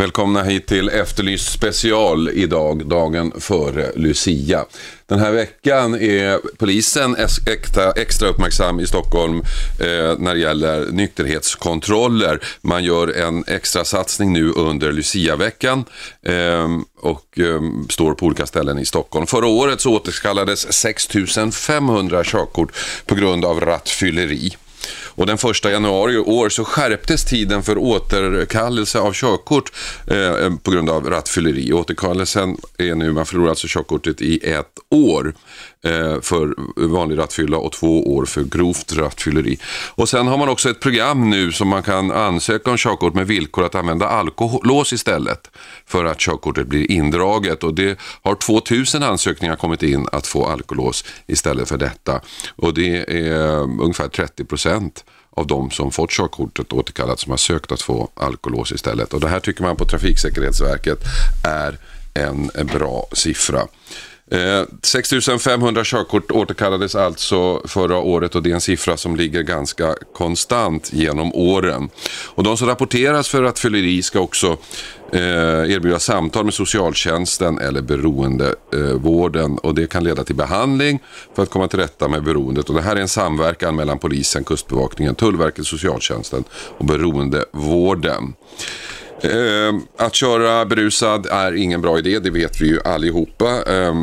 Välkomna 0.00 0.42
hit 0.42 0.66
till 0.66 0.88
Efterlyst 0.88 1.52
special 1.52 2.28
idag, 2.28 2.86
dagen 2.86 3.32
före 3.40 3.92
Lucia. 3.96 4.64
Den 5.06 5.18
här 5.18 5.32
veckan 5.32 5.94
är 5.94 6.40
polisen 6.58 7.16
extra, 7.46 7.90
extra 7.92 8.28
uppmärksam 8.28 8.80
i 8.80 8.86
Stockholm 8.86 9.38
eh, 9.80 10.18
när 10.18 10.34
det 10.34 10.40
gäller 10.40 10.86
nykterhetskontroller. 10.92 12.40
Man 12.60 12.84
gör 12.84 13.16
en 13.16 13.44
extra 13.46 13.84
satsning 13.84 14.32
nu 14.32 14.52
under 14.52 14.92
Lucia-veckan 14.92 15.84
eh, 16.22 16.68
och 17.00 17.38
eh, 17.38 17.60
står 17.88 18.14
på 18.14 18.26
olika 18.26 18.46
ställen 18.46 18.78
i 18.78 18.84
Stockholm. 18.84 19.26
Förra 19.26 19.46
året 19.46 19.80
så 19.80 19.94
återkallades 19.94 20.72
6 20.72 21.08
500 21.52 22.22
körkort 22.24 22.72
på 23.06 23.14
grund 23.14 23.44
av 23.44 23.60
rattfylleri. 23.60 24.56
Och 25.10 25.26
den 25.26 25.38
första 25.38 25.70
januari 25.70 26.14
i 26.14 26.18
år 26.18 26.48
så 26.48 26.64
skärptes 26.64 27.24
tiden 27.24 27.62
för 27.62 27.78
återkallelse 27.78 28.98
av 28.98 29.12
körkort 29.12 29.72
eh, 30.06 30.56
på 30.62 30.70
grund 30.70 30.90
av 30.90 31.10
rattfylleri. 31.10 31.72
Återkallelsen 31.72 32.56
är 32.78 32.94
nu, 32.94 33.12
man 33.12 33.26
förlorar 33.26 33.48
alltså 33.48 33.66
körkortet 33.70 34.20
i 34.20 34.50
ett 34.50 34.78
år 34.90 35.26
eh, 35.26 35.34
Eh, 35.84 36.20
för 36.20 36.54
vanlig 36.88 37.18
rattfylla 37.18 37.56
och 37.56 37.72
två 37.72 38.14
år 38.16 38.24
för 38.24 38.42
grovt 38.42 38.92
rattfylleri. 38.92 39.58
Och 39.94 40.08
sen 40.08 40.26
har 40.26 40.38
man 40.38 40.48
också 40.48 40.70
ett 40.70 40.80
program 40.80 41.30
nu 41.30 41.52
som 41.52 41.68
man 41.68 41.82
kan 41.82 42.10
ansöka 42.10 42.70
om 42.70 42.76
körkort 42.76 43.14
med 43.14 43.26
villkor 43.26 43.64
att 43.64 43.74
använda 43.74 44.08
alkolås 44.08 44.92
istället 44.92 45.50
för 45.86 46.04
att 46.04 46.18
körkortet 46.18 46.66
blir 46.66 46.90
indraget. 46.90 47.64
Och 47.64 47.74
det 47.74 47.98
har 48.22 48.34
2000 48.34 49.02
ansökningar 49.02 49.56
kommit 49.56 49.82
in 49.82 50.06
att 50.12 50.26
få 50.26 50.46
alkolås 50.46 51.04
istället 51.26 51.68
för 51.68 51.78
detta. 51.78 52.20
Och 52.56 52.74
det 52.74 52.96
är 52.96 53.52
eh, 53.52 53.62
ungefär 53.62 54.08
30 54.08 54.44
procent 54.44 55.04
av 55.30 55.46
de 55.46 55.70
som 55.70 55.90
fått 55.90 56.10
körkortet 56.10 56.72
återkallat 56.72 57.20
som 57.20 57.30
har 57.30 57.36
sökt 57.36 57.72
att 57.72 57.82
få 57.82 58.10
alkolås 58.14 58.72
istället. 58.72 59.14
Och 59.14 59.20
det 59.20 59.28
här 59.28 59.40
tycker 59.40 59.62
man 59.62 59.76
på 59.76 59.84
Trafiksäkerhetsverket 59.84 60.98
är 61.44 61.78
en 62.14 62.66
bra 62.66 63.06
siffra. 63.12 63.66
6 64.82 65.12
eh, 65.12 65.38
500 65.38 65.82
körkort 65.84 66.30
återkallades 66.30 66.94
alltså 66.94 67.62
förra 67.68 67.98
året 67.98 68.34
och 68.34 68.42
det 68.42 68.50
är 68.50 68.54
en 68.54 68.60
siffra 68.60 68.96
som 68.96 69.16
ligger 69.16 69.42
ganska 69.42 69.94
konstant 70.14 70.92
genom 70.92 71.34
åren. 71.34 71.88
Och 72.26 72.44
de 72.44 72.56
som 72.56 72.68
rapporteras 72.68 73.28
för 73.28 73.42
rattfylleri 73.42 74.02
ska 74.02 74.20
också 74.20 74.56
eh, 75.12 75.72
erbjuda 75.72 75.98
samtal 75.98 76.44
med 76.44 76.54
socialtjänsten 76.54 77.58
eller 77.58 77.82
beroendevården 77.82 79.58
och 79.58 79.74
det 79.74 79.86
kan 79.86 80.04
leda 80.04 80.24
till 80.24 80.36
behandling 80.36 81.02
för 81.36 81.42
att 81.42 81.50
komma 81.50 81.68
till 81.68 81.78
rätta 81.78 82.08
med 82.08 82.22
beroendet. 82.24 82.68
Och 82.68 82.74
det 82.74 82.82
här 82.82 82.96
är 82.96 83.00
en 83.00 83.08
samverkan 83.08 83.76
mellan 83.76 83.98
polisen, 83.98 84.44
kustbevakningen, 84.44 85.14
Tullverket, 85.14 85.66
socialtjänsten 85.66 86.44
och 86.78 86.84
beroendevården. 86.84 88.34
Eh, 89.22 89.74
att 89.96 90.14
köra 90.14 90.64
berusad 90.64 91.26
är 91.26 91.52
ingen 91.52 91.80
bra 91.80 91.98
idé, 91.98 92.18
det 92.18 92.30
vet 92.30 92.60
vi 92.60 92.66
ju 92.66 92.80
allihopa. 92.84 93.62
Eh, 93.66 93.94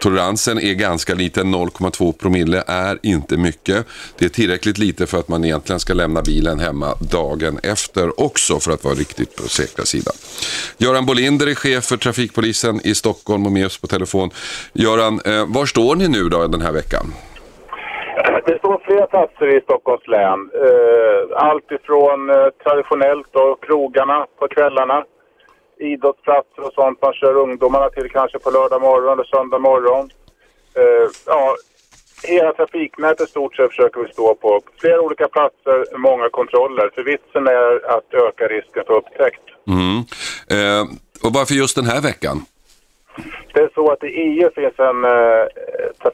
toleransen 0.00 0.60
är 0.60 0.74
ganska 0.74 1.14
liten, 1.14 1.54
0,2 1.54 2.12
promille 2.12 2.64
är 2.66 2.98
inte 3.02 3.36
mycket. 3.36 3.86
Det 4.18 4.24
är 4.24 4.28
tillräckligt 4.28 4.78
lite 4.78 5.06
för 5.06 5.18
att 5.18 5.28
man 5.28 5.44
egentligen 5.44 5.80
ska 5.80 5.94
lämna 5.94 6.22
bilen 6.22 6.60
hemma 6.60 6.94
dagen 7.00 7.58
efter 7.62 8.20
också 8.20 8.60
för 8.60 8.72
att 8.72 8.84
vara 8.84 8.94
riktigt 8.94 9.36
på 9.36 9.48
säkra 9.48 9.84
sidan. 9.84 10.14
Göran 10.78 11.06
Bolinder 11.06 11.46
är 11.46 11.54
chef 11.54 11.84
för 11.84 11.96
trafikpolisen 11.96 12.80
i 12.84 12.94
Stockholm 12.94 13.46
och 13.46 13.52
med 13.52 13.66
oss 13.66 13.78
på 13.78 13.86
telefon. 13.86 14.30
Göran, 14.72 15.20
eh, 15.24 15.46
var 15.46 15.66
står 15.66 15.96
ni 15.96 16.08
nu 16.08 16.28
då 16.28 16.46
den 16.46 16.62
här 16.62 16.72
veckan? 16.72 17.12
Står 18.76 18.84
flera 18.84 19.06
platser 19.06 19.56
i 19.56 19.60
Stockholms 19.60 20.06
län. 20.06 20.50
Eh, 20.64 21.46
allt 21.48 21.70
ifrån 21.70 22.30
eh, 22.30 22.48
traditionellt 22.64 23.26
då, 23.30 23.58
krogarna 23.66 24.26
på 24.38 24.48
kvällarna, 24.48 25.04
idrottsplatser 25.78 26.62
och 26.66 26.72
sånt 26.72 27.02
man 27.02 27.12
kör 27.12 27.36
ungdomarna 27.36 27.88
till 27.90 28.10
kanske 28.10 28.38
på 28.38 28.50
lördag 28.50 28.80
morgon 28.80 29.12
eller 29.12 29.24
söndag 29.24 29.58
morgon. 29.58 30.10
Eh, 30.74 31.08
ja, 31.26 31.56
hela 32.22 32.52
trafiknätet 32.52 33.28
stort 33.28 33.56
sett 33.56 33.70
försöker 33.70 34.00
vi 34.00 34.12
stå 34.12 34.34
på. 34.34 34.60
Flera 34.80 35.00
olika 35.00 35.28
platser, 35.28 35.98
många 35.98 36.28
kontroller. 36.28 36.90
För 36.94 37.02
vitsen 37.02 37.46
är 37.46 37.96
att 37.96 38.14
öka 38.14 38.44
risken 38.48 38.84
för 38.86 38.94
upptäckt. 38.96 39.46
Mm. 39.68 39.96
Eh, 40.56 40.82
och 41.24 41.32
varför 41.38 41.54
just 41.54 41.76
den 41.76 41.86
här 41.86 42.02
veckan? 42.02 42.36
Det 43.54 43.60
är 43.60 43.70
så 43.74 43.92
att 43.92 44.04
i 44.04 44.06
EU 44.06 44.50
finns 44.54 44.78
en 44.78 45.04
eh, 45.04 45.44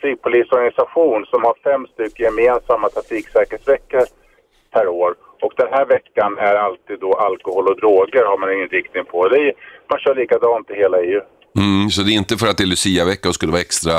trafikpolisorganisation 0.02 1.26
som 1.26 1.40
har 1.46 1.54
fem 1.64 1.86
stycken 1.92 2.24
gemensamma 2.24 2.88
trafiksäkerhetsveckor 2.88 4.04
per 4.74 4.88
år. 4.88 5.14
Och 5.44 5.52
den 5.56 5.68
här 5.70 5.86
veckan 5.86 6.38
är 6.38 6.54
alltid 6.54 6.98
då 7.00 7.12
alkohol 7.12 7.68
och 7.68 7.76
droger 7.76 8.24
har 8.24 8.38
man 8.38 8.52
inriktning 8.52 9.04
på. 9.04 9.28
Det 9.28 9.38
är, 9.48 9.52
man 9.90 9.98
kör 9.98 10.14
likadant 10.14 10.70
i 10.70 10.74
hela 10.74 10.98
EU. 11.02 11.20
Mm, 11.58 11.90
så 11.90 12.02
det 12.02 12.10
är 12.12 12.18
inte 12.24 12.36
för 12.36 12.46
att 12.46 12.56
det 12.58 12.64
är 12.64 12.72
Lucia-vecka 12.74 13.28
och 13.28 13.34
skulle 13.34 13.52
vara 13.52 13.66
extra, 13.68 13.94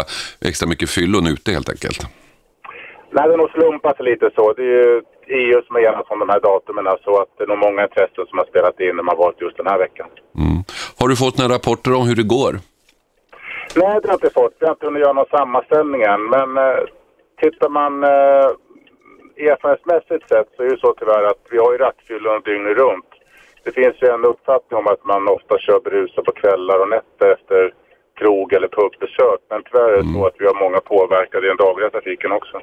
extra 0.50 0.68
mycket 0.70 0.90
fyllon 0.90 1.28
ute 1.28 1.52
helt 1.52 1.70
enkelt? 1.70 2.00
Nej, 3.16 3.28
det 3.28 3.34
är 3.34 3.38
nog 3.38 3.50
slumpat 3.50 3.98
lite 4.00 4.30
så. 4.36 4.54
Det 4.54 4.62
är 4.62 4.76
ju 4.82 5.02
EU 5.28 5.62
som 5.66 5.76
har 5.76 5.82
enats 5.82 6.12
om 6.12 6.20
de 6.20 6.30
här 6.30 6.40
datumen 6.40 6.86
så 7.04 7.22
att 7.22 7.30
det 7.38 7.44
är 7.44 7.48
nog 7.48 7.58
många 7.58 7.84
intressen 7.84 8.26
som 8.30 8.38
har 8.38 8.46
spelat 8.46 8.80
in 8.80 8.96
när 8.96 9.04
man 9.04 9.18
valt 9.18 9.42
just 9.42 9.58
den 9.58 9.68
här 9.68 9.80
veckan. 9.86 10.08
Mm. 10.38 10.64
Har 11.00 11.08
du 11.08 11.16
fått 11.16 11.38
några 11.38 11.54
rapporter 11.56 11.94
om 11.94 12.08
hur 12.08 12.16
det 12.16 12.28
går? 12.38 12.54
Nej, 13.76 14.00
det 14.02 14.08
har 14.08 14.14
jag 14.14 14.22
inte 14.24 14.40
fått. 14.40 14.56
Vi 14.60 14.66
har 14.66 14.74
inte 14.74 14.86
hunnit 14.86 15.02
göra 15.02 15.14
någon 15.14 15.36
sammanställning 15.38 16.02
än. 16.02 16.24
Men 16.36 16.50
eh, 16.58 16.84
tittar 17.42 17.70
man 17.70 17.94
eh, 18.04 18.50
erfarenhetsmässigt 19.52 20.30
sett 20.30 20.50
så 20.56 20.64
är 20.64 20.70
det 20.70 20.80
så 20.80 20.94
tyvärr 21.00 21.24
att 21.32 21.44
vi 21.52 21.58
har 21.58 21.72
ju 21.72 21.78
rattfyllon 21.78 22.42
dygnet 22.46 22.78
runt. 22.78 23.12
Det 23.64 23.72
finns 23.72 23.96
ju 24.02 24.08
en 24.08 24.26
uppfattning 24.26 24.78
om 24.82 24.88
att 24.88 25.04
man 25.06 25.28
ofta 25.28 25.60
kör 25.66 25.80
berusad 25.80 26.26
på 26.26 26.32
kvällar 26.32 26.78
och 26.82 26.90
nätter 26.90 27.28
efter 27.36 27.74
krog 28.20 28.54
eller 28.54 28.68
pubbesök. 28.68 29.40
Men 29.50 29.64
tyvärr 29.64 29.90
är 29.90 29.98
det 29.98 30.08
mm. 30.10 30.14
så 30.14 30.26
att 30.28 30.36
vi 30.40 30.46
har 30.46 30.58
många 30.66 30.80
påverkade 30.80 31.46
i 31.46 31.50
den 31.50 31.58
dagliga 31.58 31.90
trafiken 31.90 32.32
också. 32.32 32.58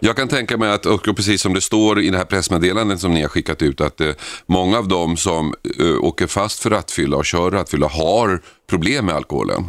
Jag 0.00 0.16
kan 0.16 0.28
tänka 0.28 0.56
mig 0.56 0.74
att, 0.74 0.86
och 0.86 1.16
precis 1.16 1.42
som 1.42 1.54
det 1.54 1.60
står 1.60 2.00
i 2.00 2.10
det 2.10 2.18
här 2.18 2.24
pressmeddelandet 2.24 3.00
som 3.00 3.14
ni 3.14 3.22
har 3.22 3.28
skickat 3.28 3.62
ut, 3.62 3.80
att 3.80 4.00
eh, 4.00 4.08
många 4.46 4.78
av 4.78 4.88
dem 4.88 5.16
som 5.16 5.54
eh, 5.80 6.04
åker 6.04 6.26
fast 6.26 6.62
för 6.62 6.70
rattfylla 6.70 7.16
och 7.16 7.24
kör 7.24 7.50
rattfylla 7.50 7.86
har 7.86 8.40
problem 8.70 9.06
med 9.06 9.14
alkoholen. 9.14 9.62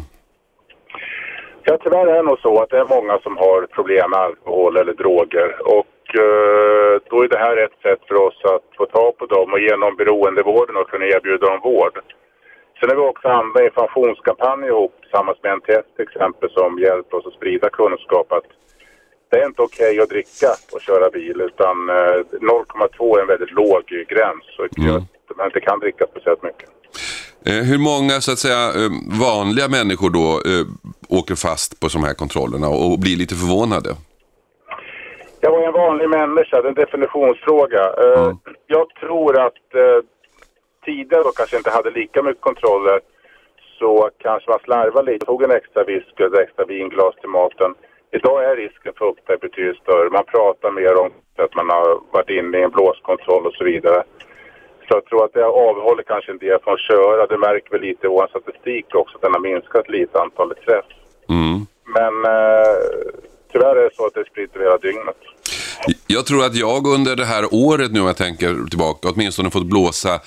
Ja, 1.68 1.78
tyvärr 1.82 2.06
är 2.06 2.16
det 2.16 2.22
nog 2.22 2.38
så 2.38 2.62
att 2.62 2.70
det 2.70 2.78
är 2.78 2.94
många 2.96 3.18
som 3.18 3.36
har 3.36 3.66
problem 3.66 4.10
med 4.10 4.20
alkohol 4.20 4.76
eller 4.76 4.94
droger. 5.02 5.48
Och 5.76 5.98
eh, 6.24 6.92
då 7.10 7.16
är 7.24 7.28
det 7.28 7.44
här 7.46 7.56
ett 7.64 7.78
sätt 7.86 8.02
för 8.08 8.16
oss 8.26 8.38
att 8.54 8.66
få 8.78 8.86
tag 8.86 9.18
på 9.18 9.26
dem 9.26 9.52
och 9.52 9.60
genom 9.60 9.96
beroendevården 9.96 10.76
och 10.76 10.90
kunna 10.90 11.06
erbjuda 11.06 11.46
dem 11.46 11.60
vård. 11.70 11.96
Sen 12.76 12.88
har 12.88 12.96
vi 12.96 13.02
också 13.02 13.28
andra 13.28 13.64
informationskampanjer 13.64 14.68
ihop 14.68 14.94
tillsammans 15.02 15.38
med 15.42 15.52
NTF 15.58 15.86
till 15.96 16.08
exempel 16.08 16.48
som 16.58 16.78
hjälper 16.78 17.16
oss 17.16 17.26
att 17.26 17.38
sprida 17.40 17.68
kunskap 17.70 18.32
att 18.32 18.48
det 19.30 19.36
är 19.40 19.46
inte 19.46 19.62
okej 19.62 19.92
okay 19.92 20.02
att 20.02 20.14
dricka 20.14 20.50
och 20.72 20.80
köra 20.80 21.10
bil 21.10 21.38
utan 21.48 21.76
eh, 21.98 22.18
0,2 22.40 23.16
är 23.16 23.22
en 23.22 23.32
väldigt 23.34 23.56
låg 23.60 23.82
gräns 24.12 24.44
så 24.56 24.62
mm. 24.62 24.96
att 24.96 25.36
man 25.36 25.46
inte 25.46 25.60
kan 25.60 25.78
dricka 25.80 26.04
speciellt 26.10 26.42
mycket. 26.42 26.70
Eh, 27.48 27.62
hur 27.70 27.78
många 27.78 28.20
så 28.20 28.32
att 28.32 28.38
säga 28.38 28.62
eh, 28.78 28.90
vanliga 29.20 29.68
människor 29.68 30.10
då 30.10 30.28
eh, 30.50 30.66
åker 31.08 31.34
fast 31.34 31.80
på 31.80 31.86
de 31.92 32.04
här 32.04 32.14
kontrollerna 32.14 32.68
och 32.68 32.98
blir 32.98 33.16
lite 33.16 33.34
förvånade? 33.34 33.90
Jag 35.40 35.50
var 35.50 35.62
en 35.62 35.72
vanlig 35.72 36.08
människa, 36.08 36.62
det 36.62 36.68
är 36.68 36.68
en 36.68 36.74
definitionsfråga. 36.74 37.84
Mm. 37.92 38.36
Jag 38.66 38.86
tror 39.00 39.40
att 39.46 39.62
tidigare 40.84 41.22
då 41.22 41.32
kanske 41.32 41.56
inte 41.56 41.70
hade 41.70 41.90
lika 41.90 42.22
mycket 42.22 42.40
kontroller 42.40 43.00
så 43.78 44.10
kanske 44.18 44.50
man 44.50 44.58
slarvade 44.64 45.12
lite, 45.12 45.26
tog 45.26 45.42
en 45.42 45.50
extra 45.50 45.84
whisky 45.84 46.24
eller 46.24 46.40
extra 46.40 46.64
vinglas 46.64 47.14
till 47.20 47.28
maten. 47.28 47.74
Idag 48.12 48.44
är 48.44 48.56
risken 48.56 48.92
för 48.98 49.04
upptäckt 49.04 49.40
betydligt 49.40 49.82
större. 49.82 50.10
Man 50.10 50.24
pratar 50.24 50.70
mer 50.70 50.94
om 51.02 51.10
att 51.38 51.54
man 51.54 51.68
har 51.70 52.00
varit 52.12 52.30
inne 52.30 52.58
i 52.58 52.62
en 52.62 52.70
blåskontroll 52.70 53.46
och 53.46 53.54
så 53.54 53.64
vidare. 53.64 54.02
Så 54.88 54.94
jag 54.94 55.04
tror 55.04 55.24
att 55.24 55.32
det 55.32 55.44
avhåller 55.44 56.02
kanske 56.02 56.32
en 56.32 56.38
del 56.38 56.58
från 56.64 56.74
att 56.74 56.80
köra. 56.80 57.26
Det 57.26 57.38
märker 57.38 57.70
vi 57.70 57.78
lite 57.88 58.06
i 58.06 58.10
vår 58.10 58.26
statistik 58.26 58.94
också, 58.94 59.16
att 59.16 59.22
den 59.22 59.32
har 59.32 59.40
minskat 59.40 59.88
lite 59.88 60.20
antalet 60.20 60.58
träff. 60.66 60.84
Mm. 61.28 61.66
Men 61.96 62.14
eh, 62.24 62.74
tyvärr 63.52 63.76
är 63.76 63.84
det 63.84 63.94
så 63.94 64.06
att 64.06 64.14
det 64.14 64.24
sprider 64.30 64.60
hela 64.60 64.78
dygnet. 64.78 65.20
Jag 66.06 66.26
tror 66.26 66.44
att 66.44 66.56
jag 66.56 66.86
under 66.86 67.16
det 67.16 67.24
här 67.24 67.44
året 67.52 67.92
nu, 67.92 68.00
om 68.00 68.06
jag 68.06 68.16
tänker 68.16 68.70
tillbaka, 68.70 69.08
åtminstone 69.14 69.50
fått 69.50 69.66
blåsa 69.66 70.20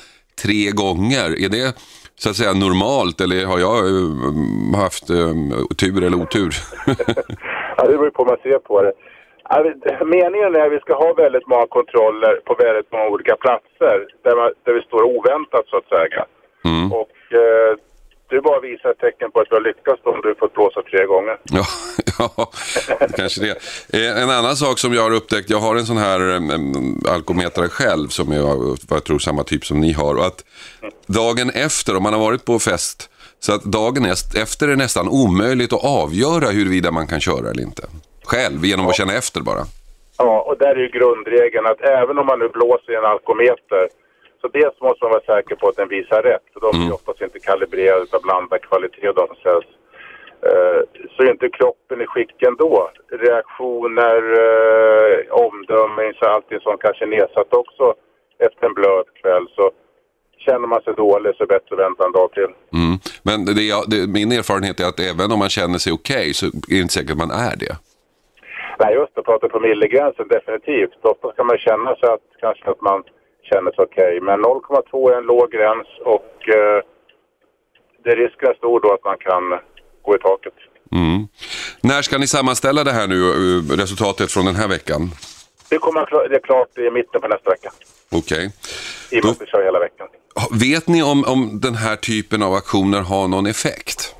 tre 0.44 0.72
gånger. 0.72 1.44
Är 1.46 1.50
det 1.50 1.76
så 2.16 2.30
att 2.30 2.36
säga 2.36 2.54
normalt 2.54 3.22
eller 3.22 3.46
har 3.46 3.60
jag 3.60 3.86
uh, 3.86 4.76
haft 4.76 5.10
uh, 5.10 5.34
tur 5.78 6.04
eller 6.04 6.18
otur? 6.22 6.54
ja, 7.78 7.84
det 7.86 7.98
beror 7.98 8.10
på 8.10 8.24
hur 8.24 8.30
man 8.30 8.38
ser 8.44 8.60
på 8.60 8.82
det. 8.82 8.94
Meningen 10.16 10.56
är 10.56 10.66
att 10.66 10.72
vi 10.78 10.80
ska 10.80 10.94
ha 11.04 11.14
väldigt 11.14 11.48
många 11.48 11.68
kontroller 11.68 12.34
på 12.46 12.54
väldigt 12.66 12.92
många 12.92 13.08
olika 13.14 13.36
platser 13.36 13.96
där, 14.24 14.36
man, 14.36 14.52
där 14.64 14.74
vi 14.74 14.82
står 14.82 15.04
oväntat 15.04 15.66
så 15.68 15.78
att 15.78 15.90
säga. 15.96 16.26
Och 17.02 17.18
eh, 17.42 17.74
är 18.38 18.42
bara 18.42 18.58
att 18.58 18.64
visa 18.64 18.92
ett 18.92 19.00
tecken 19.00 19.32
på 19.32 19.40
att 19.40 19.50
du 19.50 19.56
har 19.56 19.62
lyckats 19.62 20.02
om 20.04 20.22
du 20.24 20.36
fått 20.40 20.54
blåsa 20.54 20.82
tre 20.92 21.06
gånger. 21.06 21.38
Ja, 21.52 21.66
ja 22.20 22.52
kanske 23.18 23.42
det. 23.42 23.56
Eh, 23.94 24.24
En 24.24 24.30
annan 24.30 24.56
sak 24.56 24.80
som 24.80 24.94
jag 24.94 25.02
har 25.02 25.12
upptäckt, 25.12 25.50
jag 25.50 25.60
har 25.60 25.76
en 25.76 25.86
sån 25.86 25.98
här 25.98 26.20
um, 26.22 27.04
alkometare 27.10 27.68
själv 27.70 28.08
som 28.08 28.32
jag, 28.32 28.78
jag 28.90 29.04
tror 29.04 29.20
samma 29.20 29.44
typ 29.44 29.66
som 29.66 29.80
ni 29.80 29.92
har. 29.92 30.16
Och 30.16 30.26
att 30.26 30.46
dagen 31.08 31.50
efter, 31.50 31.98
om 31.98 32.04
man 32.04 32.14
har 32.14 32.20
varit 32.20 32.46
på 32.46 32.60
fest, 32.60 33.10
så 33.40 33.54
att 33.54 33.64
dagen 33.64 34.06
efter 34.36 34.68
är 34.68 34.76
nästan 34.76 35.08
omöjligt 35.08 35.74
att 35.74 35.86
avgöra 35.86 36.50
huruvida 36.50 36.92
man 36.92 37.08
kan 37.08 37.20
köra 37.20 37.50
eller 37.50 37.62
inte. 37.62 37.84
Själv, 38.32 38.60
genom 38.72 38.88
att 38.88 38.96
känna 38.96 39.14
efter 39.22 39.42
bara. 39.42 39.64
Ja, 40.18 40.34
och 40.48 40.58
där 40.58 40.74
är 40.76 40.84
ju 40.88 40.90
grundregeln 41.00 41.66
att 41.66 41.82
även 41.82 42.18
om 42.20 42.26
man 42.26 42.40
nu 42.40 42.50
blåser 42.58 42.92
i 42.94 42.96
en 42.96 43.06
alkometer 43.16 43.84
så 44.42 44.48
dels 44.48 44.82
måste 44.82 45.04
man 45.04 45.12
vara 45.12 45.30
säker 45.34 45.56
på 45.56 45.68
att 45.68 45.76
den 45.82 45.90
visar 45.98 46.22
rätt. 46.22 46.46
För 46.54 46.60
de 46.66 46.70
är 46.82 46.86
ju 46.86 46.92
oftast 46.92 47.22
inte 47.22 47.40
kalibrerade 47.40 48.04
utan 48.04 48.22
blandad 48.28 48.62
kvalitet 48.62 49.10
och 49.10 49.16
de 49.22 49.28
säljs. 49.44 49.70
Eh, 50.50 50.80
Så 51.14 51.24
är 51.24 51.32
inte 51.32 51.50
kroppen 51.50 52.02
i 52.02 52.08
skick 52.12 52.42
ändå. 52.50 52.90
Reaktioner, 53.26 54.20
eh, 54.44 55.18
omdömen, 55.46 56.14
så 56.20 56.26
allting 56.26 56.60
som 56.60 56.78
kanske 56.78 57.06
är 57.06 57.14
nedsatt 57.18 57.54
också 57.62 57.86
efter 58.48 58.64
en 58.68 58.74
blöt 58.74 59.10
kväll. 59.22 59.46
Så 59.56 59.72
känner 60.46 60.68
man 60.68 60.82
sig 60.82 60.94
dålig 60.94 61.36
så 61.36 61.44
är 61.44 61.48
det 61.48 61.54
bättre 61.54 61.72
att 61.76 61.86
vänta 61.88 62.06
en 62.06 62.12
dag 62.12 62.30
till. 62.38 62.52
Mm. 62.80 62.96
Men 63.24 63.38
det, 63.46 63.54
det, 63.92 64.08
min 64.08 64.32
erfarenhet 64.32 64.80
är 64.80 64.88
att 64.92 65.00
även 65.00 65.32
om 65.32 65.40
man 65.40 65.50
känner 65.50 65.78
sig 65.78 65.94
okej 65.94 66.34
så 66.34 66.46
är 66.46 66.52
det 66.68 66.76
inte 66.78 66.94
säkert 66.94 67.12
att 67.12 67.18
man 67.18 67.32
är 67.32 67.56
det. 67.64 67.76
Nej, 68.82 68.94
just 68.94 69.16
det. 69.16 69.24
Prata 69.24 69.48
promillegränsen, 69.50 70.28
definitivt. 70.28 71.00
Ofta 71.12 71.32
kan 71.38 71.48
man 71.48 71.58
känna 71.58 71.96
sig 71.96 72.10
att 72.16 72.28
kanske 72.44 72.70
att 72.72 72.82
man 72.82 73.00
känner 73.50 73.72
sig 73.72 73.84
okej. 73.84 74.22
Men 74.22 74.40
0,2 74.40 75.12
är 75.12 75.18
en 75.18 75.24
låg 75.24 75.52
gräns 75.52 75.88
och 76.16 76.34
eh, 76.58 76.80
det 78.04 78.16
risken 78.16 78.50
är 78.50 78.54
stor 78.54 78.80
då 78.80 78.94
att 78.94 79.04
man 79.04 79.18
kan 79.18 79.44
gå 80.06 80.16
i 80.16 80.20
taket. 80.20 80.54
Mm. 80.92 81.28
När 81.82 82.02
ska 82.02 82.18
ni 82.18 82.28
sammanställa 82.28 82.84
det 82.84 82.92
här 82.92 83.08
nu, 83.08 83.20
eh, 83.30 83.78
resultatet 83.82 84.32
från 84.32 84.46
den 84.46 84.56
här 84.56 84.68
veckan? 84.68 85.02
Det 85.70 85.78
kommer 85.78 86.02
att 86.02 86.30
det 86.30 86.36
är 86.36 86.40
klart 86.40 86.78
i 86.78 86.92
mitten 86.92 87.22
på 87.22 87.28
nästa 87.28 87.50
vecka. 87.50 87.72
Okej. 88.12 88.52
I 89.12 89.20
och 89.20 89.26
med 89.26 89.32
att 89.32 89.42
vi 89.42 89.46
kör 89.46 89.64
hela 89.64 89.80
veckan. 89.80 90.08
Vet 90.62 90.88
ni 90.88 91.04
om, 91.04 91.24
om 91.28 91.60
den 91.60 91.76
här 91.76 91.96
typen 91.96 92.44
av 92.44 92.54
aktioner 92.54 93.02
har 93.02 93.28
någon 93.28 93.46
effekt? 93.46 94.16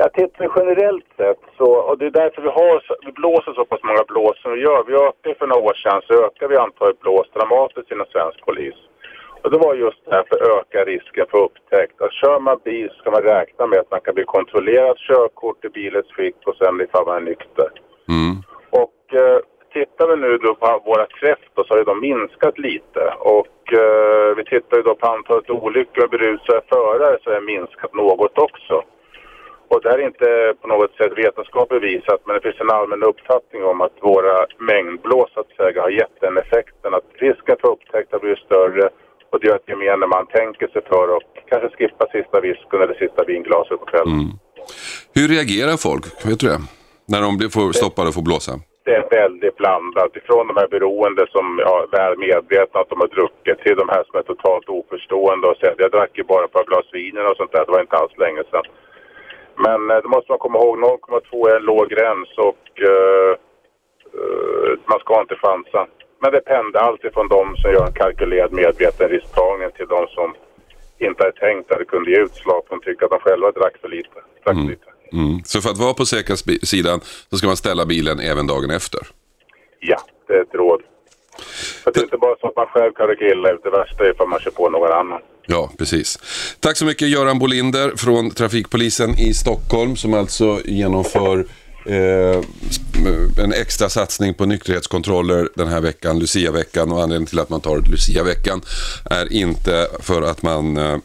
Jag 0.00 0.12
tittar 0.12 0.52
generellt 0.56 1.06
sett 1.16 1.42
så, 1.58 1.70
och 1.88 1.98
det 1.98 2.06
är 2.06 2.10
därför 2.10 2.42
vi 2.42 2.48
har, 2.48 2.82
vi 3.06 3.12
blåser 3.12 3.52
så 3.52 3.64
pass 3.64 3.82
många 3.82 4.04
blås 4.08 4.42
som 4.42 4.52
vi 4.52 4.60
gör. 4.60 4.84
Vi 4.86 4.94
ökade 4.94 5.34
för 5.38 5.46
några 5.46 5.62
år 5.62 5.74
sedan 5.74 6.02
så 6.06 6.12
ökade 6.26 6.48
vi 6.52 6.56
antalet 6.56 7.00
blås 7.00 7.26
dramatiskt 7.34 7.92
inom 7.92 8.06
svensk 8.06 8.38
polis. 8.46 8.78
Och 9.42 9.50
det 9.50 9.58
var 9.58 9.74
just 9.74 10.04
därför 10.04 10.34
att 10.36 10.50
öka 10.58 10.84
risken 10.84 11.26
för 11.30 11.38
upptäckt. 11.38 12.02
Att 12.02 12.12
kör 12.12 12.40
man 12.40 12.58
bil 12.64 12.90
ska 12.98 13.10
man 13.10 13.22
räkna 13.22 13.66
med 13.66 13.78
att 13.78 13.90
man 13.90 14.00
kan 14.00 14.14
bli 14.14 14.24
kontrollerad 14.24 14.96
körkort 14.98 15.64
i 15.64 15.68
bilens 15.68 16.12
skick 16.12 16.36
och 16.46 16.56
sen 16.56 16.80
ifall 16.80 17.06
man 17.06 17.16
är 17.16 17.26
nykter. 17.30 17.68
Mm. 18.16 18.34
Och 18.82 19.00
eh, 19.20 19.38
tittar 19.72 20.06
vi 20.08 20.16
nu 20.16 20.38
då 20.38 20.54
på 20.54 20.82
våra 20.84 21.06
träff 21.06 21.42
då, 21.54 21.64
så 21.64 21.74
har 21.74 21.84
de 21.84 22.00
minskat 22.00 22.58
lite. 22.58 23.02
Och 23.36 23.72
eh, 23.72 24.36
vi 24.36 24.44
tittar 24.44 24.76
ju 24.76 24.82
då 24.82 24.94
på 24.94 25.06
antalet 25.06 25.50
olyckor 25.50 26.00
med 26.00 26.10
berusade 26.10 26.60
förare 26.68 27.18
så 27.22 27.30
har 27.30 27.34
det 27.40 27.46
minskat 27.46 27.94
något 27.94 28.38
också. 28.38 28.84
Och 29.70 29.80
det 29.82 29.88
här 29.90 29.98
är 29.98 30.06
inte 30.12 30.54
på 30.60 30.68
något 30.68 30.92
sätt 30.96 31.12
vetenskapligt 31.16 31.80
bevisat 31.80 32.20
men 32.24 32.34
det 32.34 32.42
finns 32.46 32.60
en 32.60 32.76
allmän 32.78 33.02
uppfattning 33.02 33.64
om 33.64 33.80
att 33.80 33.96
våra 34.00 34.36
mängdblås 34.70 35.30
så 35.34 35.40
att 35.40 35.52
säga 35.56 35.82
har 35.82 35.90
gett 36.00 36.16
den 36.20 36.38
effekten 36.38 36.94
att 36.94 37.08
risken 37.26 37.56
för 37.60 37.68
upptäckt 37.74 38.12
har 38.12 38.20
blivit 38.20 38.46
större 38.48 38.84
och 39.30 39.40
det 39.40 39.46
gör 39.46 39.56
att 39.56 39.68
gemene 39.68 40.06
man 40.06 40.26
tänker 40.26 40.66
sig 40.68 40.82
för 40.92 41.06
och 41.16 41.22
kanske 41.50 41.68
skippa 41.76 42.04
sista 42.16 42.40
visken 42.40 42.82
eller 42.82 42.94
sista 42.94 43.24
vinglaset 43.24 43.80
på 43.80 43.86
kvällen. 43.86 44.18
Hur 45.14 45.28
reagerar 45.28 45.76
folk? 45.76 46.04
Vet 46.28 46.40
du 46.40 46.46
det? 46.46 46.60
När 47.12 47.20
de 47.22 47.38
blir 47.38 47.72
stoppade 47.72 48.08
och 48.08 48.14
får 48.14 48.22
blåsa? 48.22 48.52
det 48.88 48.94
är 49.02 49.06
väldigt 49.22 49.56
blandat. 49.56 50.16
Ifrån 50.20 50.46
de 50.50 50.56
här 50.60 50.68
beroende 50.74 51.22
som 51.34 51.46
ja, 51.66 51.74
är 51.82 51.90
väl 51.98 52.14
medvetna 52.26 52.80
att 52.80 52.90
de 52.92 53.00
har 53.00 53.10
druckit 53.16 53.58
till 53.64 53.76
de 53.82 53.86
här 53.94 54.02
som 54.06 54.14
är 54.20 54.26
totalt 54.32 54.68
oförstående 54.78 55.44
och 55.48 55.56
säger 55.56 55.74
jag 55.78 55.90
drack 55.96 56.12
ju 56.18 56.24
bara 56.32 56.44
ett 56.44 56.56
par 56.58 56.68
glas 56.70 56.88
vin 56.92 57.18
och 57.18 57.36
sånt 57.36 57.52
där. 57.52 57.64
Det 57.66 57.74
var 57.76 57.86
inte 57.86 58.00
alls 58.00 58.16
länge 58.24 58.42
sedan. 58.50 58.66
Men 59.66 59.90
eh, 59.90 59.96
det 60.02 60.08
måste 60.14 60.32
man 60.32 60.38
komma 60.38 60.58
ihåg. 60.58 60.78
0,2 60.78 61.48
är 61.50 61.56
en 61.56 61.62
låg 61.62 61.88
gräns 61.94 62.28
och 62.48 62.66
eh, 62.90 63.32
eh, 64.18 64.72
man 64.90 64.98
ska 65.00 65.20
inte 65.20 65.36
chansa. 65.44 65.80
Men 66.22 66.32
det 66.32 66.40
pendlar 66.40 66.80
alltid 66.80 67.12
från 67.12 67.28
de 67.28 67.56
som 67.56 67.70
gör 67.72 67.86
en 67.86 67.92
kalkylerad 67.92 68.52
medveten 68.52 69.08
risktagning 69.08 69.70
till 69.76 69.86
de 69.86 70.06
som 70.08 70.34
inte 70.98 71.22
hade 71.22 71.38
tänkt 71.38 71.72
att 71.72 71.78
det 71.78 71.84
kunde 71.84 72.10
ge 72.10 72.20
utslag. 72.20 72.62
De 72.70 72.80
tycker 72.80 73.04
att 73.04 73.10
de 73.10 73.20
själva 73.20 73.50
drack 73.50 73.76
för 73.80 73.88
lite. 73.88 74.18
Drack 74.44 74.56
för 74.56 74.70
lite. 74.74 74.88
Mm. 75.12 75.40
Så 75.44 75.60
för 75.60 75.70
att 75.70 75.78
vara 75.78 75.94
på 75.94 76.04
säkra 76.06 76.36
sidan 76.72 77.00
så 77.30 77.36
ska 77.36 77.46
man 77.46 77.56
ställa 77.56 77.86
bilen 77.86 78.20
även 78.20 78.46
dagen 78.46 78.70
efter? 78.70 79.00
Ja, 79.80 79.98
det 80.26 80.34
är 80.34 80.42
ett 80.42 80.54
råd. 80.54 80.82
För 81.84 81.92
det 81.92 82.00
är 82.00 82.04
inte 82.04 82.16
bara 82.16 82.36
så 82.40 82.46
att 82.48 82.56
man 82.56 82.66
själv 82.66 82.92
kan 82.92 83.06
rycka 83.08 83.24
illa 83.24 83.50
ut. 83.50 83.60
Det 83.62 83.70
värsta 83.70 84.04
är 84.04 84.10
ifall 84.10 84.28
man 84.28 84.40
kör 84.40 84.50
på 84.50 84.70
någon 84.70 84.92
annan. 84.92 85.20
Ja, 85.46 85.70
precis. 85.78 86.18
Tack 86.60 86.76
så 86.76 86.84
mycket 86.84 87.08
Göran 87.08 87.38
Bolinder 87.38 87.92
från 87.96 88.30
Trafikpolisen 88.30 89.18
i 89.18 89.34
Stockholm 89.34 89.96
som 89.96 90.14
alltså 90.14 90.60
genomför 90.64 91.46
eh, 91.86 92.42
en 93.44 93.52
extra 93.52 93.88
satsning 93.88 94.34
på 94.34 94.46
nykterhetskontroller 94.46 95.48
den 95.54 95.68
här 95.68 95.80
veckan, 95.80 96.18
Lucia-veckan. 96.18 96.92
Och 96.92 97.02
anledningen 97.02 97.26
till 97.26 97.38
att 97.38 97.50
man 97.50 97.60
tar 97.60 97.76
Lucia-veckan 97.76 98.60
är 99.10 99.32
inte 99.32 99.88
för 100.00 100.22
att 100.22 100.42
man 100.42 100.76
eh, 100.76 100.98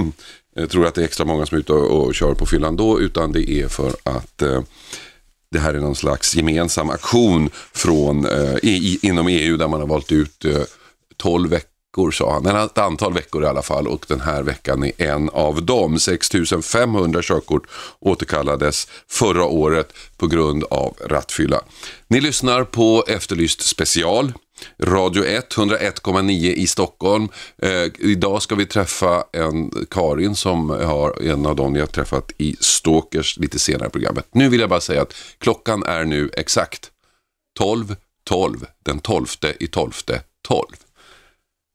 tror 0.70 0.86
att 0.86 0.94
det 0.94 1.00
är 1.00 1.04
extra 1.04 1.26
många 1.26 1.46
som 1.46 1.56
är 1.56 1.60
ute 1.60 1.72
och, 1.72 2.06
och 2.06 2.14
kör 2.14 2.34
på 2.34 2.46
fyllan 2.46 2.76
då, 2.76 3.00
utan 3.00 3.32
det 3.32 3.50
är 3.50 3.68
för 3.68 3.92
att 4.04 4.42
eh, 4.42 4.60
det 5.52 5.58
här 5.58 5.74
är 5.74 5.80
någon 5.80 5.96
slags 5.96 6.34
gemensam 6.34 6.90
aktion 6.90 7.50
från, 7.72 8.26
eh, 8.26 8.54
i, 8.62 8.98
inom 9.02 9.28
EU 9.28 9.56
där 9.56 9.68
man 9.68 9.80
har 9.80 9.86
valt 9.86 10.12
ut 10.12 10.44
eh, 10.44 10.62
12 11.16 11.50
veckor 11.50 12.10
sa 12.10 12.32
han, 12.32 12.46
ett 12.46 12.78
antal 12.78 13.12
veckor 13.12 13.44
i 13.44 13.46
alla 13.46 13.62
fall 13.62 13.88
och 13.88 14.04
den 14.08 14.20
här 14.20 14.42
veckan 14.42 14.84
är 14.84 14.92
en 14.98 15.28
av 15.28 15.62
dem. 15.62 15.98
6500 15.98 17.22
körkort 17.22 17.66
återkallades 18.00 18.88
förra 19.08 19.44
året 19.44 19.92
på 20.16 20.26
grund 20.26 20.64
av 20.64 20.96
rattfylla. 21.06 21.60
Ni 22.08 22.20
lyssnar 22.20 22.64
på 22.64 23.04
Efterlyst 23.08 23.62
special. 23.62 24.32
Radio 24.78 25.24
1, 25.24 25.56
101,9 25.56 26.32
i 26.32 26.66
Stockholm. 26.66 27.28
Eh, 27.62 27.84
idag 27.98 28.42
ska 28.42 28.54
vi 28.54 28.66
träffa 28.66 29.24
en 29.32 29.70
Karin 29.90 30.36
som 30.36 30.70
har 30.70 31.22
en 31.22 31.46
av 31.46 31.56
dem 31.56 31.74
jag 31.74 31.82
har 31.82 31.86
träffat 31.86 32.32
i 32.38 32.56
Stalkers 32.60 33.38
lite 33.38 33.58
senare 33.58 33.88
i 33.88 33.90
programmet. 33.90 34.26
Nu 34.32 34.48
vill 34.48 34.60
jag 34.60 34.70
bara 34.70 34.80
säga 34.80 35.02
att 35.02 35.14
klockan 35.38 35.82
är 35.82 36.04
nu 36.04 36.30
exakt 36.36 36.90
12, 37.58 37.96
12, 38.24 38.66
den 38.84 38.98
12 38.98 39.26
i 39.60 39.66
12, 39.66 39.90
12. 40.48 40.66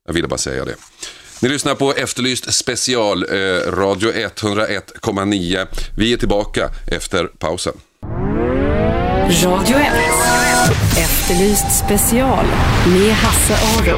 Jag 0.06 0.13
ville 0.13 0.27
bara 0.27 0.38
säga 0.38 0.65
det. 0.65 0.75
Ni 1.41 1.50
lyssnar 1.50 1.75
på 1.75 1.94
Efterlyst 1.94 2.53
special, 2.53 3.24
eh, 3.24 3.72
Radio 3.72 4.12
101,9. 4.12 5.67
Vi 5.98 6.13
är 6.13 6.17
tillbaka 6.17 6.70
efter 6.88 7.25
pausen. 7.25 7.74
Radio 9.27 9.77
1. 9.77 9.86
Efterlyst 10.98 11.86
special 11.86 12.46
med 12.88 13.13
Hasse 13.13 13.53
Aro. 13.53 13.98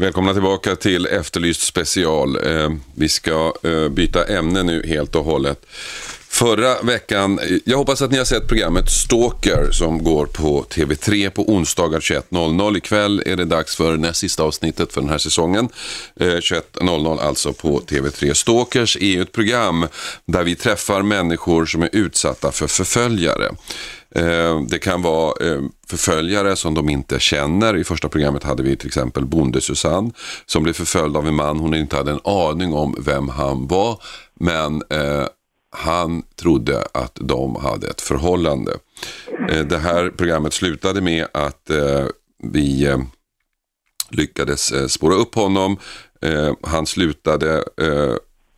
Välkomna 0.00 0.32
tillbaka 0.32 0.76
till 0.76 1.06
Efterlyst 1.06 1.60
special. 1.60 2.36
Eh, 2.36 2.70
vi 2.94 3.08
ska 3.08 3.52
eh, 3.62 3.88
byta 3.88 4.24
ämne 4.24 4.62
nu 4.62 4.86
helt 4.86 5.14
och 5.14 5.24
hållet. 5.24 5.66
Förra 6.34 6.82
veckan, 6.82 7.40
jag 7.64 7.78
hoppas 7.78 8.02
att 8.02 8.10
ni 8.10 8.18
har 8.18 8.24
sett 8.24 8.48
programmet 8.48 8.90
Stalker 8.90 9.70
som 9.70 10.04
går 10.04 10.26
på 10.26 10.62
TV3 10.62 11.30
på 11.30 11.52
onsdagar 11.52 12.00
21.00. 12.00 12.76
Ikväll 12.76 13.22
är 13.26 13.36
det 13.36 13.44
dags 13.44 13.76
för 13.76 13.96
näst 13.96 14.20
sista 14.20 14.42
avsnittet 14.42 14.92
för 14.92 15.00
den 15.00 15.10
här 15.10 15.18
säsongen. 15.18 15.68
Eh, 16.20 16.26
21.00 16.26 17.20
alltså 17.20 17.52
på 17.52 17.80
TV3. 17.80 18.34
Stalkers 18.34 18.96
är 18.96 19.06
ju 19.06 19.22
ett 19.22 19.32
program 19.32 19.86
där 20.26 20.44
vi 20.44 20.54
träffar 20.54 21.02
människor 21.02 21.66
som 21.66 21.82
är 21.82 21.90
utsatta 21.92 22.52
för 22.52 22.66
förföljare. 22.66 23.48
Eh, 24.14 24.60
det 24.68 24.78
kan 24.78 25.02
vara 25.02 25.46
eh, 25.46 25.60
förföljare 25.86 26.56
som 26.56 26.74
de 26.74 26.88
inte 26.88 27.20
känner. 27.20 27.76
I 27.76 27.84
första 27.84 28.08
programmet 28.08 28.42
hade 28.42 28.62
vi 28.62 28.76
till 28.76 28.88
exempel 28.88 29.26
Bonde 29.26 29.60
Susanne 29.60 30.10
som 30.46 30.62
blev 30.62 30.72
förföljd 30.72 31.16
av 31.16 31.28
en 31.28 31.34
man 31.34 31.58
hon 31.58 31.74
inte 31.74 31.96
hade 31.96 32.10
en 32.10 32.20
aning 32.24 32.72
om 32.72 32.96
vem 32.98 33.28
han 33.28 33.66
var. 33.66 34.02
Men 34.40 34.82
eh, 34.90 35.26
han 35.74 36.22
trodde 36.36 36.86
att 36.94 37.18
de 37.20 37.56
hade 37.56 37.88
ett 37.88 38.00
förhållande. 38.00 38.72
Eh, 39.50 39.60
det 39.66 39.78
här 39.78 40.10
programmet 40.10 40.52
slutade 40.52 41.00
med 41.00 41.26
att 41.32 41.70
eh, 41.70 42.06
vi 42.42 42.86
eh, 42.86 42.98
lyckades 44.10 44.92
spåra 44.92 45.14
upp 45.14 45.34
honom. 45.34 45.76
Han 46.62 46.86
slutade 46.86 47.64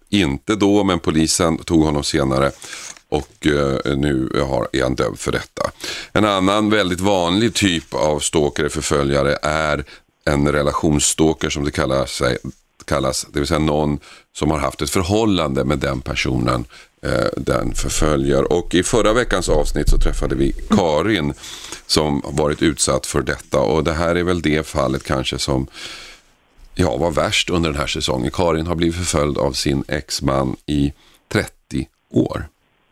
inte 0.09 0.55
då, 0.55 0.85
men 0.85 0.99
polisen 0.99 1.59
tog 1.59 1.83
honom 1.83 2.05
senare 2.05 2.51
och 3.09 3.47
nu 3.85 4.31
är 4.73 4.83
han 4.83 4.95
dömd 4.95 5.19
för 5.19 5.33
detta. 5.33 5.71
En 6.13 6.25
annan 6.25 6.71
väldigt 6.71 7.01
vanlig 7.01 7.55
typ 7.55 7.95
av 7.95 8.19
stalker, 8.19 8.69
förföljare, 8.69 9.39
är 9.43 9.85
en 10.25 10.53
relationsstalker 10.53 11.51
som 11.51 11.65
det 11.65 11.71
kallas, 11.71 12.23
kallas, 12.85 13.27
det 13.33 13.39
vill 13.39 13.49
säga 13.49 13.59
någon 13.59 13.99
som 14.39 14.51
har 14.51 14.59
haft 14.59 14.83
ett 14.83 14.91
förhållande 14.91 15.65
med 15.65 15.79
den 15.79 16.01
personen 16.01 16.65
eh, 17.03 17.29
den 17.37 17.75
förföljer. 17.75 18.53
Och 18.53 18.75
i 18.75 18.83
förra 18.83 19.13
veckans 19.13 19.49
avsnitt 19.49 19.89
så 19.89 19.99
träffade 19.99 20.35
vi 20.35 20.53
Karin 20.71 21.35
som 21.87 22.23
varit 22.25 22.63
utsatt 22.63 23.07
för 23.07 23.23
detta 23.23 23.61
och 23.61 23.85
det 23.85 23.93
här 23.93 24.15
är 24.15 24.25
väl 24.25 24.43
det 24.43 24.67
fallet 24.67 25.05
kanske 25.05 25.39
som 25.39 25.67
ja, 26.75 26.97
var 26.97 27.11
värst 27.11 27.51
under 27.51 27.71
den 27.71 27.79
här 27.79 27.87
säsongen. 27.87 28.31
Karin 28.31 28.67
har 28.67 28.75
blivit 28.75 28.97
förföljd 28.97 29.39
av 29.39 29.53
sin 29.53 29.85
exman 29.89 30.57
i 30.67 30.93
30 31.29 31.89
år. 32.11 32.49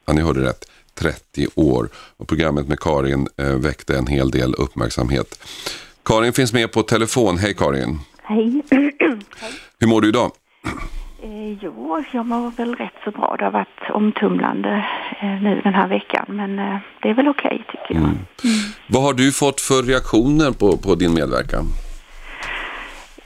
Ja, 0.06 0.12
ni 0.12 0.20
hörde 0.20 0.40
rätt. 0.40 0.64
30 0.94 1.46
år. 1.54 1.88
Och 2.16 2.28
programmet 2.28 2.68
med 2.68 2.80
Karin 2.80 3.28
eh, 3.36 3.54
väckte 3.54 3.96
en 3.98 4.06
hel 4.06 4.30
del 4.30 4.54
uppmärksamhet. 4.54 5.38
Karin 6.04 6.32
finns 6.32 6.52
med 6.52 6.72
på 6.72 6.82
telefon. 6.82 7.38
Hej 7.38 7.54
Karin. 7.54 8.00
Hej. 8.22 8.62
Hur 9.78 9.86
mår 9.86 10.00
du 10.00 10.08
idag? 10.08 10.32
Eh, 11.24 11.52
jo, 11.60 12.04
jag 12.10 12.26
mår 12.26 12.50
väl 12.50 12.74
rätt 12.74 12.94
så 13.04 13.10
bra. 13.10 13.36
Det 13.38 13.44
har 13.44 13.52
varit 13.52 13.90
omtumlande 13.90 14.84
eh, 15.20 15.42
nu 15.42 15.60
den 15.64 15.74
här 15.74 15.88
veckan, 15.88 16.24
men 16.28 16.58
eh, 16.58 16.76
det 17.02 17.10
är 17.10 17.14
väl 17.14 17.28
okej 17.28 17.46
okay, 17.46 17.58
tycker 17.58 17.94
jag. 17.94 18.02
Mm. 18.02 18.10
Mm. 18.44 18.64
Vad 18.86 19.02
har 19.02 19.12
du 19.12 19.32
fått 19.32 19.60
för 19.60 19.82
reaktioner 19.82 20.50
på, 20.52 20.76
på 20.76 20.94
din 20.94 21.14
medverkan? 21.14 21.64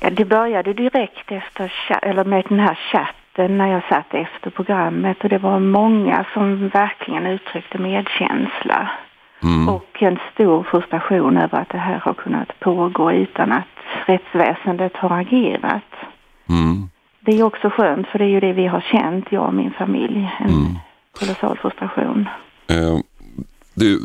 Ja, 0.01 0.11
det 0.11 0.25
började 0.25 0.73
direkt 0.73 1.33
efter 1.33 1.73
eller 2.03 2.25
med 2.25 2.45
den 2.49 2.61
här 2.61 2.79
chatten 2.93 3.59
när 3.59 3.67
jag 3.67 3.83
satt 3.89 4.15
efter 4.15 4.51
programmet 4.51 5.17
och 5.23 5.29
det 5.29 5.39
var 5.39 5.59
många 5.59 6.27
som 6.35 6.69
verkligen 6.69 7.27
uttryckte 7.27 7.79
medkänsla. 7.79 8.91
Mm. 9.43 9.69
Och 9.69 10.03
en 10.03 10.19
stor 10.35 10.63
frustration 10.63 11.37
över 11.37 11.59
att 11.59 11.69
det 11.69 11.79
här 11.79 11.99
har 11.99 12.15
kunnat 12.15 12.61
pågå 12.61 13.13
utan 13.13 13.53
att 13.53 13.77
rättsväsendet 14.07 14.97
har 14.97 15.21
agerat. 15.21 15.93
Mm. 16.49 16.89
Det 17.29 17.39
är 17.39 17.43
också 17.43 17.71
skönt 17.71 18.09
för 18.09 18.19
det 18.19 18.25
är 18.25 18.29
ju 18.29 18.41
det 18.41 18.53
vi 18.53 18.67
har 18.67 18.81
känt, 18.81 19.25
jag 19.31 19.47
och 19.47 19.55
min 19.55 19.71
familj. 19.71 20.31
En 20.41 20.49
mm. 20.49 20.79
kolossal 21.13 21.59
frustration. 21.59 22.29
Uh, 22.71 22.99
du, 23.75 24.01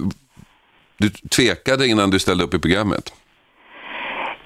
du 0.98 1.10
tvekade 1.10 1.88
innan 1.88 2.10
du 2.10 2.20
ställde 2.20 2.44
upp 2.44 2.54
i 2.54 2.60
programmet? 2.60 3.14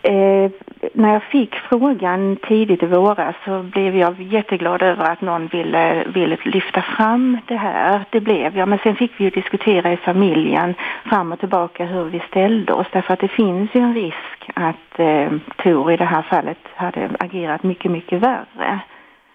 Eh, 0.08 0.52
när 0.94 1.14
jag 1.14 1.24
fick 1.24 1.56
frågan 1.56 2.38
tidigt 2.48 2.84
i 2.84 2.86
våras 2.86 3.36
så 3.46 3.64
blev 3.64 3.96
jag 3.96 4.22
jätteglad 4.22 4.82
över 4.82 5.12
att 5.12 5.22
någon 5.22 5.48
ville, 5.48 6.04
ville 6.08 6.38
lyfta 6.44 6.82
fram 6.82 7.38
det 7.48 7.56
här. 7.56 8.06
Det 8.10 8.20
blev 8.20 8.58
jag, 8.58 8.70
men 8.70 8.80
sen 8.80 8.96
fick 8.96 9.12
vi 9.18 9.24
ju 9.24 9.30
diskutera 9.30 9.94
i 9.94 9.98
familjen 9.98 10.76
fram 11.06 11.32
och 11.32 11.40
tillbaka 11.40 11.86
hur 11.86 12.04
vi 12.04 12.20
ställde 12.20 12.74
oss 12.74 12.88
därför 12.92 13.14
att 13.14 13.20
det 13.20 13.28
finns 13.28 13.76
ju 13.76 13.82
en 13.82 13.94
risk 13.94 14.50
att 14.54 15.00
eh, 15.00 15.32
Tor 15.64 15.92
i 15.92 15.98
det 15.98 16.06
här 16.06 16.22
fallet 16.22 16.60
hade 16.76 17.10
agerat 17.20 17.64
mycket, 17.64 17.92
mycket 17.92 18.22
värre. 18.22 18.80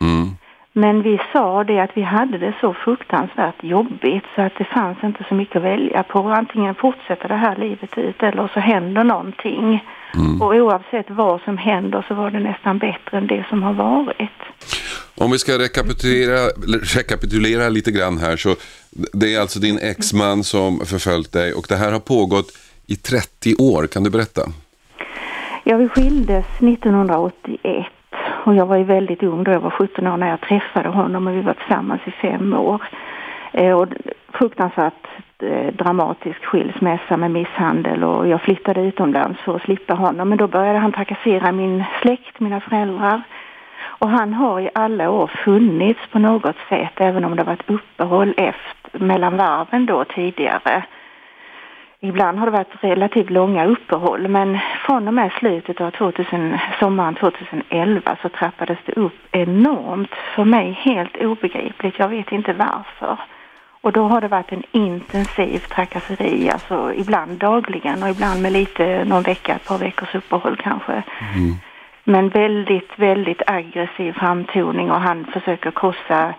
Mm. 0.01 0.37
Men 0.73 1.03
vi 1.03 1.21
sa 1.33 1.65
det 1.65 1.81
att 1.81 1.91
vi 1.95 2.03
hade 2.03 2.39
det 2.39 2.55
så 2.61 2.75
fruktansvärt 2.75 3.65
jobbigt 3.65 4.25
så 4.35 4.43
att 4.43 4.53
det 4.59 4.65
fanns 4.65 4.99
inte 5.05 5.25
så 5.29 5.35
mycket 5.35 5.57
att 5.57 5.63
välja 5.63 6.03
på. 6.03 6.19
Antingen 6.19 6.75
fortsätta 6.75 7.29
det 7.29 7.35
här 7.35 7.57
livet 7.57 7.99
ut 7.99 8.23
eller 8.23 8.51
så 8.55 8.61
händer 8.61 9.05
någonting. 9.05 9.85
Mm. 10.15 10.43
Och 10.43 10.55
oavsett 10.55 11.11
vad 11.11 11.41
som 11.41 11.59
händer 11.59 12.05
så 12.09 12.15
var 12.15 12.31
det 12.31 12.41
nästan 12.41 12.79
bättre 12.79 13.19
än 13.19 13.27
det 13.27 13.47
som 13.49 13.63
har 13.63 13.73
varit. 13.73 14.41
Om 15.15 15.31
vi 15.31 15.39
ska 15.39 15.59
rekapitulera, 15.59 16.39
rekapitulera 16.97 17.69
lite 17.69 17.91
grann 17.91 18.19
här 18.19 18.37
så 18.37 18.57
det 19.13 19.35
är 19.35 19.41
alltså 19.41 19.59
din 19.59 19.79
exman 19.79 20.45
som 20.45 20.81
förföljt 20.87 21.33
dig 21.33 21.53
och 21.53 21.67
det 21.69 21.77
här 21.77 21.93
har 21.93 22.01
pågått 22.01 22.53
i 22.87 22.97
30 22.97 23.55
år. 23.59 23.87
Kan 23.87 24.05
du 24.05 24.11
berätta? 24.11 24.43
Ja, 25.65 25.77
vi 25.77 25.89
skildes 25.89 26.47
1981 26.61 27.87
och 28.45 28.55
jag 28.55 28.67
var 28.67 28.77
ju 28.77 28.85
väldigt 28.85 29.23
ung 29.23 29.45
då, 29.45 29.53
jag 29.53 29.61
var 29.61 29.71
17 29.71 30.07
år 30.07 30.17
när 30.17 30.29
jag 30.29 30.41
träffade 30.41 30.89
honom 30.89 31.27
och 31.27 31.35
vi 31.37 31.41
var 31.41 31.55
tillsammans 31.55 32.01
i 32.05 32.11
fem 32.11 32.55
år. 32.55 32.83
Eh, 33.53 33.81
och 33.81 33.89
fruktansvärt 34.33 35.07
eh, 35.39 35.75
dramatisk 35.75 36.45
skilsmässa 36.45 37.17
med 37.17 37.31
misshandel 37.31 38.05
och 38.05 38.29
jag 38.29 38.41
flyttade 38.41 38.81
utomlands 38.81 39.41
för 39.41 39.57
att 39.57 39.63
slippa 39.63 39.95
honom. 39.95 40.29
Men 40.29 40.39
då 40.39 40.47
började 40.47 40.79
han 40.79 40.93
trakassera 40.93 41.53
min 41.53 41.85
släkt, 42.03 42.41
mina 42.41 42.61
föräldrar. 42.61 43.23
Och 43.85 44.09
han 44.09 44.35
har 44.35 44.61
i 44.61 44.71
alla 44.75 45.11
år 45.11 45.31
funnits 45.45 46.01
på 46.13 46.19
något 46.19 46.57
sätt, 46.69 46.93
även 46.97 47.25
om 47.25 47.37
det 47.37 47.45
varit 47.45 47.71
uppehåll 47.71 48.35
efter, 48.37 48.99
mellan 48.99 49.37
varven 49.37 49.87
då 49.87 50.05
tidigare. 50.05 50.85
Ibland 52.05 52.39
har 52.39 52.47
det 52.47 52.53
varit 52.53 52.85
relativt 52.85 53.31
långa 53.31 53.67
uppehåll 53.67 54.29
men 54.29 54.59
från 54.87 55.09
och 55.09 55.15
med 55.15 55.33
slutet 55.33 55.81
av 55.81 55.91
2000, 55.91 56.59
sommaren 56.81 57.15
2011 57.15 58.17
så 58.23 58.29
trappades 58.29 58.79
det 58.87 58.93
upp 58.93 59.19
enormt. 59.31 60.15
För 60.35 60.45
mig 60.45 60.73
helt 60.73 61.17
obegripligt, 61.17 61.99
jag 61.99 62.09
vet 62.09 62.33
inte 62.33 62.53
varför. 62.53 63.17
Och 63.81 63.93
då 63.93 64.03
har 64.03 64.21
det 64.21 64.29
varit 64.29 64.53
en 64.53 64.63
intensiv 64.73 65.59
trakasseri, 65.59 66.51
alltså 66.51 66.93
ibland 66.95 67.39
dagligen 67.39 68.03
och 68.03 68.11
ibland 68.11 68.43
med 68.43 68.53
lite, 68.53 69.05
någon 69.05 69.23
vecka, 69.23 69.55
ett 69.55 69.69
par 69.69 69.79
veckors 69.79 70.15
uppehåll 70.15 70.57
kanske. 70.57 70.93
Mm. 70.93 71.55
Men 72.05 72.29
väldigt, 72.29 72.91
väldigt 72.97 73.43
aggressiv 73.47 74.13
framtoning 74.13 74.91
och 74.91 75.01
han 75.01 75.25
försöker 75.25 75.71
krossa 75.71 76.35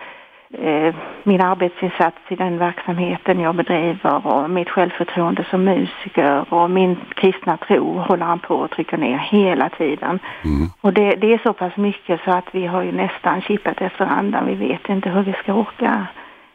min 1.22 1.40
arbetsinsats 1.40 2.16
i 2.28 2.36
den 2.36 2.58
verksamheten 2.58 3.40
jag 3.40 3.54
bedriver 3.54 4.26
och 4.26 4.50
mitt 4.50 4.68
självförtroende 4.68 5.46
som 5.50 5.64
musiker 5.64 6.54
och 6.54 6.70
min 6.70 6.96
kristna 7.16 7.56
tro 7.56 7.98
håller 7.98 8.26
han 8.26 8.38
på 8.38 8.64
att 8.64 8.70
trycka 8.70 8.96
ner 8.96 9.18
hela 9.18 9.68
tiden. 9.68 10.18
Mm. 10.44 10.68
Och 10.80 10.92
det, 10.92 11.10
det, 11.10 11.32
är 11.32 11.40
så 11.42 11.52
pass 11.52 11.76
mycket 11.76 12.20
så 12.24 12.30
att 12.30 12.48
vi 12.52 12.66
har 12.66 12.82
ju 12.82 12.92
nästan 12.92 13.42
kippat 13.42 13.80
efter 13.80 14.04
andan. 14.04 14.46
Vi 14.46 14.54
vet 14.54 14.88
inte 14.88 15.08
hur 15.10 15.22
vi 15.22 15.32
ska 15.32 15.54
orka 15.54 16.06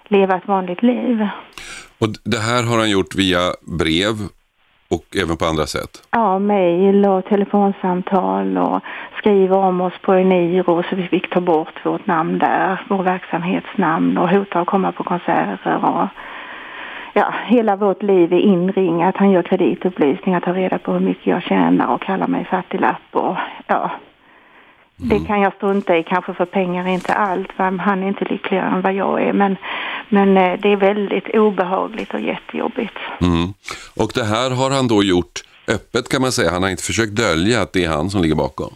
leva 0.07 0.37
ett 0.37 0.47
vanligt 0.47 0.83
liv. 0.83 1.27
Och 1.99 2.07
det 2.25 2.37
här 2.37 2.63
har 2.63 2.77
han 2.77 2.89
gjort 2.89 3.15
via 3.15 3.39
brev 3.79 4.15
och 4.89 5.05
även 5.23 5.37
på 5.37 5.45
andra 5.45 5.65
sätt? 5.65 6.07
Ja, 6.11 6.39
mejl 6.39 7.05
och 7.05 7.25
telefonsamtal 7.25 8.57
och 8.57 8.79
skriva 9.17 9.57
om 9.57 9.81
oss 9.81 9.93
på 10.01 10.13
Eniro 10.13 10.83
så 10.89 10.95
vi 10.95 11.07
fick 11.07 11.29
ta 11.29 11.41
bort 11.41 11.85
vårt 11.85 12.07
namn 12.07 12.39
där, 12.39 12.81
vår 12.89 13.03
verksamhetsnamn 13.03 14.17
och 14.17 14.29
hota 14.29 14.59
att 14.59 14.67
komma 14.67 14.91
på 14.91 15.03
konserter 15.03 15.85
och 15.85 16.07
ja, 17.13 17.33
hela 17.45 17.75
vårt 17.75 18.03
liv 18.03 18.33
är 18.33 18.39
inringat. 18.39 19.17
Han 19.17 19.31
gör 19.31 19.43
kreditupplysningar, 19.43 20.39
tar 20.39 20.53
reda 20.53 20.77
på 20.77 20.93
hur 20.93 20.99
mycket 20.99 21.27
jag 21.27 21.43
tjänar 21.43 21.87
och 21.93 22.01
kallar 22.01 22.27
mig 22.27 22.45
fattiglapp 22.45 23.01
och 23.11 23.35
ja, 23.67 23.91
det 25.01 25.15
mm. 25.15 25.27
kan 25.27 25.41
jag 25.41 25.53
strunta 25.53 25.97
i 25.97 26.03
kanske 26.03 26.33
för 26.33 26.45
pengar 26.45 26.87
är 26.87 26.93
inte 26.93 27.13
allt. 27.13 27.49
Han 27.57 28.03
är 28.03 28.07
inte 28.07 28.25
lyckligare 28.25 28.67
än 28.67 28.81
vad 28.81 28.93
jag 28.93 29.21
är. 29.23 29.33
Men, 29.33 29.57
men 30.09 30.37
eh, 30.37 30.59
det 30.59 30.71
är 30.71 30.75
väldigt 30.75 31.35
obehagligt 31.35 32.13
och 32.13 32.21
jättejobbigt. 32.21 32.97
Mm. 33.21 33.53
Och 33.95 34.11
det 34.15 34.23
här 34.23 34.49
har 34.49 34.71
han 34.71 34.87
då 34.87 35.03
gjort 35.03 35.41
öppet 35.67 36.09
kan 36.09 36.21
man 36.21 36.31
säga. 36.31 36.51
Han 36.51 36.63
har 36.63 36.69
inte 36.69 36.83
försökt 36.83 37.15
dölja 37.15 37.61
att 37.61 37.73
det 37.73 37.83
är 37.83 37.89
han 37.89 38.09
som 38.09 38.21
ligger 38.21 38.35
bakom. 38.35 38.71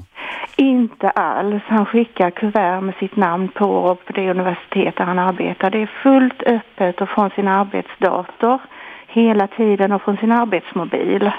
Inte 0.56 1.10
alls. 1.10 1.64
Han 1.68 1.86
skickar 1.86 2.32
kuvert 2.32 2.82
med 2.82 2.96
sitt 2.96 3.16
namn 3.16 3.48
på 3.48 3.98
på 4.06 4.14
det 4.14 4.32
universitet 4.32 4.96
där 4.98 5.06
han 5.06 5.20
arbetar. 5.20 5.70
Det 5.70 5.82
är 5.82 5.92
fullt 6.04 6.44
öppet 6.44 7.02
och 7.02 7.10
från 7.10 7.30
sin 7.30 7.48
arbetsdator 7.48 8.60
hela 9.08 9.48
tiden 9.48 9.92
och 9.92 10.02
från 10.02 10.18
sin 10.18 10.32
arbetsmobil. 10.32 11.32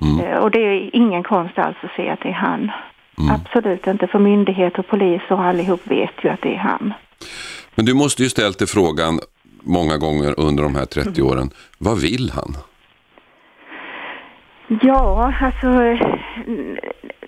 Mm. 0.00 0.20
Eh, 0.20 0.38
och 0.38 0.50
det 0.50 0.58
är 0.58 0.90
ingen 0.96 1.22
konst 1.22 1.58
alls 1.58 1.76
att 1.82 1.96
se 1.96 2.10
att 2.10 2.20
det 2.20 2.28
är 2.28 2.32
han. 2.32 2.70
Mm. 3.18 3.30
Absolut 3.30 3.86
inte, 3.86 4.06
för 4.06 4.18
myndigheter 4.18 4.78
och 4.78 4.86
polis 4.86 5.22
och 5.30 5.44
allihop 5.44 5.80
vet 5.84 6.14
ju 6.22 6.28
att 6.28 6.42
det 6.42 6.54
är 6.54 6.58
han. 6.58 6.92
Men 7.74 7.86
du 7.86 7.94
måste 7.94 8.22
ju 8.22 8.28
ställt 8.28 8.58
dig 8.58 8.68
frågan 8.68 9.20
många 9.62 9.96
gånger 9.98 10.34
under 10.40 10.62
de 10.62 10.74
här 10.74 10.86
30 10.86 11.08
mm. 11.08 11.26
åren, 11.26 11.50
vad 11.78 12.00
vill 12.00 12.30
han? 12.34 12.56
Ja, 14.68 15.32
alltså 15.40 15.82
eh, 15.82 16.00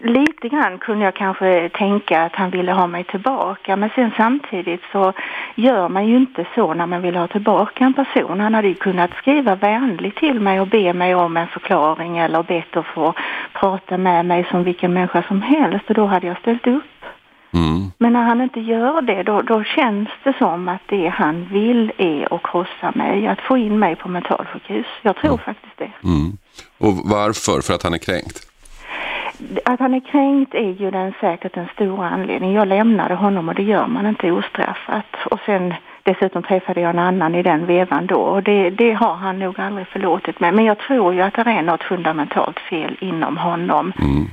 lite 0.00 0.49
grann 0.49 0.78
kunde 0.78 1.05
jag 1.05 1.14
kanske 1.14 1.69
tänka 1.69 2.23
att 2.23 2.35
han 2.35 2.50
ville 2.50 2.73
ha 2.73 2.87
mig 2.87 3.05
tillbaka 3.05 3.76
men 3.76 3.90
sen 3.95 4.11
samtidigt 4.16 4.81
så 4.93 5.12
gör 5.55 5.88
man 5.88 6.07
ju 6.07 6.16
inte 6.16 6.47
så 6.55 6.75
när 6.75 6.87
man 6.87 7.02
vill 7.02 7.16
ha 7.16 7.26
tillbaka 7.26 7.85
en 7.85 7.95
person. 7.95 8.40
Han 8.40 8.55
hade 8.55 8.69
ju 8.69 8.75
kunnat 8.75 9.11
skriva 9.14 9.55
vänligt 9.55 10.16
till 10.16 10.40
mig 10.40 10.61
och 10.61 10.69
be 10.69 10.93
mig 10.93 11.14
om 11.14 11.37
en 11.37 11.49
förklaring 11.49 12.19
eller 12.19 12.43
bett 12.43 12.76
att 12.76 12.87
få 12.87 13.14
prata 13.52 13.99
med 13.99 14.26
mig 14.26 14.47
som 14.50 14.64
vilken 14.64 14.95
människa 14.95 15.23
som 15.23 15.43
helst 15.43 15.88
och 15.88 15.95
då 15.95 16.07
hade 16.07 16.26
jag 16.26 16.38
ställt 16.38 16.66
upp. 16.66 16.85
Mm. 17.53 17.93
Men 17.99 18.12
när 18.12 18.23
han 18.23 18.41
inte 18.41 18.61
gör 18.61 19.03
det 19.03 19.23
då, 19.23 19.43
då 19.43 19.65
känns 19.65 20.09
det 20.25 20.35
som 20.38 20.69
att 20.69 20.83
det 20.87 21.09
han 21.09 21.49
vill 21.53 21.93
är 21.97 22.35
att 22.35 22.43
krossa 22.43 22.93
mig, 22.95 23.26
att 23.26 23.41
få 23.41 23.57
in 23.57 23.79
mig 23.79 23.97
på 23.97 24.09
mentalsjukhus. 24.09 24.87
Jag 25.03 25.17
tror 25.17 25.31
mm. 25.31 25.45
faktiskt 25.45 25.79
det. 25.79 25.93
Mm. 26.05 26.37
Och 26.79 26.93
varför? 27.05 27.61
För 27.61 27.75
att 27.75 27.83
han 27.83 27.95
är 27.95 27.99
kränkt? 27.99 28.41
Att 29.65 29.81
han 29.81 29.95
är 29.95 30.00
kränkt 30.00 30.55
är 30.55 30.73
ju 30.73 30.91
den, 30.91 31.12
säkert 31.21 31.55
den 31.55 31.69
stora 31.75 32.09
anledningen. 32.09 32.55
Jag 32.55 32.69
lämnade 32.69 33.15
honom 33.15 33.49
och 33.49 33.55
det 33.55 33.62
gör 33.62 33.87
man 33.87 34.07
inte 34.07 34.31
ostraffat. 34.31 35.07
Och 35.31 35.41
sen 35.47 35.75
dessutom 36.03 36.43
träffade 36.43 36.81
jag 36.81 36.91
en 36.91 36.99
annan 36.99 37.35
i 37.35 37.43
den 37.43 37.67
vevan 37.67 38.07
då 38.07 38.17
och 38.17 38.43
det, 38.43 38.71
det 38.71 38.93
har 38.93 39.15
han 39.15 39.38
nog 39.38 39.61
aldrig 39.61 39.87
förlåtit 39.87 40.41
mig. 40.41 40.53
Men 40.53 40.65
jag 40.65 40.79
tror 40.79 41.15
ju 41.15 41.21
att 41.21 41.35
det 41.35 41.41
är 41.41 41.62
något 41.62 41.83
fundamentalt 41.83 42.59
fel 42.61 42.97
inom 43.00 43.37
honom. 43.37 43.93
Mm. 43.99 44.26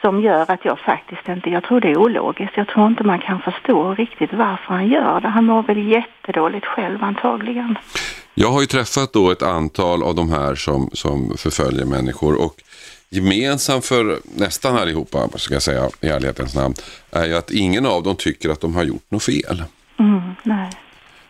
Som 0.00 0.20
gör 0.20 0.50
att 0.50 0.64
jag 0.64 0.78
faktiskt 0.78 1.28
inte, 1.28 1.50
jag 1.50 1.64
tror 1.64 1.80
det 1.80 1.90
är 1.90 1.98
ologiskt. 1.98 2.56
Jag 2.56 2.68
tror 2.68 2.86
inte 2.86 3.04
man 3.04 3.18
kan 3.18 3.40
förstå 3.40 3.94
riktigt 3.94 4.32
varför 4.32 4.74
han 4.74 4.88
gör 4.88 5.20
det. 5.20 5.28
Han 5.28 5.44
mår 5.44 5.62
väl 5.62 5.88
jättedåligt 5.88 6.66
själv 6.66 7.02
antagligen. 7.02 7.78
Jag 8.34 8.48
har 8.48 8.60
ju 8.60 8.66
träffat 8.66 9.12
då 9.12 9.30
ett 9.30 9.42
antal 9.42 10.02
av 10.02 10.14
de 10.14 10.30
här 10.30 10.54
som, 10.54 10.90
som 10.92 11.36
förföljer 11.36 11.84
människor 11.84 12.44
och 12.44 12.54
gemensamt 13.10 13.84
för 13.84 14.18
nästan 14.36 14.76
allihopa, 14.76 15.28
ska 15.34 15.54
jag 15.54 15.62
säga 15.62 15.88
i 16.00 16.08
ärlighetens 16.08 16.54
namn, 16.54 16.74
är 17.10 17.26
ju 17.26 17.36
att 17.36 17.50
ingen 17.50 17.86
av 17.86 18.02
dem 18.02 18.16
tycker 18.16 18.48
att 18.48 18.60
de 18.60 18.74
har 18.74 18.84
gjort 18.84 19.10
något 19.10 19.22
fel. 19.22 19.64
Mm, 19.98 20.20
nej. 20.42 20.70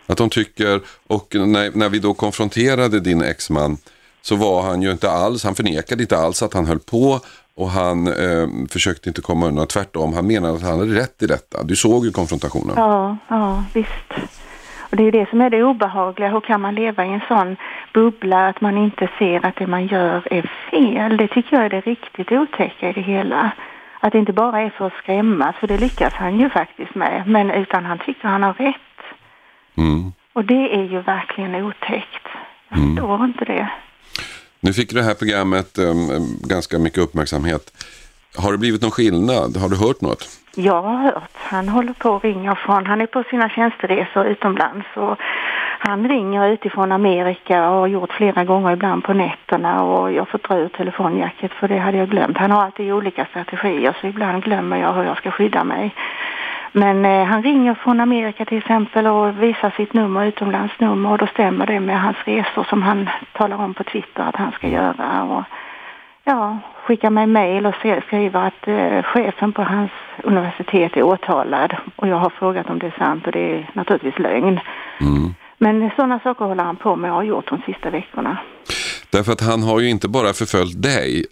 Att 0.06 0.18
de 0.18 0.30
tycker, 0.30 0.80
och 1.06 1.34
när, 1.34 1.70
när 1.74 1.88
vi 1.88 1.98
då 1.98 2.14
konfronterade 2.14 3.00
din 3.00 3.22
exman 3.22 3.76
så 4.22 4.36
var 4.36 4.62
han 4.62 4.82
ju 4.82 4.90
inte 4.90 5.10
alls, 5.10 5.44
han 5.44 5.54
förnekade 5.54 6.02
inte 6.02 6.18
alls 6.18 6.42
att 6.42 6.54
han 6.54 6.66
höll 6.66 6.78
på 6.78 7.20
och 7.58 7.68
han 7.68 8.06
eh, 8.06 8.46
försökte 8.70 9.08
inte 9.08 9.22
komma 9.22 9.46
undan, 9.46 9.66
tvärtom, 9.66 10.12
han 10.14 10.26
menade 10.26 10.54
att 10.54 10.62
han 10.62 10.78
hade 10.78 11.00
rätt 11.00 11.22
i 11.22 11.26
detta. 11.26 11.62
Du 11.62 11.76
såg 11.76 12.04
ju 12.04 12.10
konfrontationen. 12.12 12.74
Ja, 12.76 13.16
ja 13.28 13.64
visst. 13.74 14.10
Och 14.90 14.96
det 14.96 15.04
är 15.04 15.12
det 15.12 15.28
som 15.30 15.40
är 15.40 15.50
det 15.50 15.64
obehagliga. 15.64 16.28
Hur 16.28 16.40
kan 16.40 16.60
man 16.60 16.74
leva 16.74 17.06
i 17.06 17.08
en 17.08 17.20
sån 17.28 17.56
bubbla 17.94 18.48
att 18.48 18.60
man 18.60 18.78
inte 18.78 19.08
ser 19.18 19.46
att 19.46 19.56
det 19.56 19.66
man 19.66 19.86
gör 19.86 20.28
är 20.30 20.50
fel? 20.70 21.16
Det 21.16 21.28
tycker 21.28 21.56
jag 21.56 21.64
är 21.64 21.70
det 21.70 21.80
riktigt 21.80 22.32
otäcka 22.32 22.88
i 22.90 22.92
det 22.92 23.00
hela. 23.00 23.50
Att 24.00 24.12
det 24.12 24.18
inte 24.18 24.32
bara 24.32 24.60
är 24.60 24.70
för 24.70 24.86
att 24.86 24.92
skrämmas, 25.02 25.56
för 25.56 25.66
det 25.66 25.78
lyckas 25.78 26.12
han 26.12 26.40
ju 26.40 26.50
faktiskt 26.50 26.94
med, 26.94 27.22
men 27.26 27.50
utan 27.50 27.84
han 27.84 27.98
tycker 27.98 28.28
han 28.28 28.42
har 28.42 28.52
rätt. 28.52 28.74
Mm. 29.76 30.12
Och 30.32 30.44
det 30.44 30.74
är 30.74 30.84
ju 30.84 31.00
verkligen 31.00 31.54
otäckt. 31.54 32.26
Jag 32.68 32.78
Mm. 32.78 32.96
förstår 32.96 33.24
inte 33.24 33.44
det. 33.44 33.68
Nu 34.60 34.72
fick 34.72 34.94
det 34.94 35.02
här 35.02 35.14
programmet 35.14 35.78
um, 35.78 36.38
ganska 36.42 36.78
mycket 36.78 36.98
uppmärksamhet. 36.98 37.84
Har 38.36 38.52
det 38.52 38.58
blivit 38.58 38.82
någon 38.82 38.90
skillnad? 38.90 39.56
Har 39.56 39.68
du 39.68 39.76
hört 39.76 40.00
något? 40.00 40.28
Jag 40.54 40.82
har 40.82 41.02
hört. 41.02 41.30
Han 41.34 41.68
håller 41.68 41.92
på 41.92 42.16
att 42.16 42.24
ringa 42.24 42.54
från, 42.54 42.86
han 42.86 43.00
är 43.00 43.06
på 43.06 43.24
sina 43.30 43.48
tjänsteresor 43.48 44.26
utomlands 44.26 44.86
och 44.94 45.16
han 45.78 46.08
ringer 46.08 46.48
utifrån 46.48 46.92
Amerika 46.92 47.70
och 47.70 47.78
har 47.78 47.86
gjort 47.86 48.12
flera 48.12 48.44
gånger 48.44 48.72
ibland 48.72 49.04
på 49.04 49.12
nätterna 49.12 49.82
och 49.82 50.12
jag 50.12 50.28
får 50.28 50.38
dra 50.38 50.58
ur 50.58 50.68
telefonjacket 50.68 51.52
för 51.52 51.68
det 51.68 51.78
hade 51.78 51.98
jag 51.98 52.10
glömt. 52.10 52.36
Han 52.36 52.50
har 52.50 52.62
alltid 52.62 52.92
olika 52.92 53.24
strategier 53.24 53.96
så 54.00 54.06
ibland 54.06 54.44
glömmer 54.44 54.76
jag 54.76 54.94
hur 54.94 55.04
jag 55.04 55.16
ska 55.16 55.30
skydda 55.30 55.64
mig. 55.64 55.94
Men 56.78 57.04
eh, 57.04 57.24
han 57.24 57.42
ringer 57.42 57.74
från 57.74 58.00
Amerika 58.00 58.44
till 58.44 58.58
exempel 58.58 59.06
och 59.06 59.42
visar 59.42 59.70
sitt 59.70 59.92
nummer, 59.92 60.24
utomlandsnummer 60.24 61.10
och 61.10 61.18
då 61.18 61.26
stämmer 61.26 61.66
det 61.66 61.80
med 61.80 62.00
hans 62.00 62.16
resor 62.24 62.64
som 62.64 62.82
han 62.82 63.08
talar 63.32 63.56
om 63.56 63.74
på 63.74 63.84
Twitter 63.84 64.22
att 64.22 64.36
han 64.36 64.52
ska 64.52 64.68
göra. 64.68 65.22
Och, 65.24 65.44
ja, 66.24 66.58
skickar 66.84 67.10
mig 67.10 67.26
mail 67.26 67.66
och 67.66 67.74
skriver 68.06 68.46
att 68.46 68.68
eh, 68.68 69.02
chefen 69.02 69.52
på 69.52 69.62
hans 69.62 69.90
universitet 70.22 70.96
är 70.96 71.02
åtalad 71.02 71.76
och 71.96 72.08
jag 72.08 72.16
har 72.16 72.30
frågat 72.30 72.70
om 72.70 72.78
det 72.78 72.86
är 72.86 72.98
sant 72.98 73.26
och 73.26 73.32
det 73.32 73.54
är 73.54 73.70
naturligtvis 73.72 74.18
lögn. 74.18 74.60
Mm. 75.00 75.34
Men 75.58 75.90
sådana 75.96 76.18
saker 76.18 76.44
håller 76.44 76.64
han 76.64 76.76
på 76.76 76.96
med 76.96 77.10
och 77.10 77.16
har 77.16 77.22
gjort 77.22 77.50
de 77.50 77.62
sista 77.66 77.90
veckorna. 77.90 78.36
Därför 79.10 79.32
att 79.32 79.40
han 79.40 79.62
har 79.62 79.80
ju 79.80 79.90
inte 79.90 80.08
bara 80.08 80.32
förföljt 80.32 80.82
dig, 80.82 81.26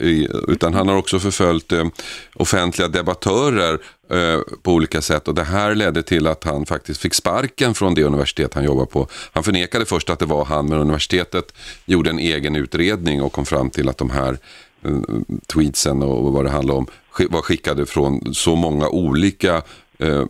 utan 0.48 0.74
han 0.74 0.88
har 0.88 0.96
också 0.96 1.18
förföljt 1.18 1.72
eh, 1.72 1.86
offentliga 2.34 2.88
debattörer 2.88 3.78
eh, 4.10 4.40
på 4.62 4.72
olika 4.72 5.02
sätt. 5.02 5.28
Och 5.28 5.34
det 5.34 5.44
här 5.44 5.74
ledde 5.74 6.02
till 6.02 6.26
att 6.26 6.44
han 6.44 6.66
faktiskt 6.66 7.00
fick 7.00 7.14
sparken 7.14 7.74
från 7.74 7.94
det 7.94 8.04
universitet 8.04 8.54
han 8.54 8.64
jobbar 8.64 8.86
på. 8.86 9.08
Han 9.32 9.44
förnekade 9.44 9.84
först 9.84 10.10
att 10.10 10.18
det 10.18 10.26
var 10.26 10.44
han, 10.44 10.68
men 10.68 10.78
universitetet 10.78 11.52
gjorde 11.84 12.10
en 12.10 12.18
egen 12.18 12.56
utredning 12.56 13.22
och 13.22 13.32
kom 13.32 13.46
fram 13.46 13.70
till 13.70 13.88
att 13.88 13.98
de 13.98 14.10
här 14.10 14.38
eh, 14.84 14.98
tweetsen 15.46 16.02
och 16.02 16.32
vad 16.32 16.44
det 16.44 16.50
handlade 16.50 16.78
om 16.78 16.86
var 17.30 17.42
skickade 17.42 17.86
från 17.86 18.34
så 18.34 18.56
många 18.56 18.88
olika 18.88 19.62
eh, 19.98 20.24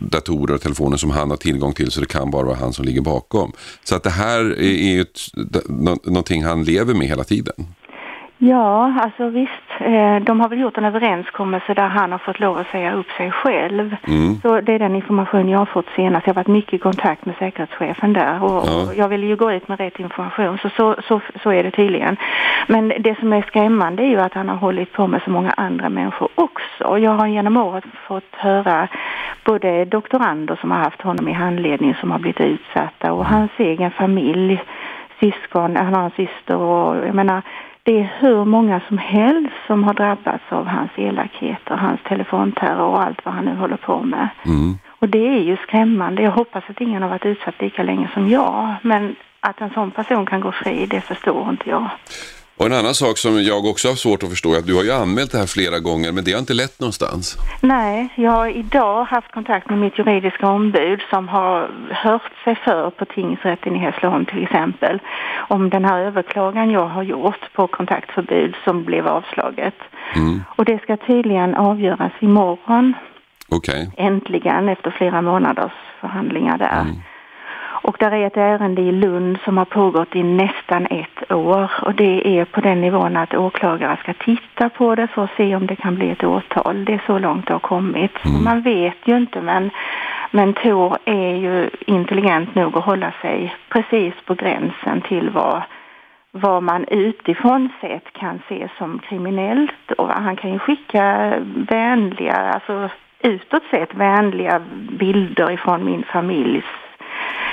datorer 0.00 0.54
och 0.54 0.60
telefoner 0.60 0.96
som 0.96 1.10
han 1.10 1.30
har 1.30 1.36
tillgång 1.36 1.72
till 1.72 1.90
så 1.90 2.00
det 2.00 2.06
kan 2.06 2.30
bara 2.30 2.46
vara 2.46 2.56
han 2.56 2.72
som 2.72 2.84
ligger 2.84 3.00
bakom. 3.00 3.52
Så 3.84 3.96
att 3.96 4.02
det 4.02 4.10
här 4.10 4.40
är 4.58 4.92
ju 4.92 5.00
ett, 5.00 5.20
någonting 6.04 6.44
han 6.44 6.64
lever 6.64 6.94
med 6.94 7.08
hela 7.08 7.24
tiden. 7.24 7.66
Ja, 8.42 8.92
alltså 9.00 9.28
visst. 9.28 9.70
Eh, 9.78 10.16
de 10.16 10.40
har 10.40 10.48
väl 10.48 10.60
gjort 10.60 10.78
en 10.78 10.84
överenskommelse 10.84 11.74
där 11.74 11.88
han 11.88 12.12
har 12.12 12.18
fått 12.18 12.40
lov 12.40 12.58
att 12.58 12.66
säga 12.66 12.94
upp 12.94 13.10
sig 13.10 13.30
själv. 13.30 13.96
Mm. 14.06 14.34
Så 14.42 14.60
det 14.60 14.72
är 14.72 14.78
den 14.78 14.94
information 14.96 15.48
jag 15.48 15.58
har 15.58 15.66
fått 15.66 15.86
senast. 15.96 16.26
Jag 16.26 16.34
har 16.34 16.40
varit 16.42 16.46
mycket 16.46 16.74
i 16.74 16.78
kontakt 16.78 17.26
med 17.26 17.34
säkerhetschefen 17.38 18.12
där 18.12 18.44
och, 18.44 18.50
Ja. 18.66 18.86
och 18.86 18.94
jag 18.94 19.08
vill 19.08 19.24
ju 19.24 19.36
gå 19.36 19.52
ut 19.52 19.68
med 19.68 19.80
rätt 19.80 20.00
information. 20.00 20.58
Så, 20.58 20.68
så, 20.68 20.96
så, 21.08 21.20
så 21.42 21.52
är 21.52 21.62
det 21.62 21.70
tydligen. 21.70 22.16
Men 22.66 22.92
det 22.98 23.18
som 23.18 23.32
är 23.32 23.42
skrämmande 23.42 24.02
är 24.02 24.08
ju 24.08 24.20
att 24.20 24.34
han 24.34 24.48
har 24.48 24.56
hållit 24.56 24.92
på 24.92 25.06
med 25.06 25.22
så 25.22 25.30
många 25.30 25.50
andra 25.50 25.88
människor 25.88 26.28
också. 26.34 26.84
Och 26.84 27.00
Jag 27.00 27.10
har 27.14 27.26
genom 27.26 27.56
året 27.56 27.84
fått 28.06 28.34
höra 28.36 28.88
både 29.44 29.84
doktorander 29.84 30.56
som 30.60 30.70
har 30.70 30.78
haft 30.78 31.02
honom 31.02 31.28
i 31.28 31.32
handledning 31.32 31.94
som 31.94 32.10
har 32.10 32.18
blivit 32.18 32.40
utsatta 32.40 33.12
och 33.12 33.26
hans 33.26 33.50
egen 33.56 33.90
familj, 33.90 34.62
syskon, 35.20 35.76
han 35.76 35.94
har 35.94 36.04
en 36.04 36.10
syster 36.10 36.56
och 36.56 37.06
jag 37.06 37.14
menar 37.14 37.42
det 37.82 38.00
är 38.00 38.12
hur 38.20 38.44
många 38.44 38.80
som 38.88 38.98
helst 38.98 39.54
som 39.66 39.84
har 39.84 39.94
drabbats 39.94 40.44
av 40.48 40.66
hans 40.66 40.90
elakheter, 40.96 41.74
hans 41.74 42.00
telefonterror 42.08 42.86
och 42.86 43.02
allt 43.02 43.24
vad 43.24 43.34
han 43.34 43.44
nu 43.44 43.56
håller 43.56 43.76
på 43.76 44.02
med. 44.02 44.28
Mm. 44.44 44.78
Och 44.88 45.08
det 45.08 45.28
är 45.28 45.40
ju 45.40 45.56
skrämmande. 45.56 46.22
Jag 46.22 46.30
hoppas 46.30 46.64
att 46.68 46.80
ingen 46.80 47.02
har 47.02 47.08
varit 47.08 47.26
utsatt 47.26 47.60
lika 47.60 47.82
länge 47.82 48.10
som 48.14 48.28
jag. 48.28 48.74
Men 48.82 49.16
att 49.40 49.60
en 49.60 49.70
sån 49.70 49.90
person 49.90 50.26
kan 50.26 50.40
gå 50.40 50.52
fri, 50.52 50.86
det 50.86 51.00
förstår 51.00 51.48
inte 51.50 51.70
jag. 51.70 51.88
Och 52.60 52.66
en 52.66 52.72
annan 52.72 52.94
sak 52.94 53.18
som 53.18 53.42
jag 53.42 53.64
också 53.64 53.88
har 53.88 53.94
svårt 53.94 54.22
att 54.22 54.28
förstå 54.28 54.54
är 54.54 54.58
att 54.58 54.66
du 54.66 54.74
har 54.74 54.84
ju 54.84 54.92
anmält 54.92 55.32
det 55.32 55.38
här 55.38 55.46
flera 55.46 55.78
gånger 55.78 56.12
men 56.12 56.24
det 56.24 56.32
har 56.32 56.38
inte 56.38 56.54
lett 56.54 56.80
någonstans. 56.80 57.36
Nej, 57.62 58.08
jag 58.14 58.30
har 58.30 58.48
idag 58.48 59.04
haft 59.04 59.32
kontakt 59.32 59.70
med 59.70 59.78
mitt 59.78 59.98
juridiska 59.98 60.46
ombud 60.48 61.00
som 61.10 61.28
har 61.28 61.70
hört 61.90 62.32
sig 62.44 62.54
för 62.64 62.90
på 62.90 63.04
tingsrätten 63.04 63.76
i 63.76 63.78
Hässleholm 63.78 64.24
till 64.26 64.42
exempel 64.42 64.98
om 65.48 65.70
den 65.70 65.84
här 65.84 65.98
överklagan 66.00 66.70
jag 66.70 66.88
har 66.88 67.02
gjort 67.02 67.52
på 67.52 67.66
kontaktförbud 67.66 68.54
som 68.64 68.84
blev 68.84 69.06
avslaget. 69.06 69.78
Mm. 70.14 70.42
Och 70.56 70.64
det 70.64 70.78
ska 70.82 70.96
tydligen 70.96 71.54
avgöras 71.54 72.12
imorgon, 72.20 72.94
Okej. 73.48 73.90
äntligen, 73.96 74.68
efter 74.68 74.90
flera 74.90 75.22
månaders 75.22 75.72
förhandlingar 76.00 76.58
där. 76.58 76.84
Och 77.82 77.96
där 77.98 78.12
är 78.12 78.26
ett 78.26 78.36
ärende 78.36 78.82
i 78.82 78.92
Lund 78.92 79.38
som 79.44 79.58
har 79.58 79.64
pågått 79.64 80.16
i 80.16 80.22
nästan 80.22 80.86
ett 80.90 81.32
år 81.32 81.70
och 81.82 81.94
det 81.94 82.38
är 82.38 82.44
på 82.44 82.60
den 82.60 82.80
nivån 82.80 83.16
att 83.16 83.34
åklagare 83.34 83.96
ska 83.96 84.12
titta 84.12 84.68
på 84.68 84.94
det 84.94 85.06
för 85.06 85.24
att 85.24 85.36
se 85.36 85.56
om 85.56 85.66
det 85.66 85.76
kan 85.76 85.94
bli 85.94 86.10
ett 86.10 86.24
åtal. 86.24 86.84
Det 86.84 86.94
är 86.94 87.02
så 87.06 87.18
långt 87.18 87.46
det 87.46 87.52
har 87.52 87.60
kommit. 87.60 88.12
Man 88.44 88.60
vet 88.60 88.96
ju 89.04 89.16
inte 89.16 89.40
men, 89.40 89.70
men 90.30 90.54
Tor 90.54 90.98
är 91.04 91.34
ju 91.34 91.70
intelligent 91.86 92.54
nog 92.54 92.76
att 92.76 92.84
hålla 92.84 93.12
sig 93.22 93.54
precis 93.68 94.14
på 94.24 94.34
gränsen 94.34 95.00
till 95.00 95.30
vad 95.30 95.62
vad 96.32 96.62
man 96.62 96.84
utifrån 96.84 97.68
sett 97.80 98.12
kan 98.12 98.42
se 98.48 98.68
som 98.78 98.98
kriminellt. 98.98 99.92
Och 99.98 100.08
han 100.08 100.36
kan 100.36 100.52
ju 100.52 100.58
skicka 100.58 101.34
vänliga, 101.70 102.34
alltså 102.34 102.88
utåt 103.22 103.62
sett 103.70 103.94
vänliga 103.94 104.62
bilder 104.98 105.50
ifrån 105.50 105.84
min 105.84 106.02
familjs 106.02 106.64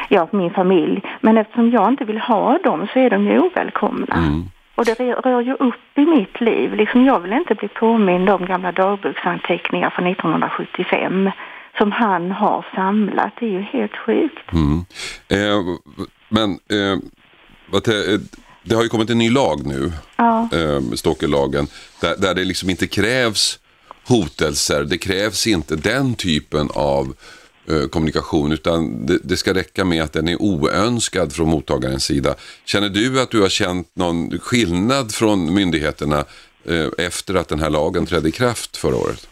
ja, 0.10 0.28
min 0.32 0.52
familj. 0.54 1.02
Men 1.22 1.38
eftersom 1.38 1.72
jag 1.72 1.88
inte 1.90 2.06
vill 2.06 2.18
ha 2.20 2.58
dem 2.64 2.88
så 2.94 3.00
är 3.00 3.10
de 3.10 3.26
ju 3.28 3.40
ovälkomna. 3.40 4.16
Mm. 4.16 4.44
Och 4.76 4.86
det 4.86 5.00
rör- 5.00 5.42
ju 5.42 5.54
upp 5.54 5.98
i 5.98 6.06
mitt 6.06 6.42
liv. 6.42 6.74
Liksom 6.74 7.06
jag 7.06 7.20
vill 7.20 7.34
inte 7.34 7.56
bli 7.56 7.68
påmind 7.68 8.30
om 8.30 8.46
gamla 8.46 8.72
dagboksanteckningar 8.72 9.90
från 9.90 10.08
1975 10.08 11.32
som 11.78 11.92
han 11.92 12.32
har 12.32 12.66
samlat. 12.76 13.34
Det 13.40 13.46
är 13.46 13.50
ju 13.50 13.62
helt 13.62 13.96
sjukt. 14.06 14.54
Mm. 14.54 14.86
Eh, 15.30 15.64
men 16.30 16.50
eh, 16.72 16.92
eh, 17.74 18.20
det 18.64 18.76
har 18.76 18.84
ju 18.84 18.90
kommit 18.90 19.10
en 19.10 19.18
ny 19.18 19.30
lag 19.30 19.66
nu, 19.66 19.92
Ja. 20.18 20.50
eh, 20.54 20.82
stalkerlagen, 20.96 21.68
där, 22.02 22.16
där 22.18 22.34
det 22.36 22.44
liksom 22.44 22.70
inte 22.70 22.88
krävs 22.88 23.60
hotelser, 24.08 24.84
det 24.84 24.98
krävs 24.98 25.48
inte 25.48 25.76
den 25.76 26.16
typen 26.16 26.70
av 26.76 27.14
kommunikation 27.92 28.52
utan 28.52 29.06
det, 29.06 29.20
det 29.24 29.38
ska 29.38 29.54
räcka 29.54 29.86
med 29.86 30.04
att 30.04 30.14
den 30.14 30.28
är 30.28 30.42
oönskad 30.42 31.34
från 31.34 31.50
mottagarens 31.50 32.04
sida. 32.04 32.36
Känner 32.66 32.90
du 32.90 33.22
att 33.22 33.32
du 33.32 33.42
har 33.42 33.50
känt 33.50 33.96
någon 33.96 34.40
skillnad 34.40 35.12
från 35.12 35.54
myndigheterna 35.54 36.26
eh, 36.66 37.06
efter 37.06 37.36
att 37.36 37.48
den 37.48 37.60
här 37.60 37.70
lagen 37.70 38.06
trädde 38.06 38.30
i 38.30 38.32
kraft 38.32 38.78
förra 38.78 38.96
året? 38.96 39.30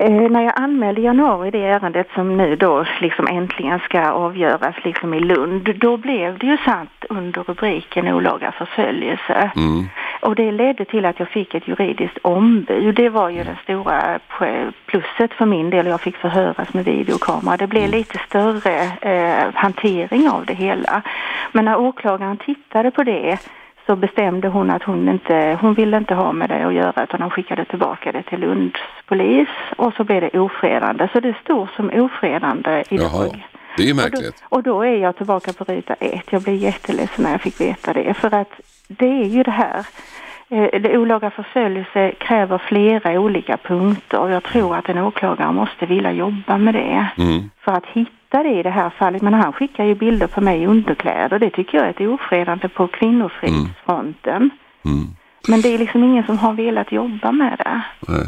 Eh, 0.00 0.30
när 0.30 0.42
jag 0.42 0.52
anmälde 0.56 1.00
i 1.00 1.04
januari 1.04 1.50
det 1.50 1.64
ärendet 1.64 2.06
som 2.14 2.36
nu 2.36 2.56
då 2.56 2.86
liksom 3.00 3.26
äntligen 3.26 3.78
ska 3.78 4.10
avgöras 4.10 4.74
liksom 4.84 5.14
i 5.14 5.20
Lund, 5.20 5.78
då 5.80 5.96
blev 5.96 6.38
det 6.38 6.46
ju 6.46 6.56
satt 6.56 7.04
under 7.08 7.42
rubriken 7.42 8.08
olaga 8.08 8.52
förföljelse. 8.52 9.50
Mm. 9.56 9.88
Och 10.20 10.34
det 10.34 10.52
ledde 10.52 10.84
till 10.84 11.04
att 11.04 11.18
jag 11.18 11.28
fick 11.28 11.54
ett 11.54 11.68
juridiskt 11.68 12.18
ombud. 12.22 12.94
Det 12.94 13.08
var 13.08 13.30
ju 13.30 13.44
det 13.44 13.58
stora 13.62 14.18
plusset 14.86 15.32
för 15.32 15.46
min 15.46 15.70
del. 15.70 15.86
Jag 15.86 16.00
fick 16.00 16.16
förhöras 16.16 16.74
med 16.74 16.84
videokamera. 16.84 17.56
Det 17.56 17.66
blev 17.66 17.90
lite 17.90 18.18
större 18.28 18.82
eh, 19.00 19.54
hantering 19.54 20.28
av 20.30 20.46
det 20.46 20.54
hela. 20.54 21.02
Men 21.52 21.64
när 21.64 21.76
åklagaren 21.76 22.36
tittade 22.36 22.90
på 22.90 23.02
det 23.02 23.38
så 23.86 23.96
bestämde 23.96 24.48
hon 24.48 24.70
att 24.70 24.82
hon 24.82 25.08
inte, 25.08 25.58
hon 25.60 25.74
ville 25.74 25.96
inte 25.96 26.14
ha 26.14 26.32
med 26.32 26.48
det 26.48 26.66
att 26.66 26.74
göra 26.74 27.02
utan 27.02 27.22
hon 27.22 27.30
skickade 27.30 27.64
tillbaka 27.64 28.12
det 28.12 28.22
till 28.22 28.40
Lunds 28.40 28.80
polis 29.06 29.48
och 29.76 29.92
så 29.94 30.04
blev 30.04 30.20
det 30.20 30.38
ofredande. 30.38 31.08
Så 31.12 31.20
det 31.20 31.36
står 31.44 31.70
som 31.76 31.90
ofredande 31.94 32.84
idag. 32.88 33.10
Jaha. 33.12 33.30
Det 33.76 33.90
är 33.90 33.94
märkligt. 33.94 34.44
Och 34.48 34.62
då, 34.62 34.70
och 34.70 34.78
då, 34.78 34.82
är 34.82 34.96
jag 34.96 35.16
tillbaka 35.16 35.52
på 35.52 35.64
ruta 35.64 35.94
ett. 35.94 36.32
Jag 36.32 36.42
blev 36.42 36.56
jätteledsen 36.56 37.24
när 37.24 37.30
jag 37.30 37.40
fick 37.40 37.60
veta 37.60 37.92
det. 37.92 38.14
För 38.14 38.34
att 38.34 38.60
det 38.98 39.22
är 39.22 39.24
ju 39.24 39.42
det 39.42 39.50
här. 39.50 39.86
Eh, 40.48 40.80
det 40.80 40.98
olaga 40.98 41.30
förföljelse 41.30 42.12
kräver 42.18 42.58
flera 42.58 43.20
olika 43.20 43.56
punkter 43.56 44.18
och 44.18 44.30
jag 44.30 44.42
tror 44.42 44.76
att 44.76 44.88
en 44.88 44.98
åklagare 44.98 45.52
måste 45.52 45.86
vilja 45.86 46.12
jobba 46.12 46.58
med 46.58 46.74
det. 46.74 47.06
Mm. 47.18 47.50
För 47.64 47.72
att 47.72 47.86
hitta 47.86 48.42
det 48.42 48.60
i 48.60 48.62
det 48.62 48.70
här 48.70 48.90
fallet. 48.90 49.22
Men 49.22 49.34
han 49.34 49.52
skickar 49.52 49.84
ju 49.84 49.94
bilder 49.94 50.26
på 50.26 50.40
mig 50.40 50.62
i 50.62 50.66
underkläder. 50.66 51.38
Det 51.38 51.50
tycker 51.50 51.78
jag 51.78 51.86
är 51.86 51.90
ett 51.90 52.00
ofredande 52.00 52.68
på 52.68 52.86
kvinnofridsfronten. 52.86 54.36
Mm. 54.36 54.50
Mm. 54.84 55.06
Men 55.48 55.60
det 55.60 55.68
är 55.74 55.78
liksom 55.78 56.04
ingen 56.04 56.26
som 56.26 56.38
har 56.38 56.52
velat 56.52 56.92
jobba 56.92 57.32
med 57.32 57.58
det. 57.58 57.82
Nej. 58.08 58.26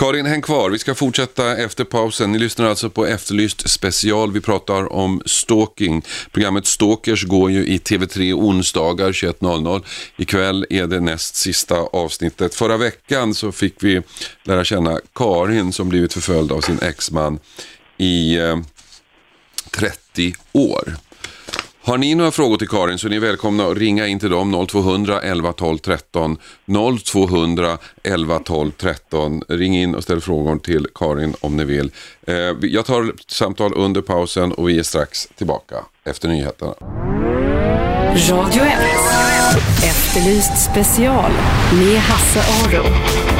Karin, 0.00 0.26
häng 0.26 0.42
kvar. 0.42 0.70
Vi 0.70 0.78
ska 0.78 0.94
fortsätta 0.94 1.56
efter 1.56 1.84
pausen. 1.84 2.32
Ni 2.32 2.38
lyssnar 2.38 2.66
alltså 2.66 2.90
på 2.90 3.06
Efterlyst 3.06 3.70
special. 3.70 4.32
Vi 4.32 4.40
pratar 4.40 4.92
om 4.92 5.22
stalking. 5.26 6.04
Programmet 6.32 6.66
Stalkers 6.66 7.24
går 7.24 7.50
ju 7.50 7.66
i 7.66 7.78
TV3 7.78 8.32
onsdagar 8.32 9.12
21.00. 9.12 9.84
Ikväll 10.16 10.66
är 10.70 10.86
det 10.86 11.00
näst 11.00 11.36
sista 11.36 11.76
avsnittet. 11.76 12.54
Förra 12.54 12.76
veckan 12.76 13.34
så 13.34 13.52
fick 13.52 13.74
vi 13.80 14.02
lära 14.44 14.64
känna 14.64 15.00
Karin 15.14 15.72
som 15.72 15.88
blivit 15.88 16.12
förföljd 16.12 16.52
av 16.52 16.60
sin 16.60 16.78
exman 16.82 17.38
i 17.96 18.38
eh, 18.38 18.58
30 19.70 20.34
år. 20.52 20.96
Har 21.90 21.98
ni 21.98 22.14
några 22.14 22.30
frågor 22.30 22.56
till 22.56 22.68
Karin 22.68 22.98
så 22.98 23.06
är 23.06 23.10
ni 23.10 23.18
välkomna 23.18 23.66
att 23.66 23.76
ringa 23.76 24.06
in 24.06 24.18
till 24.18 24.30
dem 24.30 24.66
0200 24.66 25.20
11 25.20 25.52
12 25.52 25.78
13 25.78 26.36
0200 27.04 27.78
11 28.02 28.38
12 28.38 28.70
13. 28.70 29.42
Ring 29.48 29.76
in 29.76 29.94
och 29.94 30.02
ställ 30.02 30.20
frågor 30.20 30.58
till 30.58 30.86
Karin 30.94 31.34
om 31.40 31.56
ni 31.56 31.64
vill. 31.64 31.92
Eh, 32.26 32.34
jag 32.62 32.86
tar 32.86 33.12
samtal 33.26 33.72
under 33.76 34.00
pausen 34.00 34.52
och 34.52 34.68
vi 34.68 34.78
är 34.78 34.82
strax 34.82 35.26
tillbaka 35.26 35.76
efter 36.04 36.28
nyheterna. 36.28 36.74
Radio 38.30 38.62
1 38.62 38.78
Efterlyst 39.84 40.70
special 40.70 41.32
med 41.72 42.00
Hasse 42.00 42.40
Aro. 42.40 43.39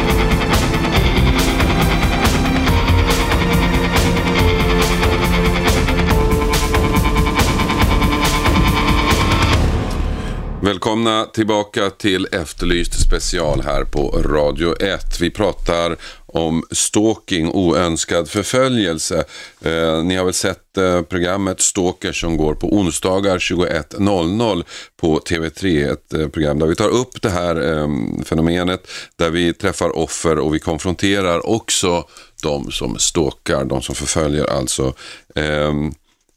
Välkomna 10.62 11.24
tillbaka 11.24 11.90
till 11.90 12.26
Efterlyst 12.32 13.00
special 13.06 13.60
här 13.60 13.84
på 13.84 14.08
Radio 14.10 14.82
1. 14.82 15.20
Vi 15.20 15.30
pratar 15.30 15.96
om 16.26 16.64
stalking, 16.70 17.48
oönskad 17.48 18.30
förföljelse. 18.30 19.24
Eh, 19.64 20.04
ni 20.04 20.16
har 20.16 20.24
väl 20.24 20.34
sett 20.34 20.78
eh, 20.78 21.02
programmet 21.02 21.60
Stalker 21.60 22.12
som 22.12 22.36
går 22.36 22.54
på 22.54 22.76
onsdagar 22.76 23.38
21.00 23.38 24.64
på 25.00 25.18
TV3. 25.18 25.92
Ett 25.92 26.14
eh, 26.14 26.28
program 26.28 26.58
där 26.58 26.66
vi 26.66 26.76
tar 26.76 26.88
upp 26.88 27.22
det 27.22 27.30
här 27.30 27.78
eh, 27.78 27.88
fenomenet, 28.24 28.88
där 29.16 29.30
vi 29.30 29.52
träffar 29.52 29.96
offer 29.96 30.38
och 30.38 30.54
vi 30.54 30.58
konfronterar 30.58 31.46
också 31.46 32.04
de 32.42 32.70
som 32.70 32.98
stalkar, 32.98 33.64
de 33.64 33.82
som 33.82 33.94
förföljer 33.94 34.44
alltså. 34.44 34.94
Ehm, 35.34 35.92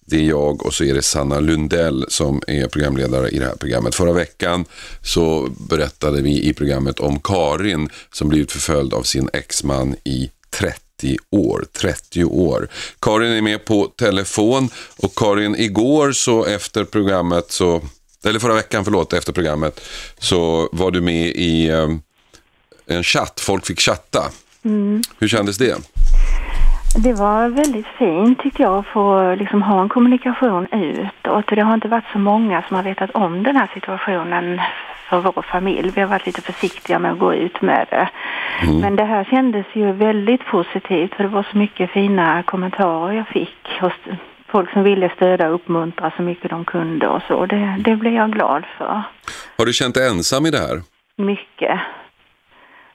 det 0.06 0.16
är 0.16 0.24
jag 0.24 0.66
och 0.66 0.74
så 0.74 0.84
är 0.84 0.94
det 0.94 1.02
Sanna 1.02 1.40
Lundell 1.40 2.06
som 2.08 2.42
är 2.48 2.68
programledare 2.68 3.30
i 3.30 3.40
det 3.40 3.46
här 3.46 3.56
programmet. 3.56 3.96
Förra 3.96 4.14
veckan 4.14 4.66
så 5.02 5.50
berättade 5.70 6.22
vi 6.22 6.44
i 6.44 6.54
programmet 6.54 7.00
om 7.00 7.20
Karin 7.20 7.90
som 8.14 8.30
blivit 8.30 8.52
förföljd 8.52 8.94
av 8.94 9.04
sin 9.04 9.30
exman 9.34 9.96
i 10.04 10.32
30 10.54 11.18
år. 11.30 11.66
30 11.74 12.24
år. 12.24 12.68
Karin 13.02 13.32
är 13.32 13.42
med 13.42 13.66
på 13.66 13.86
telefon 13.98 14.70
och 14.98 15.16
Karin, 15.16 15.56
igår 15.56 16.12
så 16.12 16.46
efter 16.46 16.84
programmet 16.84 17.52
så, 17.52 17.82
eller 18.24 18.40
förra 18.40 18.54
veckan 18.54 18.84
förlåt, 18.84 19.14
efter 19.14 19.34
programmet 19.34 19.82
så 20.20 20.70
var 20.72 20.92
du 20.92 21.02
med 21.02 21.28
i 21.28 21.70
eh, 21.70 21.90
en 22.86 23.04
chatt, 23.04 23.40
folk 23.40 23.66
fick 23.66 23.80
chatta. 23.80 24.32
Mm. 24.66 25.02
Hur 25.18 25.28
kändes 25.28 25.58
det? 25.58 25.76
Det 26.96 27.14
var 27.14 27.50
väldigt 27.50 27.88
fint 27.88 28.40
tyckte 28.40 28.62
jag 28.62 28.78
att 28.78 28.88
få 28.88 29.36
liksom 29.36 29.62
ha 29.62 29.82
en 29.82 29.90
kommunikation 29.90 30.68
utåt. 30.72 31.48
Det 31.48 31.62
har 31.62 31.74
inte 31.74 31.88
varit 31.88 32.12
så 32.12 32.20
många 32.20 32.64
som 32.68 32.76
har 32.76 32.84
vetat 32.84 33.12
om 33.12 33.44
den 33.44 33.56
här 33.56 33.70
situationen 33.74 34.62
för 35.10 35.20
vår 35.20 35.42
familj. 35.42 35.92
Vi 35.96 36.02
har 36.02 36.08
varit 36.08 36.26
lite 36.26 36.42
försiktiga 36.42 37.00
med 37.00 37.12
att 37.12 37.20
gå 37.20 37.34
ut 37.34 37.62
med 37.62 37.88
det. 37.90 38.10
Mm. 38.64 38.80
Men 38.80 38.96
det 38.96 39.06
här 39.06 39.24
kändes 39.24 39.66
ju 39.74 39.92
väldigt 39.92 40.46
positivt 40.46 41.14
för 41.14 41.24
det 41.24 41.30
var 41.30 41.48
så 41.52 41.58
mycket 41.58 41.92
fina 41.92 42.44
kommentarer 42.44 43.14
jag 43.14 43.28
fick 43.28 43.82
folk 44.48 44.72
som 44.74 44.84
ville 44.84 45.10
stödja 45.16 45.48
och 45.48 45.56
uppmuntra 45.56 46.12
så 46.18 46.22
mycket 46.22 46.50
de 46.50 46.66
kunde 46.66 47.08
och 47.08 47.22
så. 47.28 47.46
Det, 47.46 47.76
det 47.80 47.96
blev 47.96 48.14
jag 48.14 48.32
glad 48.32 48.64
för. 48.78 49.04
Har 49.58 49.66
du 49.66 49.74
känt 49.74 49.96
dig 49.96 50.10
ensam 50.10 50.46
i 50.46 50.52
det 50.52 50.58
här? 50.58 50.82
Mycket 51.18 51.80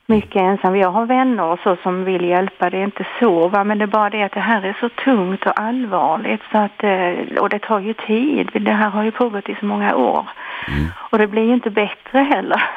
mycket 0.09 0.41
ensam. 0.41 0.75
Jag 0.75 0.91
har 0.91 1.05
vänner 1.05 1.43
och 1.43 1.59
så 1.63 1.77
som 1.83 2.03
vill 2.03 2.25
hjälpa, 2.25 2.69
det 2.69 2.77
är 2.77 2.83
inte 2.83 3.07
så 3.19 3.47
va? 3.47 3.63
men 3.63 3.77
det 3.77 3.85
är 3.85 3.87
bara 3.87 4.09
det 4.09 4.23
att 4.23 4.31
det 4.31 4.39
här 4.39 4.61
är 4.65 4.77
så 4.79 4.89
tungt 4.89 5.45
och 5.45 5.59
allvarligt 5.59 6.41
så 6.51 6.57
att, 6.57 6.83
eh, 6.83 7.41
och 7.41 7.49
det 7.49 7.59
tar 7.59 7.79
ju 7.79 7.93
tid. 7.93 8.49
Det 8.53 8.71
här 8.71 8.89
har 8.89 9.03
ju 9.03 9.11
pågått 9.11 9.49
i 9.49 9.55
så 9.59 9.65
många 9.65 9.95
år. 9.95 10.29
Mm. 10.67 10.87
Och 11.11 11.17
det 11.17 11.27
blir 11.27 11.43
ju 11.43 11.53
inte 11.53 11.69
bättre 11.69 12.19
heller. 12.19 12.63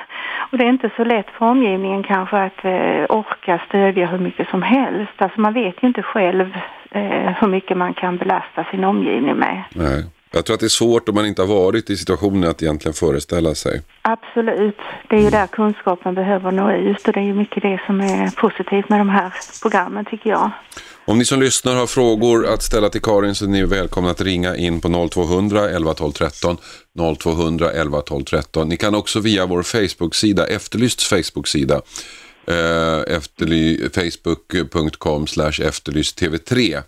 Och 0.50 0.58
det 0.58 0.64
är 0.64 0.68
inte 0.68 0.90
så 0.96 1.04
lätt 1.04 1.30
för 1.30 1.46
omgivningen 1.46 2.02
kanske 2.02 2.36
att 2.36 2.64
eh, 2.64 3.04
orka 3.08 3.60
stödja 3.68 4.06
hur 4.06 4.18
mycket 4.18 4.48
som 4.48 4.62
helst. 4.62 5.12
Alltså 5.16 5.40
man 5.40 5.52
vet 5.52 5.82
ju 5.82 5.88
inte 5.88 6.02
själv 6.02 6.56
eh, 6.90 7.32
hur 7.40 7.48
mycket 7.48 7.76
man 7.76 7.94
kan 7.94 8.16
belasta 8.16 8.64
sin 8.70 8.84
omgivning 8.84 9.36
med. 9.36 9.62
Nej. 9.74 10.04
Jag 10.34 10.44
tror 10.44 10.54
att 10.54 10.60
det 10.60 10.66
är 10.66 10.68
svårt 10.68 11.08
om 11.08 11.14
man 11.14 11.26
inte 11.26 11.42
har 11.42 11.46
varit 11.46 11.90
i 11.90 11.96
situationen 11.96 12.50
att 12.50 12.62
egentligen 12.62 12.94
föreställa 12.94 13.54
sig. 13.54 13.82
Absolut. 14.02 14.76
Det 15.08 15.16
är 15.16 15.20
ju 15.20 15.30
där 15.30 15.46
kunskapen 15.46 16.14
behöver 16.14 16.52
nå 16.52 16.72
ut 16.72 17.08
och 17.08 17.12
det 17.12 17.20
är 17.20 17.24
ju 17.24 17.34
mycket 17.34 17.62
det 17.62 17.80
som 17.86 18.00
är 18.00 18.30
positivt 18.30 18.88
med 18.88 19.00
de 19.00 19.08
här 19.08 19.32
programmen 19.62 20.04
tycker 20.04 20.30
jag. 20.30 20.50
Om 21.04 21.18
ni 21.18 21.24
som 21.24 21.40
lyssnar 21.40 21.74
har 21.74 21.86
frågor 21.86 22.46
att 22.46 22.62
ställa 22.62 22.88
till 22.88 23.02
Karin 23.02 23.34
så 23.34 23.44
är 23.44 23.48
ni 23.48 23.64
välkomna 23.64 24.10
att 24.10 24.20
ringa 24.20 24.56
in 24.56 24.80
på 24.80 25.08
0200 25.12 25.70
11 25.70 25.94
12 25.94 26.12
13 26.12 26.56
0200 27.18 27.70
11 27.70 28.00
12 28.00 28.24
13. 28.24 28.68
Ni 28.68 28.76
kan 28.76 28.94
också 28.94 29.20
via 29.20 29.46
vår 29.46 29.62
Facebook-sida, 29.62 30.46
Efterlysts 30.46 31.08
Facebook-sida, 31.08 31.80
eh, 32.46 33.20
facebook.com 33.94 35.26
efterlyst 35.62 36.20
tv3 36.20 36.82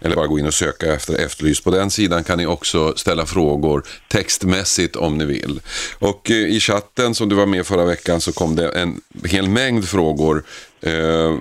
eller 0.00 0.16
bara 0.16 0.26
gå 0.26 0.38
in 0.38 0.46
och 0.46 0.54
söka 0.54 0.94
efter 0.94 1.14
Efterlyst. 1.14 1.64
På 1.64 1.70
den 1.70 1.90
sidan 1.90 2.24
kan 2.24 2.38
ni 2.38 2.46
också 2.46 2.94
ställa 2.96 3.26
frågor 3.26 3.84
textmässigt 4.08 4.96
om 4.96 5.18
ni 5.18 5.24
vill. 5.24 5.60
Och 5.98 6.30
eh, 6.30 6.36
i 6.36 6.60
chatten 6.60 7.14
som 7.14 7.28
du 7.28 7.36
var 7.36 7.46
med 7.46 7.66
förra 7.66 7.84
veckan 7.84 8.20
så 8.20 8.32
kom 8.32 8.56
det 8.56 8.68
en 8.68 9.00
hel 9.24 9.48
mängd 9.48 9.88
frågor. 9.88 10.44
Eh. 10.80 11.34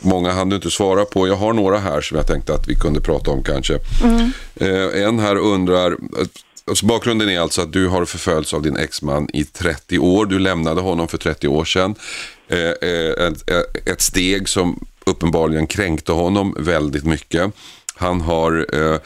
Många 0.00 0.32
hann 0.32 0.48
du 0.48 0.56
inte 0.56 0.70
svara 0.70 1.04
på. 1.04 1.28
Jag 1.28 1.36
har 1.36 1.52
några 1.52 1.78
här 1.78 2.00
som 2.00 2.16
jag 2.16 2.26
tänkte 2.26 2.54
att 2.54 2.68
vi 2.68 2.74
kunde 2.74 3.00
prata 3.00 3.30
om 3.30 3.42
kanske. 3.42 3.78
Mm. 4.04 4.30
Eh, 4.54 5.04
en 5.04 5.18
här 5.18 5.36
undrar, 5.36 5.92
eh, 5.92 6.26
alltså 6.64 6.86
bakgrunden 6.86 7.28
är 7.28 7.40
alltså 7.40 7.62
att 7.62 7.72
du 7.72 7.88
har 7.88 8.04
förföljts 8.04 8.54
av 8.54 8.62
din 8.62 8.76
exman 8.76 9.28
i 9.32 9.44
30 9.44 9.98
år. 9.98 10.26
Du 10.26 10.38
lämnade 10.38 10.80
honom 10.80 11.08
för 11.08 11.18
30 11.18 11.48
år 11.48 11.64
sedan. 11.64 11.94
Eh, 12.48 12.58
eh 12.58 13.26
ett, 13.26 13.50
ett 13.88 14.00
steg 14.00 14.48
som 14.48 14.86
uppenbarligen 15.06 15.66
kränkte 15.66 16.12
honom 16.12 16.54
väldigt 16.58 17.04
mycket. 17.04 17.52
Han 17.98 18.20
har 18.20 18.66
eh, 18.72 18.98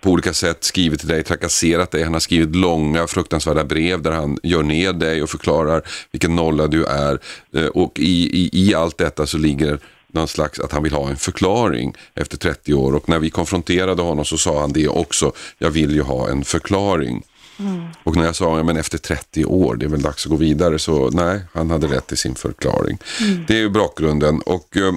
på 0.00 0.10
olika 0.10 0.34
sätt 0.34 0.64
skrivit 0.64 1.00
till 1.00 1.08
dig, 1.08 1.22
trakasserat 1.22 1.90
dig. 1.90 2.02
Han 2.02 2.12
har 2.12 2.20
skrivit 2.20 2.56
långa 2.56 3.06
fruktansvärda 3.06 3.64
brev 3.64 4.02
där 4.02 4.10
han 4.10 4.38
gör 4.42 4.62
ner 4.62 4.92
dig 4.92 5.22
och 5.22 5.30
förklarar 5.30 5.82
vilken 6.12 6.36
nolla 6.36 6.66
du 6.66 6.84
är. 6.84 7.18
Eh, 7.54 7.66
och 7.66 7.98
i, 7.98 8.42
i, 8.42 8.50
i 8.52 8.74
allt 8.74 8.98
detta 8.98 9.26
så 9.26 9.38
ligger 9.38 9.78
någon 10.12 10.28
slags 10.28 10.60
att 10.60 10.72
han 10.72 10.82
vill 10.82 10.92
ha 10.92 11.08
en 11.08 11.16
förklaring 11.16 11.94
efter 12.14 12.36
30 12.36 12.74
år. 12.74 12.94
Och 12.94 13.08
när 13.08 13.18
vi 13.18 13.30
konfronterade 13.30 14.02
honom 14.02 14.24
så 14.24 14.38
sa 14.38 14.60
han 14.60 14.72
det 14.72 14.88
också. 14.88 15.32
Jag 15.58 15.70
vill 15.70 15.94
ju 15.94 16.02
ha 16.02 16.28
en 16.28 16.44
förklaring. 16.44 17.22
Mm. 17.58 17.84
Och 18.02 18.16
när 18.16 18.24
jag 18.24 18.36
sa, 18.36 18.56
ja, 18.56 18.62
men 18.62 18.76
efter 18.76 18.98
30 18.98 19.44
år, 19.44 19.76
det 19.76 19.86
är 19.86 19.90
väl 19.90 20.02
dags 20.02 20.26
att 20.26 20.30
gå 20.30 20.36
vidare, 20.36 20.78
så 20.78 21.10
nej, 21.10 21.40
han 21.52 21.70
hade 21.70 21.86
rätt 21.86 22.12
i 22.12 22.16
sin 22.16 22.34
förklaring. 22.34 22.98
Mm. 23.20 23.44
Det 23.48 23.60
är 23.60 23.68
bakgrunden. 23.68 24.40
Och 24.40 24.76
eh, 24.76 24.92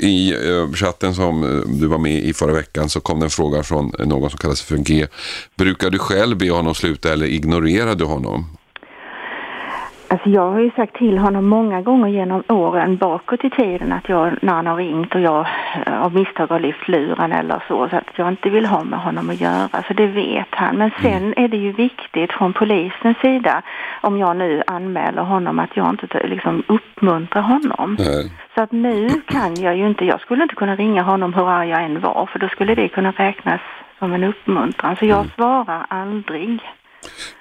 i 0.00 0.32
eh, 0.32 0.72
chatten 0.72 1.14
som 1.14 1.42
eh, 1.42 1.68
du 1.68 1.86
var 1.86 1.98
med 1.98 2.24
i 2.24 2.32
förra 2.32 2.52
veckan 2.52 2.90
så 2.90 3.00
kom 3.00 3.20
det 3.20 3.26
en 3.26 3.30
fråga 3.30 3.62
från 3.62 3.92
någon 3.98 4.30
som 4.30 4.38
kallar 4.38 4.54
sig 4.54 4.66
för 4.66 4.76
G. 4.76 5.06
Brukar 5.56 5.90
du 5.90 5.98
själv 5.98 6.36
be 6.36 6.50
honom 6.50 6.74
sluta 6.74 7.12
eller 7.12 7.26
ignorerar 7.26 7.94
du 7.94 8.04
honom? 8.04 8.56
Alltså 10.10 10.28
jag 10.28 10.50
har 10.50 10.60
ju 10.60 10.70
sagt 10.70 10.94
till 10.96 11.18
honom 11.18 11.48
många 11.48 11.80
gånger 11.82 12.08
genom 12.08 12.42
åren 12.48 12.96
bakåt 12.96 13.44
i 13.44 13.50
tiden 13.50 13.92
att 13.92 14.08
jag, 14.08 14.32
när 14.42 14.52
han 14.54 14.66
har 14.66 14.76
ringt 14.76 15.14
och 15.14 15.20
jag 15.20 15.46
eh, 15.86 16.02
av 16.02 16.14
misstag 16.14 16.46
har 16.46 16.60
lyft 16.60 16.88
luren 16.88 17.32
eller 17.32 17.62
så, 17.68 17.88
så 17.88 17.96
att 17.96 18.10
jag 18.18 18.28
inte 18.28 18.50
vill 18.50 18.66
ha 18.66 18.84
med 18.84 18.98
honom 18.98 19.30
att 19.30 19.40
göra, 19.40 19.82
så 19.88 19.92
det 19.94 20.06
vet 20.06 20.46
han. 20.50 20.76
Men 20.76 20.90
sen 21.02 21.12
Mm. 21.16 21.34
är 21.36 21.48
det 21.48 21.56
ju 21.56 21.72
viktigt 21.72 22.32
från 22.32 22.52
polisens 22.52 23.18
sida, 23.18 23.62
om 24.00 24.18
jag 24.18 24.36
nu 24.36 24.62
anmäler 24.66 25.22
honom, 25.22 25.58
att 25.58 25.76
jag 25.76 25.88
inte 25.90 26.26
liksom 26.26 26.62
uppmuntrar 26.66 27.42
honom. 27.42 27.96
Nej. 27.98 28.32
Så 28.54 28.62
att 28.62 28.72
nu 28.72 29.08
kan 29.26 29.54
jag 29.54 29.76
ju 29.76 29.86
inte, 29.86 30.04
jag 30.04 30.20
skulle 30.20 30.42
inte 30.42 30.54
kunna 30.54 30.76
ringa 30.76 31.02
honom 31.02 31.34
hur 31.34 31.48
arg 31.50 31.68
jag 31.68 31.84
än 31.84 32.00
var, 32.00 32.28
för 32.32 32.38
då 32.38 32.48
skulle 32.48 32.74
det 32.74 32.88
kunna 32.88 33.10
räknas 33.10 33.60
som 33.98 34.12
en 34.12 34.24
uppmuntran. 34.24 34.96
Så 34.96 35.06
jag 35.06 35.18
Mm. 35.18 35.30
svarar 35.36 35.86
aldrig. 35.88 36.60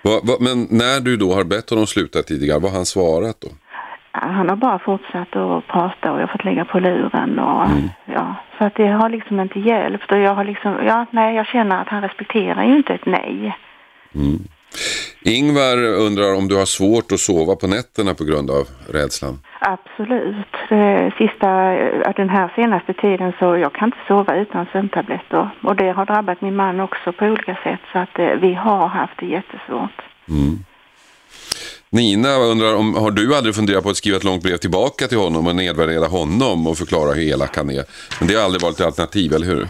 Va, 0.03 0.19
va, 0.23 0.33
men 0.39 0.67
när 0.69 0.99
du 0.99 1.17
då 1.17 1.33
har 1.33 1.43
bett 1.43 1.69
honom 1.69 1.87
sluta 1.87 2.23
tidigare, 2.23 2.59
vad 2.59 2.71
har 2.71 2.77
han 2.77 2.85
svarat 2.85 3.41
då? 3.41 3.47
Han 4.11 4.49
har 4.49 4.55
bara 4.55 4.79
fortsatt 4.79 5.35
att 5.35 5.67
prata 5.67 6.11
och 6.11 6.17
jag 6.21 6.27
har 6.27 6.31
fått 6.31 6.45
lägga 6.45 6.65
på 6.65 6.79
luren 6.79 7.39
och 7.39 7.69
ja, 8.05 8.35
så 8.57 8.65
att 8.65 8.75
det 8.75 8.87
har 8.87 9.09
liksom 9.09 9.39
inte 9.39 9.59
hjälpt 9.59 10.11
och 10.11 10.19
jag 10.19 10.35
har 10.35 10.43
liksom, 10.43 10.75
ja 10.85 11.05
nej 11.11 11.35
jag 11.35 11.47
känner 11.47 11.81
att 11.81 11.87
han 11.87 12.01
respekterar 12.01 12.63
ju 12.63 12.77
inte 12.77 12.93
ett 12.93 13.05
nej. 13.05 13.57
Ingvar 15.21 15.77
undrar 15.83 16.33
om 16.33 16.47
du 16.47 16.55
har 16.55 16.65
svårt 16.65 17.11
att 17.11 17.19
sova 17.19 17.55
på 17.55 17.67
nätterna 17.67 18.13
på 18.13 18.23
grund 18.23 18.51
av 18.51 18.67
rädslan. 18.93 19.39
Absolut. 19.59 20.53
Sista, 21.17 21.73
eh, 21.73 22.13
den 22.15 22.29
här 22.29 22.51
senaste 22.55 22.93
tiden 22.93 23.33
så 23.39 23.57
jag 23.57 23.73
kan 23.73 23.87
inte 23.87 23.97
sova 24.07 24.35
utan 24.35 24.65
sömntabletter 24.71 25.49
och 25.63 25.75
det 25.75 25.91
har 25.91 26.05
drabbat 26.05 26.41
min 26.41 26.55
man 26.55 26.79
också 26.79 27.11
på 27.11 27.25
olika 27.25 27.57
sätt 27.63 27.79
så 27.91 27.99
att 27.99 28.19
eh, 28.19 28.25
vi 28.25 28.53
har 28.53 28.87
haft 28.87 29.19
det 29.19 29.25
jättesvårt. 29.25 30.01
Nina 31.89 32.29
undrar 32.35 32.75
om, 32.75 32.95
har 32.95 33.11
du 33.11 33.35
aldrig 33.35 33.55
funderat 33.55 33.83
på 33.83 33.89
att 33.89 33.97
skriva 33.97 34.17
ett 34.17 34.23
långt 34.23 34.43
brev 34.43 34.57
tillbaka 34.57 35.07
till 35.07 35.17
honom 35.17 35.47
och 35.47 35.55
nedvärdera 35.55 36.07
honom 36.07 36.67
och 36.67 36.77
förklara 36.77 37.13
hur 37.13 37.23
elak 37.23 37.57
han 37.57 37.69
är? 37.69 37.83
Men 38.19 38.27
det 38.27 38.35
har 38.35 38.43
aldrig 38.43 38.61
varit 38.61 38.79
ett 38.79 38.85
alternativ, 38.85 39.33
eller 39.33 39.47
hur? 39.47 39.67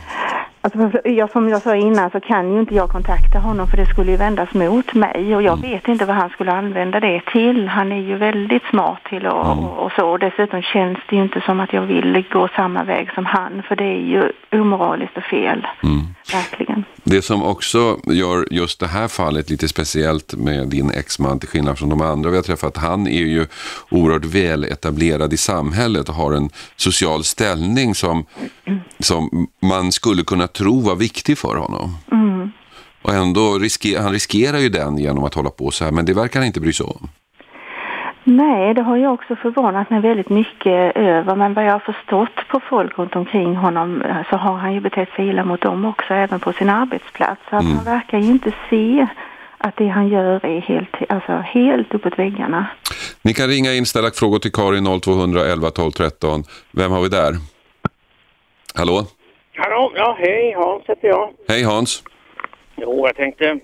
Alltså, 0.65 0.99
jag, 1.09 1.29
som 1.29 1.49
jag 1.49 1.61
sa 1.61 1.75
innan 1.75 2.11
så 2.11 2.19
kan 2.19 2.53
ju 2.53 2.59
inte 2.59 2.75
jag 2.75 2.89
kontakta 2.89 3.39
honom 3.39 3.67
för 3.67 3.77
det 3.77 3.85
skulle 3.85 4.11
ju 4.11 4.17
vändas 4.17 4.53
mot 4.53 4.93
mig 4.93 5.35
och 5.35 5.41
jag 5.41 5.61
vet 5.61 5.87
inte 5.87 6.05
vad 6.05 6.15
han 6.15 6.29
skulle 6.29 6.51
använda 6.51 6.99
det 6.99 7.21
till. 7.25 7.67
Han 7.67 7.91
är 7.91 8.01
ju 8.01 8.15
väldigt 8.15 8.63
smart 8.69 9.03
till 9.09 9.27
och, 9.27 9.51
och, 9.51 9.77
och 9.77 9.91
så 9.91 10.09
och 10.09 10.19
dessutom 10.19 10.61
känns 10.61 10.97
det 11.09 11.15
ju 11.15 11.21
inte 11.21 11.41
som 11.41 11.59
att 11.59 11.73
jag 11.73 11.81
vill 11.81 12.23
gå 12.31 12.47
samma 12.55 12.83
väg 12.83 13.11
som 13.13 13.25
han 13.25 13.63
för 13.67 13.75
det 13.75 13.83
är 13.83 14.01
ju 14.01 14.31
omoraliskt 14.51 15.17
och 15.17 15.23
fel. 15.23 15.67
Verkligen. 16.33 16.83
Det 17.07 17.21
som 17.21 17.43
också 17.43 17.99
gör 18.03 18.47
just 18.51 18.79
det 18.79 18.87
här 18.87 19.07
fallet 19.07 19.49
lite 19.49 19.67
speciellt 19.67 20.33
med 20.33 20.67
din 20.67 20.91
exman 20.91 21.39
till 21.39 21.49
skillnad 21.49 21.77
från 21.77 21.89
de 21.89 22.01
andra 22.01 22.29
vi 22.29 22.35
har 22.35 22.43
träffat, 22.43 22.77
han 22.77 23.07
är 23.07 23.21
ju 23.21 23.47
oerhört 23.91 24.25
väl 24.25 24.63
etablerad 24.63 25.33
i 25.33 25.37
samhället 25.37 26.09
och 26.09 26.15
har 26.15 26.31
en 26.31 26.49
social 26.75 27.23
ställning 27.23 27.95
som, 27.95 28.25
som 28.99 29.47
man 29.61 29.91
skulle 29.91 30.23
kunna 30.23 30.47
tro 30.47 30.79
var 30.79 30.95
viktig 30.95 31.37
för 31.37 31.55
honom. 31.55 31.97
Och 33.01 33.13
ändå 33.13 33.59
risker, 33.59 33.99
han 33.99 34.11
riskerar 34.11 34.59
ju 34.59 34.69
den 34.69 34.97
genom 34.97 35.23
att 35.23 35.33
hålla 35.33 35.49
på 35.49 35.71
så 35.71 35.83
här, 35.83 35.91
men 35.91 36.05
det 36.05 36.13
verkar 36.13 36.39
han 36.39 36.47
inte 36.47 36.59
bry 36.59 36.73
sig 36.73 36.85
om. 36.85 37.09
Nej, 38.27 38.73
det 38.73 38.81
har 38.81 38.97
jag 38.97 39.13
också 39.13 39.35
förvånat 39.35 39.89
mig 39.89 40.01
väldigt 40.01 40.29
mycket 40.29 40.97
över. 40.97 41.35
Men 41.35 41.53
vad 41.53 41.65
jag 41.65 41.71
har 41.71 41.79
förstått 41.79 42.47
på 42.49 42.59
folk 42.59 42.97
runt 42.97 43.15
omkring 43.15 43.55
honom 43.55 44.01
eh, 44.01 44.29
så 44.29 44.35
har 44.35 44.53
han 44.53 44.73
ju 44.73 44.79
betett 44.79 45.09
sig 45.15 45.27
illa 45.27 45.45
mot 45.45 45.61
dem 45.61 45.85
också, 45.85 46.13
även 46.13 46.39
på 46.39 46.53
sin 46.53 46.69
arbetsplats. 46.69 47.41
Så 47.49 47.55
att 47.55 47.63
han 47.63 47.83
verkar 47.83 48.17
ju 48.17 48.31
inte 48.31 48.51
se 48.69 49.07
att 49.57 49.75
det 49.77 49.87
han 49.87 50.07
gör 50.07 50.45
är 50.45 50.61
helt, 50.61 50.95
alltså 51.09 51.31
helt 51.31 51.93
uppåt 51.93 52.19
väggarna. 52.19 52.65
Ni 53.21 53.33
kan 53.33 53.47
ringa 53.47 53.73
in, 53.73 53.85
ställa 53.85 54.11
frågor 54.11 54.39
till 54.39 54.51
Karin 54.51 54.99
0200 55.01 55.41
11 55.45 55.71
12 55.71 55.91
13. 55.91 56.43
Vem 56.71 56.91
har 56.91 57.01
vi 57.01 57.09
där? 57.09 57.33
Hallå? 58.75 59.05
Hallå, 59.55 59.91
ja 59.95 60.17
hej 60.19 60.53
Hans 60.57 60.83
heter 60.87 61.07
jag. 61.07 61.29
Hej 61.47 61.63
Hans. 61.63 62.03
Jo, 62.75 63.07
jag 63.07 63.15
tänkte 63.15 63.59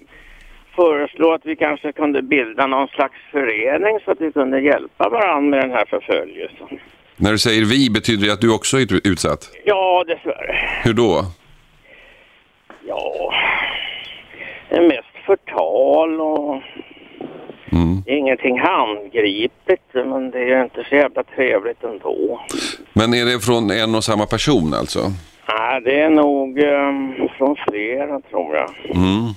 föreslå 0.81 1.33
att 1.33 1.45
vi 1.45 1.55
kanske 1.55 1.91
kunde 1.91 2.21
bilda 2.21 2.67
någon 2.67 2.87
slags 2.87 3.15
förening 3.31 3.99
så 4.05 4.11
att 4.11 4.21
vi 4.21 4.31
kunde 4.31 4.61
hjälpa 4.61 5.09
varandra 5.09 5.49
med 5.49 5.59
den 5.61 5.71
här 5.71 5.85
förföljelsen. 5.85 6.67
När 7.17 7.31
du 7.31 7.37
säger 7.37 7.65
vi, 7.65 7.89
betyder 7.89 8.27
det 8.27 8.33
att 8.33 8.41
du 8.41 8.53
också 8.53 8.77
är 8.77 9.07
utsatt? 9.11 9.41
Ja, 9.65 10.03
dessvärre. 10.07 10.55
Hur 10.83 10.93
då? 10.93 11.25
Ja, 12.87 13.33
det 14.69 14.75
är 14.75 14.87
mest 14.87 15.15
förtal 15.25 16.21
och 16.21 16.61
Mm. 17.73 18.03
ingenting 18.07 18.59
handgripligt 18.59 19.93
men 19.93 20.31
det 20.31 20.39
är 20.39 20.63
inte 20.63 20.83
så 20.89 20.95
jävla 20.95 21.23
trevligt 21.23 21.83
ändå. 21.83 22.41
Men 22.93 23.13
är 23.13 23.25
det 23.25 23.39
från 23.39 23.71
en 23.71 23.95
och 23.95 24.03
samma 24.03 24.25
person 24.25 24.73
alltså? 24.73 24.99
Nej, 25.49 25.81
det 25.81 25.99
är 26.01 26.09
nog 26.09 26.59
ehm, 26.59 27.13
från 27.37 27.55
flera 27.69 28.21
tror 28.21 28.55
jag. 28.55 28.69
Mm. 28.85 29.33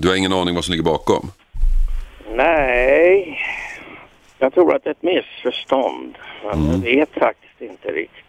Du 0.00 0.08
har 0.08 0.16
ingen 0.16 0.32
aning 0.32 0.54
vad 0.54 0.64
som 0.64 0.72
ligger 0.72 0.84
bakom? 0.84 1.30
Nej, 2.34 3.38
jag 4.38 4.54
tror 4.54 4.74
att 4.74 4.84
det 4.84 4.90
är 4.90 4.94
ett 4.94 5.02
missförstånd. 5.02 6.18
Men 6.44 6.70
jag 6.70 6.78
vet 6.78 7.10
faktiskt 7.14 7.60
inte 7.60 7.88
riktigt. 7.88 8.24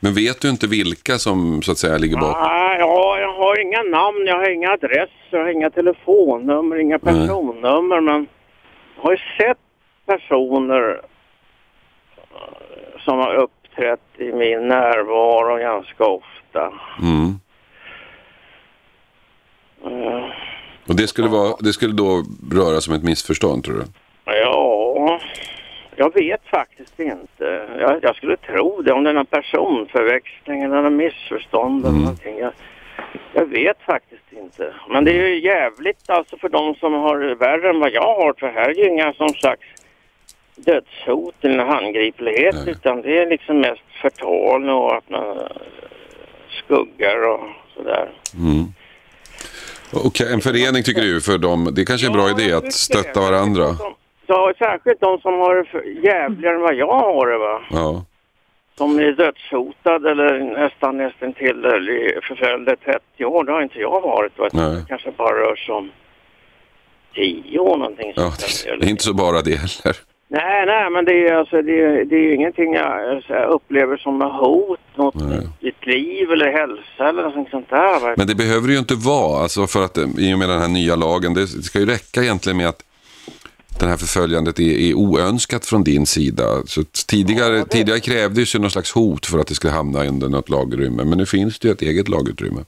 Men 0.00 0.14
vet 0.14 0.40
du 0.40 0.48
inte 0.48 0.66
vilka 0.66 1.18
som 1.18 1.62
så 1.62 1.72
att 1.72 1.78
säga 1.78 1.98
ligger 1.98 2.16
bakom? 2.16 2.42
Ah, 2.42 2.74
ja, 2.78 3.18
jag 3.20 3.32
har 3.32 3.60
inga 3.60 3.82
namn, 3.82 4.26
jag 4.26 4.36
har 4.36 4.50
inga 4.50 4.70
adresser, 4.70 5.10
jag 5.30 5.40
har 5.40 5.48
inga 5.48 5.70
telefonnummer, 5.70 6.76
inga 6.76 6.98
personnummer. 6.98 8.00
Men 8.00 8.26
jag 8.96 9.02
har 9.02 9.10
ju 9.10 9.18
sett 9.38 9.58
personer 10.06 11.00
som 12.98 13.18
har 13.18 13.34
uppträtt 13.34 14.08
i 14.18 14.32
min 14.32 14.68
närvaro 14.68 15.56
ganska 15.56 16.04
ofta. 16.04 16.72
Mm. 17.02 17.40
Eh, 19.84 20.30
Och 20.86 20.96
det 20.96 21.06
skulle, 21.06 21.28
vara, 21.28 21.56
det 21.60 21.72
skulle 21.72 21.92
då 21.92 22.24
röra 22.52 22.80
som 22.80 22.94
ett 22.94 23.02
missförstånd 23.02 23.64
tror 23.64 23.74
du? 23.74 23.84
Ja, 24.24 25.20
jag 25.96 26.14
vet 26.14 26.40
faktiskt 26.44 27.00
inte. 27.00 27.68
Jag, 27.78 27.98
jag 28.02 28.16
skulle 28.16 28.36
tro 28.36 28.82
det 28.82 28.92
om 28.92 29.04
det 29.04 29.10
är 29.10 29.14
någon 29.14 29.26
personförväxling 29.26 30.62
eller 30.62 30.82
någon 30.82 30.96
missförstånd 30.96 31.86
eller 31.86 31.98
någonting. 31.98 32.38
Jag, 32.38 32.52
jag 33.32 33.46
vet 33.46 33.82
faktiskt 33.82 34.32
inte. 34.32 34.74
Men 34.88 35.04
det 35.04 35.10
är 35.10 35.28
ju 35.28 35.44
jävligt 35.44 36.10
alltså 36.10 36.36
för 36.36 36.48
de 36.48 36.74
som 36.74 36.92
har 36.92 37.18
det 37.18 37.34
värre 37.34 37.70
än 37.70 37.80
vad 37.80 37.92
jag 37.92 38.14
har. 38.14 38.34
För 38.38 38.48
här 38.48 38.68
är 38.68 38.74
ju 38.74 38.88
inga 38.88 39.12
som 39.12 39.28
slags 39.28 39.66
dödshot 40.56 41.34
eller 41.40 41.64
handgriplighet 41.64 42.54
Nej. 42.54 42.70
utan 42.70 43.02
det 43.02 43.18
är 43.18 43.26
liksom 43.26 43.60
mest 43.60 43.82
förtal 44.02 44.70
och 44.70 44.96
att 44.96 45.10
man 45.10 45.38
skuggar 46.64 47.28
och 47.28 47.40
sådär. 47.76 48.10
Mm. 48.34 48.64
Okej, 49.92 50.32
en 50.32 50.40
förening 50.40 50.82
tycker 50.82 51.02
du 51.02 51.20
för 51.20 51.38
dem, 51.38 51.68
det 51.72 51.84
kanske 51.84 52.06
är 52.06 52.08
en 52.08 52.12
bra 52.12 52.28
Ja, 52.28 52.40
idé 52.40 52.50
jag 52.50 52.66
att 52.66 52.72
stötta 52.72 53.20
varandra? 53.20 53.64
Ja, 54.26 54.52
särskilt 54.58 55.00
de 55.00 55.20
som 55.20 55.34
har 55.34 55.54
det 55.54 56.08
jävligare 56.08 56.54
än 56.54 56.60
vad 56.60 56.74
jag 56.74 56.92
har 56.92 57.26
det 57.26 57.38
va. 57.38 57.60
Ja. 57.70 58.04
Som 58.78 58.98
är 58.98 59.12
dödshotad 59.12 60.06
eller 60.10 60.40
nästan 60.62 60.96
nästan 60.96 61.32
till 61.32 61.64
eller 61.64 62.20
förföljd 62.28 62.68
i 62.68 62.76
30 63.16 63.24
år. 63.24 63.44
Det 63.44 63.52
har 63.52 63.62
inte 63.62 63.78
jag 63.78 64.00
varit. 64.00 64.38
Va? 64.38 64.48
Nej. 64.52 64.76
Det 64.76 64.84
kanske 64.88 65.10
bara 65.10 65.34
rör 65.34 65.56
sig 65.56 65.74
om 65.74 65.90
10 67.14 67.58
år 67.58 67.76
någonting 67.76 68.12
ja, 68.16 68.32
det 68.80 68.86
är 68.86 68.90
inte 68.90 69.04
så 69.04 69.14
bara 69.14 69.42
det 69.42 69.56
heller. 69.56 69.96
Nej, 70.28 70.66
nej, 70.66 70.90
men 70.90 71.04
det 71.04 71.28
är 71.28 71.34
alltså 71.34 71.62
det 71.62 71.80
är, 71.80 72.04
det 72.04 72.16
är 72.16 72.34
ingenting 72.34 72.74
jag 72.74 73.22
så 73.24 73.32
här, 73.32 73.46
upplever 73.46 73.96
som 73.96 74.22
ett 74.22 74.32
hot 74.32 74.80
mot 74.94 75.14
Nej. 75.14 75.48
Liv 75.90 76.30
eller 76.32 76.52
hälsa 76.52 77.08
eller 77.08 77.22
något 77.22 77.50
sånt 77.50 77.70
där. 77.70 78.14
Men 78.16 78.26
det 78.26 78.34
behöver 78.34 78.66
det 78.68 78.72
ju 78.72 78.78
inte 78.78 78.94
vara, 78.94 79.42
alltså 79.42 79.66
för 79.66 79.84
att 79.84 79.96
eh, 79.98 80.04
i 80.18 80.34
och 80.34 80.38
med 80.38 80.48
den 80.48 80.60
här 80.60 80.68
nya 80.68 80.96
lagen, 80.96 81.34
det 81.34 81.46
ska 81.46 81.78
ju 81.78 81.86
räcka 81.86 82.22
egentligen 82.22 82.56
med 82.56 82.68
att 82.68 82.82
det 83.80 83.86
här 83.86 83.96
förföljandet 83.96 84.58
är, 84.58 84.90
är 84.90 84.94
oönskat 84.94 85.66
från 85.66 85.84
din 85.84 86.06
sida. 86.06 86.44
Så 86.66 86.80
tidigare, 87.08 87.54
Ja, 87.56 87.64
det- 87.64 87.68
tidigare 87.70 88.00
krävdes 88.00 88.54
ju 88.54 88.58
någon 88.58 88.70
slags 88.70 88.92
hot 88.94 89.26
för 89.26 89.38
att 89.38 89.46
det 89.46 89.54
skulle 89.54 89.72
hamna 89.72 90.04
under 90.04 90.28
något 90.28 90.48
lagutrymme, 90.48 91.04
men 91.04 91.18
nu 91.18 91.26
finns 91.26 91.58
det 91.58 91.68
ju 91.68 91.72
ett 91.72 91.82
eget 91.82 92.08
lagutrymme. 92.08 92.60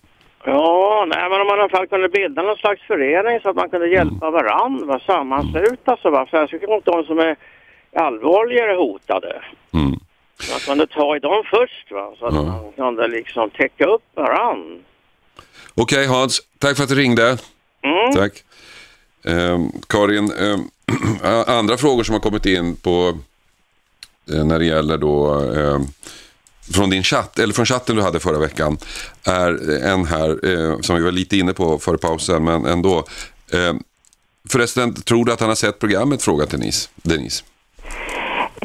Ja, 0.44 1.04
nej, 1.08 1.30
men 1.30 1.40
om 1.40 1.46
man 1.46 1.58
i 1.58 1.60
alla 1.60 1.68
fall 1.68 1.86
kunde 1.86 2.08
bilda 2.08 2.42
någon 2.42 2.56
slags 2.56 2.82
förening 2.82 3.40
så 3.42 3.48
att 3.50 3.56
man 3.56 3.70
kunde 3.70 3.88
hjälpa 3.88 4.30
varandra, 4.30 4.86
va? 4.86 5.00
sammansluta 5.06 5.96
sig. 5.96 6.10
Va? 6.10 6.26
Särskilt 6.30 6.68
mot 6.68 6.84
de 6.84 7.04
som 7.04 7.18
är 7.18 7.36
allvarligare 7.96 8.74
hotade. 8.76 9.42
Mm. 9.74 9.92
Man 10.50 10.60
kunde 10.60 10.86
ta 10.86 11.16
i 11.16 11.18
dem 11.18 11.42
först 11.50 11.90
va? 11.90 12.14
så 12.18 12.26
att 12.26 12.34
Ja. 12.34 12.42
man 12.42 12.72
kunde 12.72 13.08
liksom 13.08 13.50
täcka 13.50 13.84
upp 13.84 14.02
varann. 14.14 14.84
Okej 15.74 16.06
Hans, 16.06 16.40
tack 16.58 16.76
för 16.76 16.82
att 16.82 16.88
du 16.88 16.94
ringde. 16.94 17.38
Mm. 17.84 18.12
Tack. 18.14 18.32
Ehm, 19.24 19.72
Karin, 19.88 20.32
ehm, 20.32 20.60
andra 21.46 21.76
frågor 21.76 22.04
som 22.04 22.12
har 22.12 22.20
kommit 22.20 22.46
in 22.46 22.76
på 22.76 23.18
eh, 24.32 24.44
när 24.44 24.58
det 24.58 24.64
gäller 24.64 24.98
då 24.98 25.34
ehm, 25.34 25.86
från 26.74 26.90
din 26.90 27.02
chatt, 27.02 27.38
eller 27.38 27.54
från 27.54 27.66
chatten 27.66 27.96
du 27.96 28.02
hade 28.02 28.20
förra 28.20 28.38
veckan, 28.38 28.78
är 29.24 29.70
en 29.84 30.04
här 30.06 30.48
eh, 30.52 30.80
som 30.80 30.96
vi 30.96 31.02
var 31.02 31.10
lite 31.12 31.36
inne 31.36 31.52
på 31.52 31.78
före 31.78 31.98
pausen, 31.98 32.44
men 32.44 32.66
ändå. 32.66 33.04
Ehm, 33.52 33.82
förresten, 34.48 34.94
tror 34.94 35.24
du 35.24 35.32
att 35.32 35.40
han 35.40 35.48
har 35.48 35.56
sett 35.56 35.78
programmet? 35.78 36.22
Frågat 36.22 36.50
Denise. 36.50 36.88
Denise. 36.96 37.44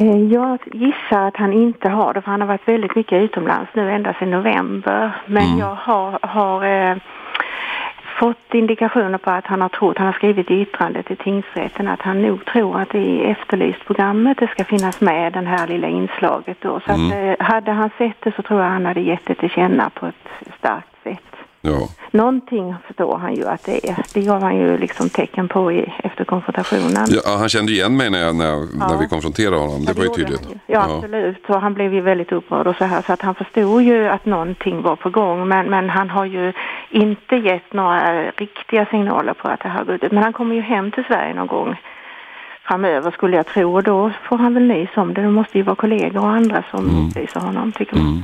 Eh, 0.01 0.17
Jag 0.33 0.59
gissar 0.65 1.27
att 1.27 1.37
han 1.37 1.53
inte 1.53 1.89
har 1.89 2.13
det 2.13 2.21
för 2.21 2.31
han 2.31 2.41
har 2.41 2.47
varit 2.47 2.67
väldigt 2.67 2.95
mycket 2.95 3.21
utomlands 3.23 3.71
nu 3.73 3.91
ända 3.91 4.13
sedan 4.13 4.31
november. 4.31 5.11
Men 5.25 5.43
Mm. 5.45 5.59
jag 5.59 5.75
har, 5.75 6.19
har 6.21 6.65
eh, 6.65 6.95
fått 8.19 8.53
indikationer 8.53 9.17
på 9.17 9.31
att 9.31 9.45
han 9.45 9.61
har 9.61 9.69
trott, 9.69 9.97
han 9.97 10.05
har 10.07 10.13
skrivit 10.13 10.51
i 10.51 10.61
yttrandet 10.61 11.05
till 11.05 11.17
tingsrätten 11.17 11.87
att 11.87 12.01
han 12.01 12.21
nog 12.21 12.45
tror 12.45 12.79
att 12.81 12.95
är 12.95 13.25
efterlyst-programmet 13.31 14.37
det 14.37 14.47
ska 14.47 14.63
finnas 14.63 15.01
med 15.01 15.33
det 15.33 15.39
här 15.45 15.67
lilla 15.67 15.87
inslaget 15.87 16.57
då. 16.61 16.79
Så 16.79 16.91
att, 16.91 17.13
eh, 17.13 17.45
hade 17.45 17.71
han 17.71 17.89
sett 17.97 18.21
det 18.21 18.35
så 18.35 18.41
tror 18.41 18.61
jag 18.61 18.69
han 18.69 18.85
hade 18.85 19.01
gett 19.01 19.25
det 19.25 19.35
till 19.35 19.49
känna 19.49 19.89
på 19.89 20.05
ett 20.05 20.29
starkt 20.59 21.03
sätt. 21.03 21.46
Ja. 21.61 21.89
Någonting 22.11 22.75
förstår 22.87 23.17
han 23.17 23.35
ju 23.35 23.47
att 23.47 23.63
det 23.65 23.89
är. 23.89 23.97
Det 24.13 24.21
gav 24.21 24.41
han 24.41 24.55
ju 24.57 24.77
liksom 24.77 25.09
tecken 25.09 25.47
på 25.47 25.71
i, 25.71 25.93
efter 26.03 26.23
konfrontationen. 26.23 27.05
Ja, 27.09 27.35
han 27.39 27.49
kände 27.49 27.71
igen 27.71 27.97
mig 27.97 28.09
när, 28.09 28.19
jag, 28.19 28.35
när, 28.35 28.77
när 28.89 28.97
vi 28.97 29.07
konfronterade 29.07 29.57
honom. 29.57 29.85
Det 29.85 29.91
Ja, 29.91 29.97
var 29.97 30.03
ju 30.03 30.09
tydligt. 30.09 30.51
ju. 30.51 30.59
Ja, 30.67 30.95
absolut. 30.97 31.49
Och 31.49 31.61
han 31.61 31.73
blev 31.73 31.93
ju 31.93 32.01
väldigt 32.01 32.31
upprörd 32.31 32.67
och 32.67 32.75
så 32.75 32.85
här. 32.85 33.01
Så 33.01 33.13
att 33.13 33.21
han 33.21 33.35
förstod 33.35 33.81
ju 33.81 34.07
att 34.07 34.25
någonting 34.25 34.81
var 34.81 34.95
på 34.95 35.09
gång. 35.09 35.47
Men, 35.47 35.69
men 35.69 35.89
han 35.89 36.09
har 36.09 36.25
ju 36.25 36.53
inte 36.89 37.35
gett 37.35 37.73
några 37.73 38.23
riktiga 38.31 38.85
signaler 38.85 39.33
på 39.33 39.47
att 39.47 39.59
det 39.59 39.69
har 39.69 39.83
gått. 39.83 40.11
Men 40.11 40.23
han 40.23 40.33
kommer 40.33 40.55
ju 40.55 40.61
hem 40.61 40.91
till 40.91 41.03
Sverige 41.07 41.33
någon 41.33 41.47
gång 41.47 41.75
framöver 42.63 43.11
skulle 43.11 43.37
jag 43.37 43.45
tro. 43.45 43.75
Och 43.75 43.83
då 43.83 44.11
får 44.29 44.37
han 44.37 44.53
väl 44.53 44.63
nys 44.63 44.89
om 44.95 45.13
det. 45.13 45.21
Det 45.21 45.29
måste 45.29 45.57
ju 45.57 45.63
vara 45.63 45.75
kollegor 45.75 46.21
och 46.21 46.29
andra 46.29 46.63
som 46.71 46.89
Mm. 46.89 47.07
upplyser 47.07 47.39
honom, 47.39 47.71
tycker 47.71 47.95
man. 47.95 48.23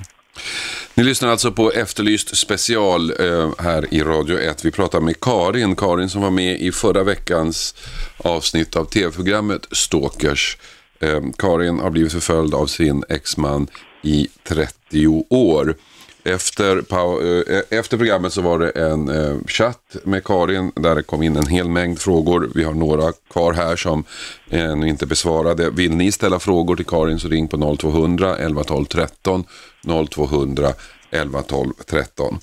Ni 0.95 1.03
lyssnar 1.03 1.29
alltså 1.29 1.51
på 1.51 1.71
Efterlyst 1.71 2.37
special 2.37 3.13
eh, 3.19 3.51
här 3.57 3.93
i 3.93 4.01
Radio 4.01 4.39
1. 4.39 4.65
Vi 4.65 4.71
pratar 4.71 4.99
med 5.01 5.19
Karin, 5.19 5.75
Karin 5.75 6.09
som 6.09 6.21
var 6.21 6.29
med 6.29 6.61
i 6.61 6.71
förra 6.71 7.03
veckans 7.03 7.75
avsnitt 8.17 8.75
av 8.75 8.85
tv-programmet 8.85 9.67
Stalkers. 9.71 10.57
Eh, 10.99 11.21
Karin 11.37 11.79
har 11.79 11.89
blivit 11.89 12.11
förföljd 12.11 12.53
av 12.53 12.67
sin 12.67 13.03
exman 13.09 13.67
i 14.01 14.27
30 14.43 15.25
år. 15.29 15.75
Efter, 16.25 16.77
eh, 16.91 17.55
eh, 17.55 17.63
efter 17.69 17.97
programmet 17.97 18.33
så 18.33 18.41
var 18.41 18.59
det 18.59 18.69
en 18.69 19.09
eh, 19.09 19.37
chatt 19.47 19.95
med 20.03 20.23
Karin 20.23 20.71
där 20.75 20.95
det 20.95 21.03
kom 21.03 21.23
in 21.23 21.35
en 21.35 21.47
hel 21.47 21.69
mängd 21.69 21.99
frågor. 21.99 22.51
Vi 22.55 22.63
har 22.63 22.73
några 22.73 23.13
kvar 23.31 23.53
här 23.53 23.75
som 23.75 24.03
ännu 24.49 24.87
inte 24.87 25.05
besvarade. 25.05 25.69
Vill 25.69 25.95
ni 25.95 26.11
ställa 26.11 26.39
frågor 26.39 26.75
till 26.75 26.85
Karin 26.85 27.19
så 27.19 27.27
ring 27.27 27.47
på 27.47 27.77
0200 27.77 28.37
11 28.37 28.63
12 28.63 28.85
13 28.85 29.43
0200 30.09 30.73
11 31.11 31.41
12 31.41 31.73
13. 31.85 32.39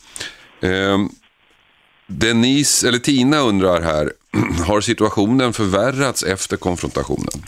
Denise, 2.07 2.89
eller 2.89 2.99
Tina 2.99 3.39
undrar 3.41 3.83
här, 3.83 4.13
har 4.67 4.81
situationen 4.81 5.53
förvärrats 5.53 6.23
efter 6.23 6.57
konfrontationen? 6.57 7.45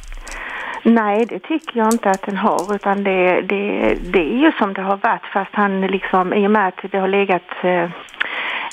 Nej, 0.82 1.26
det 1.26 1.38
tycker 1.38 1.78
jag 1.78 1.92
inte 1.94 2.10
att 2.10 2.22
den 2.22 2.36
har 2.36 2.74
utan 2.74 3.04
det, 3.04 3.40
det, 3.40 3.94
det 4.12 4.20
är 4.34 4.38
ju 4.38 4.52
som 4.52 4.72
det 4.72 4.82
har 4.82 4.96
varit 4.96 5.26
fast 5.32 5.50
han 5.54 5.80
liksom, 5.80 6.32
i 6.32 6.46
och 6.46 6.50
med 6.50 6.68
att 6.68 6.80
det 6.90 6.98
har 6.98 7.08
legat 7.08 7.42
eh, 7.62 7.90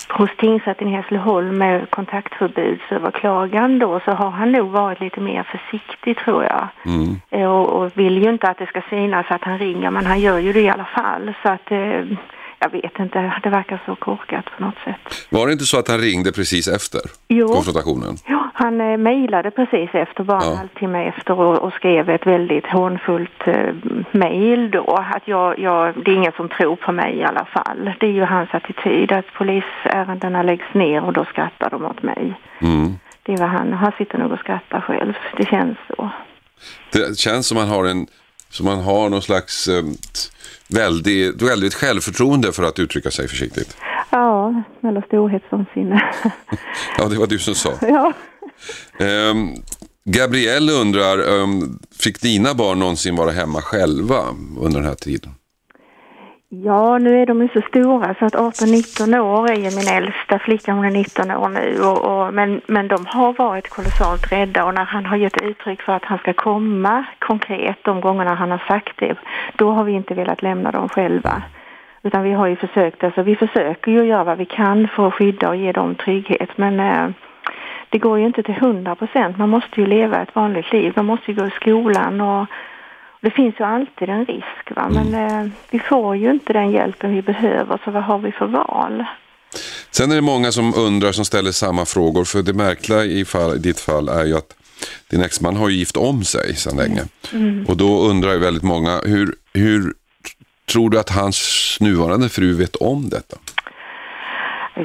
hos 0.09 0.29
tingsrätten 0.37 0.87
i 0.87 0.91
Hässleholm 0.95 1.57
med 1.57 1.89
kontaktförbudsöverklagan 1.89 3.79
då 3.79 3.99
så 4.05 4.11
har 4.11 4.29
han 4.29 4.51
nog 4.51 4.67
varit 4.69 4.99
lite 4.99 5.19
mer 5.21 5.43
försiktig 5.43 6.17
tror 6.17 6.43
jag. 6.43 6.67
Eh, 7.29 7.49
Och, 7.51 7.69
och 7.81 7.91
vill 7.97 8.23
ju 8.23 8.29
inte 8.29 8.47
att 8.49 8.57
det 8.57 8.65
ska 8.65 8.81
synas 8.89 9.25
att 9.29 9.43
han 9.43 9.57
ringer 9.57 9.91
men 9.91 10.05
han 10.05 10.19
gör 10.19 10.37
ju 10.37 10.53
det 10.53 10.61
i 10.61 10.69
alla 10.69 10.85
fall 10.85 11.33
så 11.43 11.49
att 11.49 11.71
eh, 11.71 12.01
jag 12.59 12.69
vet 12.69 12.99
inte, 12.99 13.33
det 13.43 13.49
verkar 13.49 13.81
så 13.85 13.95
korkat 13.95 14.45
på 14.57 14.63
något 14.63 14.77
sätt. 14.83 15.27
Var 15.29 15.45
det 15.47 15.51
inte 15.53 15.65
så 15.65 15.79
att 15.79 15.87
han 15.87 15.97
ringde 15.97 16.31
precis 16.31 16.67
efter 16.67 17.01
Jo. 17.27 17.47
konfrontationen? 17.47 18.15
Ja, 18.27 18.49
han 18.53 18.81
eh, 18.81 18.97
mejlade 18.97 19.51
precis 19.51 19.89
efter, 19.93 20.23
bara 20.23 20.41
en 20.41 20.49
Ja. 20.49 20.55
halvtimme 20.55 21.03
efter 21.07 21.39
och, 21.39 21.57
och 21.59 21.73
skrev 21.73 22.09
ett 22.09 22.27
väldigt 22.27 22.65
hånfullt 22.67 23.47
eh, 23.47 23.73
mejl 24.11 24.71
då. 24.71 24.93
Att 25.15 25.27
jag, 25.27 25.59
jag, 25.59 26.03
det 26.05 26.11
är 26.11 26.15
ingen 26.15 26.31
som 26.37 26.49
tror 26.49 26.75
på 26.75 26.91
mig 26.91 27.15
i 27.17 27.23
alla 27.23 27.45
fall. 27.45 27.91
Det 27.99 28.05
är 28.07 28.11
ju 28.11 28.23
hans 28.23 28.49
attityd 28.53 29.11
att 29.11 29.25
polisärendena 29.33 30.43
läggs 30.43 30.73
ner 30.73 31.03
och 31.03 31.13
då 31.13 31.25
skrattar 31.25 31.69
de 31.69 31.85
åt 31.85 32.03
mig. 32.03 32.33
Mm. 32.61 32.93
Det 33.23 33.35
vad 33.35 33.49
han, 33.49 33.73
han 33.73 33.91
sitter 33.97 34.17
nog 34.17 34.31
och 34.31 34.39
skrattar 34.39 34.81
själv. 34.81 35.13
Det 35.37 35.45
känns 35.45 35.77
så. 35.97 36.09
Det 36.91 37.17
känns 37.19 37.47
som 37.47 37.57
man 37.57 37.67
har 37.67 37.85
en 37.85 38.07
som 38.49 38.65
man 38.65 38.79
har 38.79 39.09
någon 39.09 39.21
slags 39.21 39.67
eh, 39.67 39.83
väldigt, 40.67 41.41
väldigt 41.41 41.73
självförtroende 41.73 42.51
för 42.51 42.63
att 42.63 42.79
uttrycka 42.79 43.11
sig 43.11 43.27
försiktigt. 43.27 43.77
Ja, 44.09 44.63
eller 44.83 45.01
storhetsvansinne. 45.01 46.13
Ja, 46.97 47.07
det 47.07 47.15
var 47.17 47.27
du 47.27 47.39
som 47.39 47.55
sa. 47.55 47.73
ja. 47.81 48.13
Ehm, 48.99 49.55
Gabrielle 50.05 50.71
undrar, 50.71 51.41
ehm, 51.41 51.79
fick 51.99 52.21
dina 52.21 52.53
barn 52.53 52.79
någonsin 52.79 53.15
vara 53.15 53.31
hemma 53.31 53.61
själva 53.61 54.19
under 54.59 54.79
den 54.79 54.87
här 54.89 54.95
tiden? 54.95 55.31
Ja, 56.51 56.97
nu 56.97 57.21
är 57.21 57.25
de 57.25 57.41
ju 57.41 57.49
så 57.53 57.61
stora 57.61 58.15
så 58.19 58.25
att 58.25 58.35
18-19 58.35 59.19
år 59.19 59.51
är 59.51 59.55
ju 59.55 59.75
min 59.75 59.87
äldsta 59.87 60.39
flicka, 60.39 60.73
hon 60.73 60.85
är 60.85 60.91
19 60.91 61.31
år 61.31 61.49
nu. 61.49 61.81
Och, 61.81 61.97
och, 62.01 62.33
men, 62.33 62.61
men 62.67 62.87
de 62.87 63.05
har 63.05 63.33
varit 63.33 63.69
kolossalt 63.69 64.31
rädda 64.31 64.65
och 64.65 64.73
när 64.73 64.85
han 64.85 65.05
har 65.05 65.17
gett 65.17 65.41
uttryck 65.41 65.81
för 65.81 65.93
att 65.93 66.05
han 66.05 66.17
ska 66.17 66.33
komma 66.33 67.05
konkret 67.19 67.77
de 67.83 68.01
gångerna 68.01 68.35
han 68.35 68.51
har 68.51 68.63
sagt 68.67 68.97
det, 68.97 69.15
då 69.55 69.71
har 69.71 69.83
vi 69.83 69.91
inte 69.91 70.13
velat 70.13 70.41
lämna 70.41 70.71
dem 70.71 70.89
själva. 70.89 71.43
Utan 72.03 72.23
vi 72.23 72.31
har 72.31 72.47
ju 72.47 72.55
försökt, 72.55 73.03
alltså 73.03 73.21
vi 73.21 73.35
försöker 73.35 73.91
ju 73.91 74.03
göra 74.03 74.23
vad 74.23 74.37
vi 74.37 74.45
kan 74.45 74.87
för 74.87 75.07
att 75.07 75.13
skydda 75.13 75.49
och 75.49 75.55
ge 75.55 75.71
dem 75.71 75.95
trygghet 75.95 76.49
men 76.55 76.79
eh, 76.79 77.09
det 77.89 77.97
går 77.97 78.19
ju 78.19 78.25
inte 78.25 78.43
till 78.43 78.57
100 78.57 78.95
procent. 78.95 79.37
Man 79.37 79.49
måste 79.49 79.81
ju 79.81 79.87
leva 79.87 80.21
ett 80.21 80.35
vanligt 80.35 80.71
liv, 80.71 80.93
man 80.95 81.05
måste 81.05 81.31
ju 81.31 81.37
gå 81.37 81.45
i 81.45 81.51
skolan 81.51 82.21
och 82.21 82.47
det 83.21 83.31
finns 83.31 83.55
ju 83.59 83.63
alltid 83.63 84.09
en 84.09 84.25
risk 84.25 84.75
va? 84.75 84.89
men 84.89 85.13
eh, 85.13 85.51
vi 85.69 85.79
får 85.79 86.15
ju 86.15 86.31
inte 86.31 86.53
den 86.53 86.71
hjälpen 86.71 87.15
vi 87.15 87.21
behöver 87.21 87.81
så 87.85 87.91
vad 87.91 88.03
har 88.03 88.19
vi 88.19 88.31
för 88.31 88.45
val? 88.45 89.05
Sen 89.91 90.11
är 90.11 90.15
det 90.15 90.21
många 90.21 90.51
som 90.51 90.73
undrar, 90.75 91.11
som 91.11 91.25
ställer 91.25 91.51
samma 91.51 91.85
frågor. 91.85 92.25
För 92.25 92.41
det 92.41 92.53
märkliga 92.53 93.05
i, 93.05 93.25
fall, 93.25 93.55
i 93.55 93.59
ditt 93.59 93.79
fall 93.79 94.09
är 94.09 94.25
ju 94.25 94.37
att 94.37 94.55
din 95.09 95.21
exman 95.21 95.55
har 95.55 95.69
ju 95.69 95.75
gift 95.75 95.97
om 95.97 96.23
sig 96.23 96.55
sedan 96.55 96.77
länge. 96.77 97.01
Och 97.67 97.77
då 97.77 98.01
undrar 98.01 98.31
ju 98.31 98.39
väldigt 98.39 98.63
många, 98.63 99.01
hur, 99.05 99.35
hur 99.53 99.93
tror 100.71 100.89
du 100.89 100.99
att 100.99 101.09
hans 101.09 101.77
nuvarande 101.79 102.29
fru 102.29 102.53
vet 102.53 102.75
om 102.75 103.09
detta? 103.09 103.37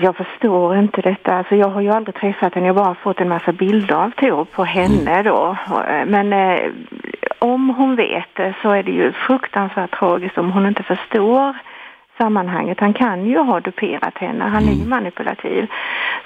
Jag 0.01 0.17
förstår 0.17 0.77
inte 0.77 1.01
detta. 1.01 1.35
Alltså 1.35 1.57
jag 1.57 1.69
har 1.69 1.81
ju 1.81 1.91
aldrig 1.91 2.15
träffat 2.15 2.55
henne, 2.55 2.67
jag 2.67 2.75
har 2.75 2.85
bara 2.85 2.95
fått 2.95 3.21
en 3.21 3.29
massa 3.29 3.53
bilder 3.53 3.95
av 3.95 4.11
Tor 4.11 4.45
på 4.45 4.65
henne 4.65 5.23
då. 5.23 5.57
Men 6.07 6.33
eh, 6.33 6.71
om 7.39 7.69
hon 7.69 7.97
vet 7.97 8.29
det 8.35 8.55
så 8.63 8.71
är 8.71 8.83
det 8.83 8.91
ju 8.93 9.13
fruktansvärt 9.13 9.99
tragiskt 9.99 10.39
om 10.39 10.53
hon 10.53 10.67
inte 10.67 10.83
förstår 10.83 11.55
sammanhanget. 12.19 12.81
Han 12.81 12.95
kan 12.95 13.27
ju 13.27 13.39
ha 13.39 13.61
duperat 13.61 14.19
henne, 14.19 14.45
han 14.45 14.69
är 14.69 14.73
ju 14.73 14.85
manipulativ. 14.85 15.67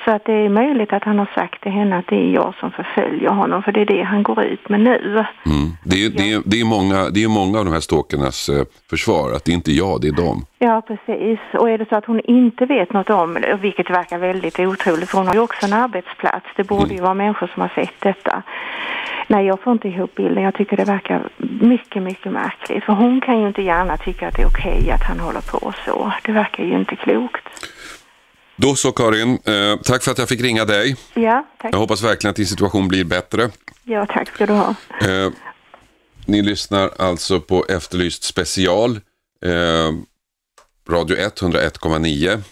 Så 0.04 0.10
att 0.10 0.24
det 0.24 0.32
är 0.32 0.48
möjligt 0.48 0.92
att 0.92 1.04
han 1.04 1.18
har 1.18 1.30
sagt 1.34 1.62
till 1.62 1.72
henne 1.72 1.98
att 1.98 2.06
det 2.06 2.16
är 2.16 2.30
jag 2.32 2.54
som 2.60 2.70
förföljer 2.70 3.30
honom, 3.30 3.62
för 3.62 3.72
det 3.72 3.80
är 3.80 3.86
det 3.86 4.02
han 4.02 4.22
går 4.22 4.42
ut 4.42 4.68
med 4.68 4.80
nu. 4.80 5.24
Mm. 5.46 5.68
Det, 5.84 6.04
är, 6.04 6.10
det, 6.10 6.32
är, 6.32 6.42
det, 6.44 6.60
är 6.60 6.64
många, 6.64 7.10
det 7.10 7.24
är 7.24 7.28
många 7.28 7.58
av 7.58 7.64
de 7.64 7.72
här 7.72 7.80
stalkernas 7.80 8.48
eh, 8.48 8.64
försvar, 8.90 9.32
att 9.32 9.44
det 9.44 9.52
är 9.52 9.54
inte 9.54 9.72
jag, 9.72 10.00
det 10.00 10.08
är 10.08 10.12
dem. 10.12 10.44
Ja, 10.58 10.82
precis. 10.86 11.38
Och 11.52 11.70
är 11.70 11.78
det 11.78 11.88
så 11.88 11.96
att 11.96 12.04
hon 12.04 12.20
inte 12.20 12.66
vet 12.66 12.92
något 12.92 13.10
om 13.10 13.34
det, 13.34 13.58
vilket 13.60 13.90
verkar 13.90 14.18
väldigt 14.18 14.60
otroligt, 14.60 15.08
för 15.10 15.18
hon 15.18 15.26
har 15.26 15.34
ju 15.34 15.40
också 15.40 15.66
en 15.66 15.72
arbetsplats. 15.72 16.46
Det 16.56 16.64
borde 16.64 16.94
ju 16.94 17.00
vara 17.00 17.14
människor 17.14 17.50
som 17.54 17.60
har 17.62 17.68
sett 17.68 18.00
detta. 18.00 18.42
Nej, 19.30 19.46
jag 19.46 19.60
får 19.60 19.72
inte 19.72 19.88
ihop 19.88 20.14
bilden. 20.14 20.44
Jag 20.44 20.54
tycker 20.54 20.76
det 20.76 20.84
verkar 20.84 21.28
mycket, 21.60 22.02
mycket 22.02 22.32
märkligt. 22.32 22.84
För 22.84 22.92
hon 22.92 23.20
kan 23.20 23.40
ju 23.40 23.46
inte 23.46 23.62
gärna 23.62 23.96
tycka 23.96 24.28
att 24.28 24.36
det 24.36 24.42
är 24.42 24.46
okej 24.46 24.90
att 24.90 25.02
han 25.02 25.20
håller 25.20 25.40
på 25.40 25.72
så. 25.84 26.12
Det 26.24 26.32
verkar 26.32 26.64
ju 26.64 26.74
inte 26.80 26.96
klokt. 26.96 27.44
Då 28.56 28.74
så 28.74 28.92
Karin, 28.92 29.38
eh, 29.44 29.76
tack 29.84 30.02
för 30.02 30.10
att 30.10 30.18
jag 30.18 30.28
fick 30.28 30.40
ringa 30.40 30.64
dig. 30.64 30.96
Ja, 31.14 31.46
tack. 31.58 31.74
Jag 31.74 31.78
hoppas 31.78 32.02
verkligen 32.02 32.30
att 32.30 32.36
din 32.36 32.46
situation 32.46 32.88
blir 32.88 33.04
bättre. 33.04 33.50
Ja, 33.84 34.06
tack 34.06 34.28
ska 34.34 34.46
du 34.46 34.52
ha. 34.52 34.74
Eh, 35.00 35.30
ni 36.26 36.42
lyssnar 36.42 36.90
alltså 36.98 37.40
på 37.40 37.64
Efterlyst 37.68 38.22
special, 38.22 39.00
eh, 39.44 39.92
Radio 40.90 41.16
1, 41.16 41.42
101,9. 41.42 42.42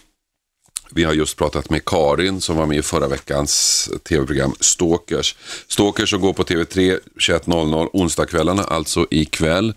Vi 0.91 1.03
har 1.03 1.13
just 1.13 1.37
pratat 1.37 1.69
med 1.69 1.85
Karin 1.85 2.41
som 2.41 2.57
var 2.57 2.65
med 2.65 2.77
i 2.77 2.81
förra 2.81 3.07
veckans 3.07 3.89
tv-program 4.09 4.55
Stalkers. 4.59 5.35
Stalkers 5.67 6.09
som 6.09 6.21
går 6.21 6.33
på 6.33 6.43
TV3 6.43 6.99
21.00 7.19 7.89
onsdagskvällarna, 7.93 8.63
alltså 8.63 9.07
ikväll. 9.11 9.73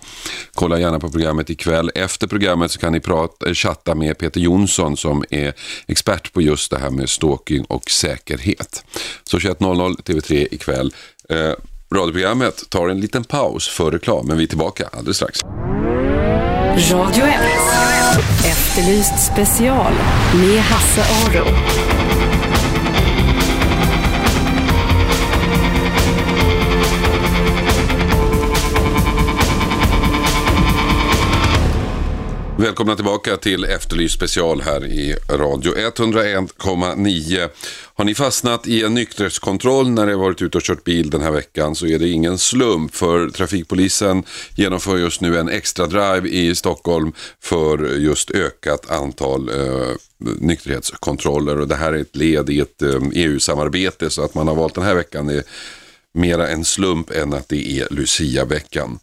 Kolla 0.55 0.79
gärna 0.79 1.01
på 1.01 1.11
programmet 1.11 1.51
ikväll. 1.51 1.91
Efter 1.95 2.27
programmet 2.27 2.71
så 2.71 2.79
kan 2.79 2.93
ni 2.93 3.01
prata, 3.01 3.49
eh, 3.49 3.55
chatta 3.55 3.95
med 3.95 4.19
Peter 4.19 4.41
Jonsson 4.41 4.97
som 4.97 5.25
är 5.31 5.53
expert 5.87 6.33
på 6.33 6.43
just 6.43 6.71
det 6.71 6.79
här 6.79 6.91
med 6.91 7.09
stalking 7.09 7.65
och 7.65 7.91
säkerhet. 7.91 8.85
Så 9.25 9.39
21.00 9.39 9.97
TV3 10.03 10.49
ikväll. 10.51 10.95
Eh, 11.29 11.53
radioprogrammet 11.95 12.71
tar 12.71 12.89
en 12.89 13.01
liten 13.01 13.25
paus 13.25 13.69
för 13.69 13.91
reklam, 13.91 14.27
men 14.27 14.37
vi 14.37 14.43
är 14.43 14.49
tillbaka 14.49 14.89
alldeles 14.93 15.17
strax. 15.17 15.41
Radio 16.91 17.25
1. 17.25 18.00
Efterlyst 18.19 19.27
special 19.33 19.93
med 20.35 20.61
Hasse 20.61 21.01
Aro. 21.01 21.90
Välkomna 32.61 32.97
tillbaka 32.97 33.37
till 33.37 33.65
Efterlyst 33.65 34.15
special 34.15 34.61
här 34.61 34.87
i 34.87 35.17
radio 35.29 35.75
101,9. 35.75 37.49
Har 37.95 38.05
ni 38.05 38.15
fastnat 38.15 38.67
i 38.67 38.83
en 38.83 38.95
nykterhetskontroll 38.95 39.91
när 39.91 40.07
ni 40.07 40.15
varit 40.15 40.43
ute 40.43 40.59
och 40.59 40.63
kört 40.63 40.85
bil 40.85 41.11
den 41.11 41.21
här 41.21 41.31
veckan 41.31 41.75
så 41.75 41.87
är 41.87 41.99
det 41.99 42.09
ingen 42.09 42.39
slump 42.39 42.95
för 42.95 43.29
trafikpolisen 43.29 44.23
genomför 44.57 44.97
just 44.97 45.21
nu 45.21 45.39
en 45.39 45.49
extra 45.49 45.87
drive 45.87 46.29
i 46.29 46.55
Stockholm 46.55 47.13
för 47.43 47.97
just 47.99 48.31
ökat 48.31 48.91
antal 48.91 49.49
eh, 49.49 49.95
nykterhetskontroller 50.19 51.61
och 51.61 51.69
det 51.69 51.77
här 51.77 51.93
är 51.93 51.99
ett 51.99 52.17
led 52.17 52.51
i 52.51 52.61
ett 52.61 52.83
eh, 52.83 53.03
EU-samarbete 53.15 54.11
så 54.11 54.25
att 54.25 54.35
man 54.35 54.49
har 54.49 54.55
valt 54.55 54.75
den 54.75 54.85
här 54.85 54.95
veckan 54.95 55.29
är 55.29 55.43
mera 56.15 56.49
en 56.49 56.65
slump 56.65 57.11
än 57.11 57.33
att 57.33 57.49
det 57.49 57.81
är 57.81 57.89
Lucia-veckan. 57.91 58.99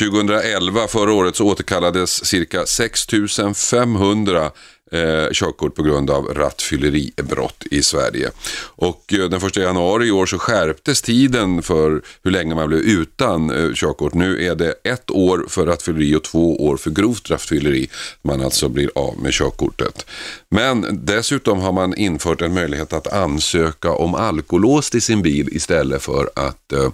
2011, 0.00 0.88
förra 0.88 1.12
året, 1.12 1.36
så 1.36 1.46
återkallades 1.46 2.24
cirka 2.24 2.66
6500 2.66 4.50
eh, 4.90 5.32
körkort 5.32 5.74
på 5.74 5.82
grund 5.82 6.10
av 6.10 6.24
rattfylleribrott 6.24 7.64
i 7.70 7.82
Sverige. 7.82 8.30
Och 8.62 9.12
eh, 9.12 9.28
den 9.28 9.46
1 9.46 9.56
januari 9.56 10.06
i 10.06 10.10
år 10.10 10.26
så 10.26 10.38
skärptes 10.38 11.02
tiden 11.02 11.62
för 11.62 12.02
hur 12.22 12.30
länge 12.30 12.54
man 12.54 12.68
blev 12.68 12.80
utan 12.80 13.50
eh, 13.50 13.72
körkort. 13.74 14.14
Nu 14.14 14.46
är 14.46 14.54
det 14.54 14.74
ett 14.84 15.10
år 15.10 15.44
för 15.48 15.66
rattfylleri 15.66 16.14
och 16.14 16.24
två 16.24 16.66
år 16.66 16.76
för 16.76 16.90
grovt 16.90 17.30
rattfylleri. 17.30 17.88
Man 18.22 18.42
alltså 18.42 18.68
blir 18.68 18.90
av 18.94 19.18
med 19.18 19.32
körkortet. 19.32 20.06
Men 20.48 21.00
dessutom 21.04 21.60
har 21.60 21.72
man 21.72 21.96
infört 21.96 22.42
en 22.42 22.54
möjlighet 22.54 22.92
att 22.92 23.12
ansöka 23.12 23.92
om 23.92 24.14
alkolås 24.14 24.90
till 24.90 25.02
sin 25.02 25.22
bil 25.22 25.48
istället 25.52 26.02
för 26.02 26.30
att 26.34 26.72
eh, 26.72 26.90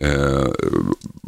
eh, 0.00 0.48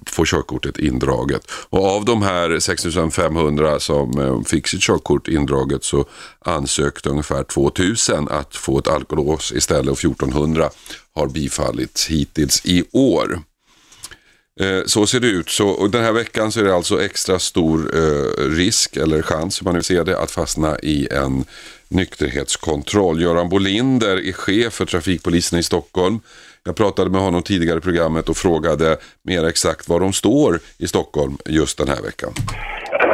få 0.07 0.25
körkortet 0.25 0.79
indraget. 0.79 1.51
Och 1.51 1.85
av 1.85 2.05
de 2.05 2.23
här 2.23 2.59
6500 2.61 3.81
som 3.81 4.21
eh, 4.21 4.43
fick 4.43 4.69
sitt 4.69 4.83
körkort 4.83 5.29
indraget 5.29 5.85
så 5.85 6.05
ansökte 6.39 7.09
ungefär 7.09 7.45
2000 7.45 8.29
att 8.29 8.57
få 8.57 8.79
ett 8.79 8.89
alkolås 8.89 9.53
istället 9.53 9.93
och 9.93 9.99
1400 9.99 10.71
har 11.15 11.27
bifallits 11.27 12.07
hittills 12.07 12.61
i 12.65 12.85
år. 12.93 13.39
Eh, 14.61 14.85
så 14.87 15.07
ser 15.07 15.21
det 15.21 15.27
ut. 15.27 15.49
Så, 15.49 15.69
och 15.69 15.91
den 15.91 16.05
här 16.05 16.13
veckan 16.13 16.53
så 16.53 16.61
är 16.61 16.65
det 16.65 16.75
alltså 16.75 17.03
extra 17.03 17.39
stor 17.39 17.97
eh, 17.97 18.51
risk, 18.51 18.97
eller 18.97 19.23
chans 19.23 19.61
hur 19.61 19.65
man 19.65 19.75
nu 19.75 19.83
ser 19.83 20.05
det, 20.05 20.19
att 20.19 20.31
fastna 20.31 20.79
i 20.79 21.09
en 21.11 21.45
nykterhetskontroll. 21.89 23.23
Göran 23.23 23.49
Bolinder 23.49 24.29
är 24.29 24.33
chef 24.33 24.73
för 24.73 24.87
trafikpolisen 24.87 25.59
i 25.59 25.63
Stockholm. 25.63 26.21
Jag 26.67 26.77
pratade 26.77 27.11
med 27.11 27.21
honom 27.21 27.43
tidigare 27.43 27.79
i 27.79 27.81
programmet 27.81 28.29
och 28.29 28.37
frågade 28.37 28.97
mer 29.23 29.45
exakt 29.47 29.89
var 29.89 30.01
de 30.01 30.13
står 30.13 30.53
i 30.79 30.87
Stockholm 30.87 31.35
just 31.45 31.79
den 31.79 31.89
här 31.89 32.03
veckan. 32.03 32.33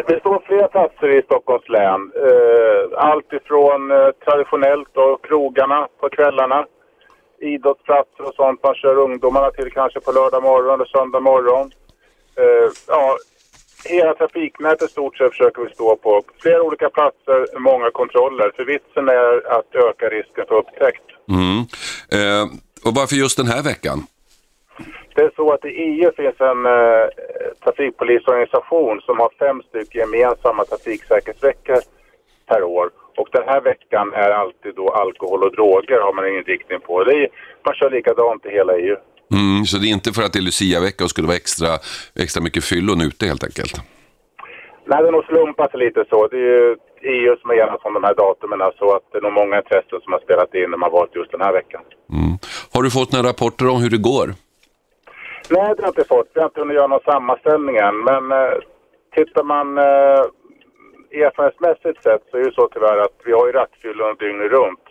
Det 0.09 0.21
står 0.21 0.43
flera 0.47 0.69
platser 0.69 1.19
i 1.19 1.23
Stockholms 1.23 1.69
län. 1.69 2.01
Eh, 2.27 3.09
allt 3.09 3.33
ifrån 3.33 3.91
eh, 3.91 4.09
traditionellt 4.25 4.97
och 4.97 5.25
krogarna 5.27 5.89
på 6.01 6.09
kvällarna, 6.09 6.67
idrottsplatser 7.41 8.23
och 8.29 8.35
sånt 8.35 8.63
man 8.63 8.75
kör 8.75 8.97
ungdomarna 8.99 9.51
till 9.51 9.71
kanske 9.73 10.01
på 10.01 10.13
lördag 10.13 10.43
morgon 10.43 10.81
och 10.81 10.89
söndag 10.89 11.21
morgon. 11.21 11.71
Eh, 12.41 12.69
ja, 12.89 13.17
hela 13.85 14.15
trafiknätet 14.15 14.91
stort 14.91 15.17
sett 15.17 15.31
försöker 15.31 15.63
vi 15.63 15.75
stå 15.75 15.97
på. 15.97 16.23
Flera 16.43 16.63
olika 16.63 16.89
platser, 16.91 17.59
många 17.59 17.91
kontroller. 17.91 18.53
För 18.57 18.65
vitsen 18.65 19.09
är 19.09 19.53
att 19.59 19.75
öka 19.75 20.07
risken 20.09 20.45
för 20.49 20.55
upptäckt. 20.55 21.07
Mm. 21.29 21.59
Eh, 22.19 22.47
och 22.85 22.95
varför 22.95 23.17
just 23.17 23.37
den 23.37 23.47
här 23.47 23.63
veckan? 23.63 23.99
Det 25.15 25.23
är 25.23 25.33
så 25.37 25.53
att 25.53 25.65
i 25.65 25.69
EU 25.69 26.13
finns 26.17 26.41
en 26.41 26.67
eh, 26.67 27.07
trafikpolisorganisation 27.65 29.01
som 29.07 29.19
har 29.19 29.31
fem 29.39 29.63
stycken 29.69 30.01
gemensamma 30.01 30.65
trafiksäkerhetsveckor 30.65 31.81
per 32.47 32.63
år. 32.63 32.91
Och 33.17 33.29
den 33.33 33.43
här 33.47 33.61
veckan 33.61 34.13
är 34.13 34.31
alltid 34.31 34.75
då 34.75 34.89
alkohol 34.89 35.43
och 35.43 35.53
droger 35.57 36.01
har 36.01 36.13
man 36.13 36.25
en 36.25 36.37
inriktning 36.39 36.81
på. 36.81 37.05
Det 37.05 37.15
är, 37.15 37.29
man 37.65 37.75
kör 37.75 37.91
likadant 37.91 38.47
i 38.47 38.51
hela 38.51 38.73
EU. 38.77 38.97
Mm, 39.33 39.65
så 39.65 39.79
det 39.79 39.87
är 39.87 39.93
inte 39.99 40.13
för 40.13 40.23
att 40.23 40.33
det 40.33 40.39
är 40.39 40.49
Lucia-vecka 40.51 41.05
och 41.05 41.11
skulle 41.11 41.27
vara 41.27 41.37
extra, 41.37 41.69
extra 42.25 42.43
mycket 42.43 42.65
fyllon 42.65 43.01
ute 43.01 43.27
helt 43.27 43.45
enkelt? 43.45 43.75
Nej, 44.87 44.99
det 44.99 45.05
har 45.05 45.13
nog 45.13 45.25
slumpat 45.25 45.75
lite 45.75 46.05
så. 46.11 46.29
Det 46.29 46.37
är 46.37 46.41
ju 46.41 46.77
Som 47.41 47.51
har 47.51 47.57
enats 47.57 47.85
om 47.85 47.95
de 47.95 48.05
här 48.05 48.15
datumen 48.15 48.61
så 48.79 48.97
att 48.97 49.03
det 49.13 49.19
är 49.19 49.23
nog 49.23 49.33
många 49.33 49.57
intressen 49.57 50.01
som 50.03 50.13
har 50.13 50.21
spelat 50.21 50.55
in 50.55 50.71
när 50.71 50.79
man 50.79 50.91
valt 50.91 51.17
just 51.17 51.33
den 51.33 51.41
här 51.41 51.53
veckan. 51.53 51.83
Mm. 52.13 52.39
Har 52.75 52.83
du 52.83 52.91
fått 52.91 53.13
några 53.13 53.29
rapporter 53.29 53.69
om 53.69 53.83
hur 53.83 53.91
det 53.91 54.03
går? 54.13 54.27
Nej, 55.49 55.75
det 55.77 55.83
har 55.83 55.89
jag 55.89 55.89
inte 55.89 56.05
fått. 56.05 56.31
Vi 56.35 56.41
har 56.41 56.49
inte 56.49 56.61
hunnit 56.61 56.77
göra 56.77 56.87
någon 56.87 57.09
sammanställning 57.13 57.77
än. 57.77 57.97
Men 58.11 58.33
eh, 58.33 58.55
tittar 59.15 59.43
man 59.43 59.79
eh, 59.79 60.23
erfarenhetsmässigt 61.25 62.03
sett 62.03 62.23
så 62.31 62.37
är 62.37 62.45
det 62.45 62.55
så 62.55 62.69
tyvärr 62.69 62.99
att 62.99 63.19
vi 63.25 63.33
har 63.33 63.47
ju 63.47 63.53
rattfyllon 63.53 64.17
dygnet 64.19 64.51
runt. 64.51 64.85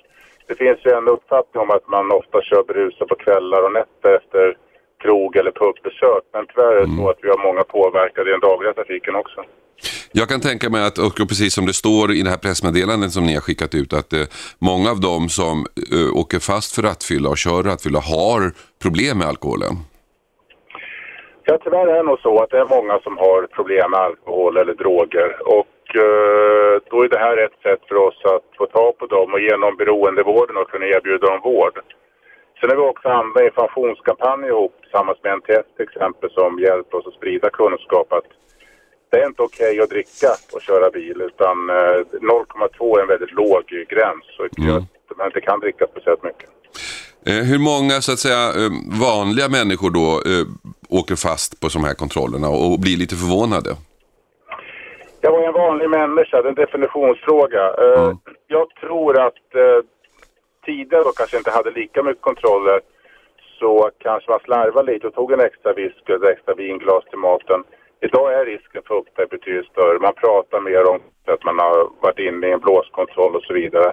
Det 0.47 0.55
finns 0.55 0.79
ju 0.85 0.91
en 0.91 1.07
uppfattning 1.07 1.61
om 1.61 1.71
att 1.71 1.87
man 1.87 2.11
ofta 2.11 2.41
kör 2.41 2.63
berusad 2.63 3.07
på 3.07 3.15
kvällar 3.15 3.61
och 3.65 3.71
nätter 3.71 4.15
efter 4.15 4.57
krog 5.03 5.35
eller 5.35 5.51
pubbesök. 5.51 6.23
Men 6.33 6.45
tyvärr 6.47 6.75
är 6.75 6.85
det 6.85 6.95
så 6.97 7.09
att 7.09 7.19
vi 7.21 7.29
har 7.29 7.47
många 7.47 7.63
påverkade 7.63 8.29
i 8.29 8.31
den 8.31 8.47
dagliga 8.49 8.73
trafiken 8.73 9.15
också. 9.15 9.43
Jag 10.13 10.29
kan 10.29 10.41
tänka 10.41 10.69
mig 10.69 10.81
att, 10.87 10.97
och 10.97 11.15
precis 11.29 11.53
som 11.53 11.65
det 11.65 11.73
står 11.73 12.11
i 12.11 12.21
det 12.21 12.29
här 12.29 12.37
pressmeddelandet 12.45 13.11
som 13.11 13.25
ni 13.25 13.33
har 13.33 13.41
skickat 13.41 13.75
ut, 13.75 13.93
att 13.93 14.13
eh, 14.13 14.25
många 14.59 14.89
av 14.91 14.99
dem 14.99 15.29
som 15.29 15.55
eh, 15.93 16.19
åker 16.21 16.39
fast 16.39 16.75
för 16.75 16.81
rattfylla 16.89 17.29
och 17.29 17.37
kör 17.37 17.63
rattfylla 17.63 17.99
har 18.13 18.41
problem 18.83 19.17
med 19.17 19.27
alkoholen. 19.27 19.73
Ja, 21.47 21.57
tyvärr 21.63 21.87
är 21.87 21.97
det 21.97 22.09
nog 22.09 22.19
så 22.19 22.33
att 22.43 22.49
det 22.49 22.59
är 22.65 22.75
många 22.77 22.99
som 23.05 23.17
har 23.17 23.39
problem 23.57 23.91
med 23.91 23.99
alkohol 23.99 24.57
eller 24.57 24.75
droger. 24.83 25.29
Och 25.57 25.77
eh, 26.03 26.73
då 26.89 26.97
är 27.05 27.09
det 27.09 27.23
här 27.27 27.37
ett 27.45 27.57
sätt 27.65 27.81
för 27.89 27.97
oss 28.07 28.19
att 28.35 28.47
få 28.57 28.65
tag 28.65 28.97
på 28.97 29.05
dem 29.15 29.33
och 29.33 29.41
genom 29.49 29.71
beroendevården 29.81 30.57
och 30.57 30.71
kunna 30.71 30.85
erbjuda 30.85 31.27
dem 31.27 31.41
vård. 31.43 31.75
Sen 32.57 32.69
har 32.69 32.77
vi 32.77 32.91
också 32.93 33.07
andra 33.09 33.45
informationskampanjer 33.45 34.49
ihop 34.49 34.73
tillsammans 34.81 35.19
med 35.23 35.37
NTS 35.37 35.67
till 35.75 35.87
exempel 35.89 36.29
som 36.31 36.59
hjälper 36.59 36.97
oss 36.97 37.07
att 37.07 37.19
sprida 37.19 37.49
kunskap 37.49 38.13
att 38.13 38.29
det 39.11 39.17
är 39.21 39.27
inte 39.27 39.41
okej 39.41 39.71
okay 39.71 39.83
att 39.83 39.89
dricka 39.89 40.31
och 40.53 40.61
köra 40.61 40.89
bil 40.89 41.21
utan 41.21 41.69
eh, 41.69 41.99
0,2 42.21 42.97
är 42.97 43.01
en 43.01 43.07
väldigt 43.07 43.31
låg 43.31 43.63
gräns 43.89 44.25
så 44.37 44.61
mm. 44.61 44.83
man 45.17 45.27
inte 45.27 45.41
kan 45.41 45.59
dricka 45.59 45.85
speciellt 45.91 46.23
mycket. 46.23 46.49
Eh, 47.25 47.43
hur 47.49 47.59
många 47.59 48.01
så 48.01 48.11
att 48.11 48.19
säga 48.19 48.43
eh, 48.59 48.71
vanliga 49.09 49.47
människor 49.49 49.91
då 49.99 50.07
eh, 50.31 50.45
åker 50.99 51.15
fast 51.15 51.59
på 51.61 51.67
de 51.73 51.83
här 51.83 51.93
kontrollerna 51.93 52.49
och 52.49 52.79
blir 52.79 52.97
lite 52.97 53.15
förvånade? 53.15 53.69
Jag 55.21 55.31
var 55.31 55.47
en 55.47 55.53
vanlig 55.53 55.89
människa, 55.89 56.41
det 56.41 56.47
är 56.47 56.49
en 56.49 56.63
definitionsfråga. 56.65 57.63
Eh, 57.83 58.03
mm. 58.03 58.17
Jag 58.47 58.67
tror 58.81 59.19
att 59.27 59.55
eh, 59.55 59.79
tidigare 60.65 61.03
då 61.03 61.11
kanske 61.11 61.37
inte 61.37 61.51
hade 61.51 61.71
lika 61.71 62.03
mycket 62.03 62.21
kontroller 62.21 62.79
så 63.59 63.89
kanske 63.97 64.31
man 64.31 64.39
slarvade 64.39 64.91
lite 64.91 65.07
och 65.07 65.13
tog 65.13 65.31
en 65.31 65.39
extra 65.39 65.73
whisky 65.73 66.13
eller 66.13 66.27
extra 66.27 66.53
vinglas 66.53 67.03
till 67.09 67.19
maten. 67.19 67.63
Idag 68.07 68.27
är 68.39 68.45
risken 68.45 68.81
för 68.87 68.95
upptäckt 68.95 69.29
betydligt 69.29 69.71
större. 69.71 69.99
Man 69.99 70.13
pratar 70.23 70.59
mer 70.69 70.83
om 70.93 70.99
att 71.33 71.43
man 71.43 71.57
har 71.65 71.77
varit 72.05 72.19
inne 72.19 72.47
i 72.47 72.51
en 72.51 72.65
blåskontroll 72.65 73.35
och 73.35 73.43
så 73.43 73.53
vidare. 73.53 73.89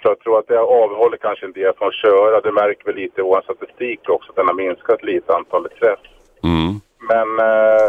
Så 0.00 0.04
jag 0.12 0.18
tror 0.20 0.38
att 0.38 0.48
det 0.48 0.60
avhåller 0.82 1.16
kanske 1.16 1.46
en 1.46 1.58
del 1.60 1.72
från 1.78 1.88
att 1.88 2.02
köra. 2.04 2.40
Det 2.40 2.52
märker 2.52 2.84
vi 2.86 2.92
lite 3.02 3.20
i 3.20 3.24
vår 3.30 3.42
statistik 3.48 4.00
också, 4.08 4.30
att 4.30 4.36
den 4.36 4.46
har 4.50 4.54
minskat 4.64 5.02
lite 5.02 5.30
antalet 5.34 5.72
träff. 5.80 6.02
Mm. 6.50 6.70
Men 7.10 7.28
eh, 7.50 7.86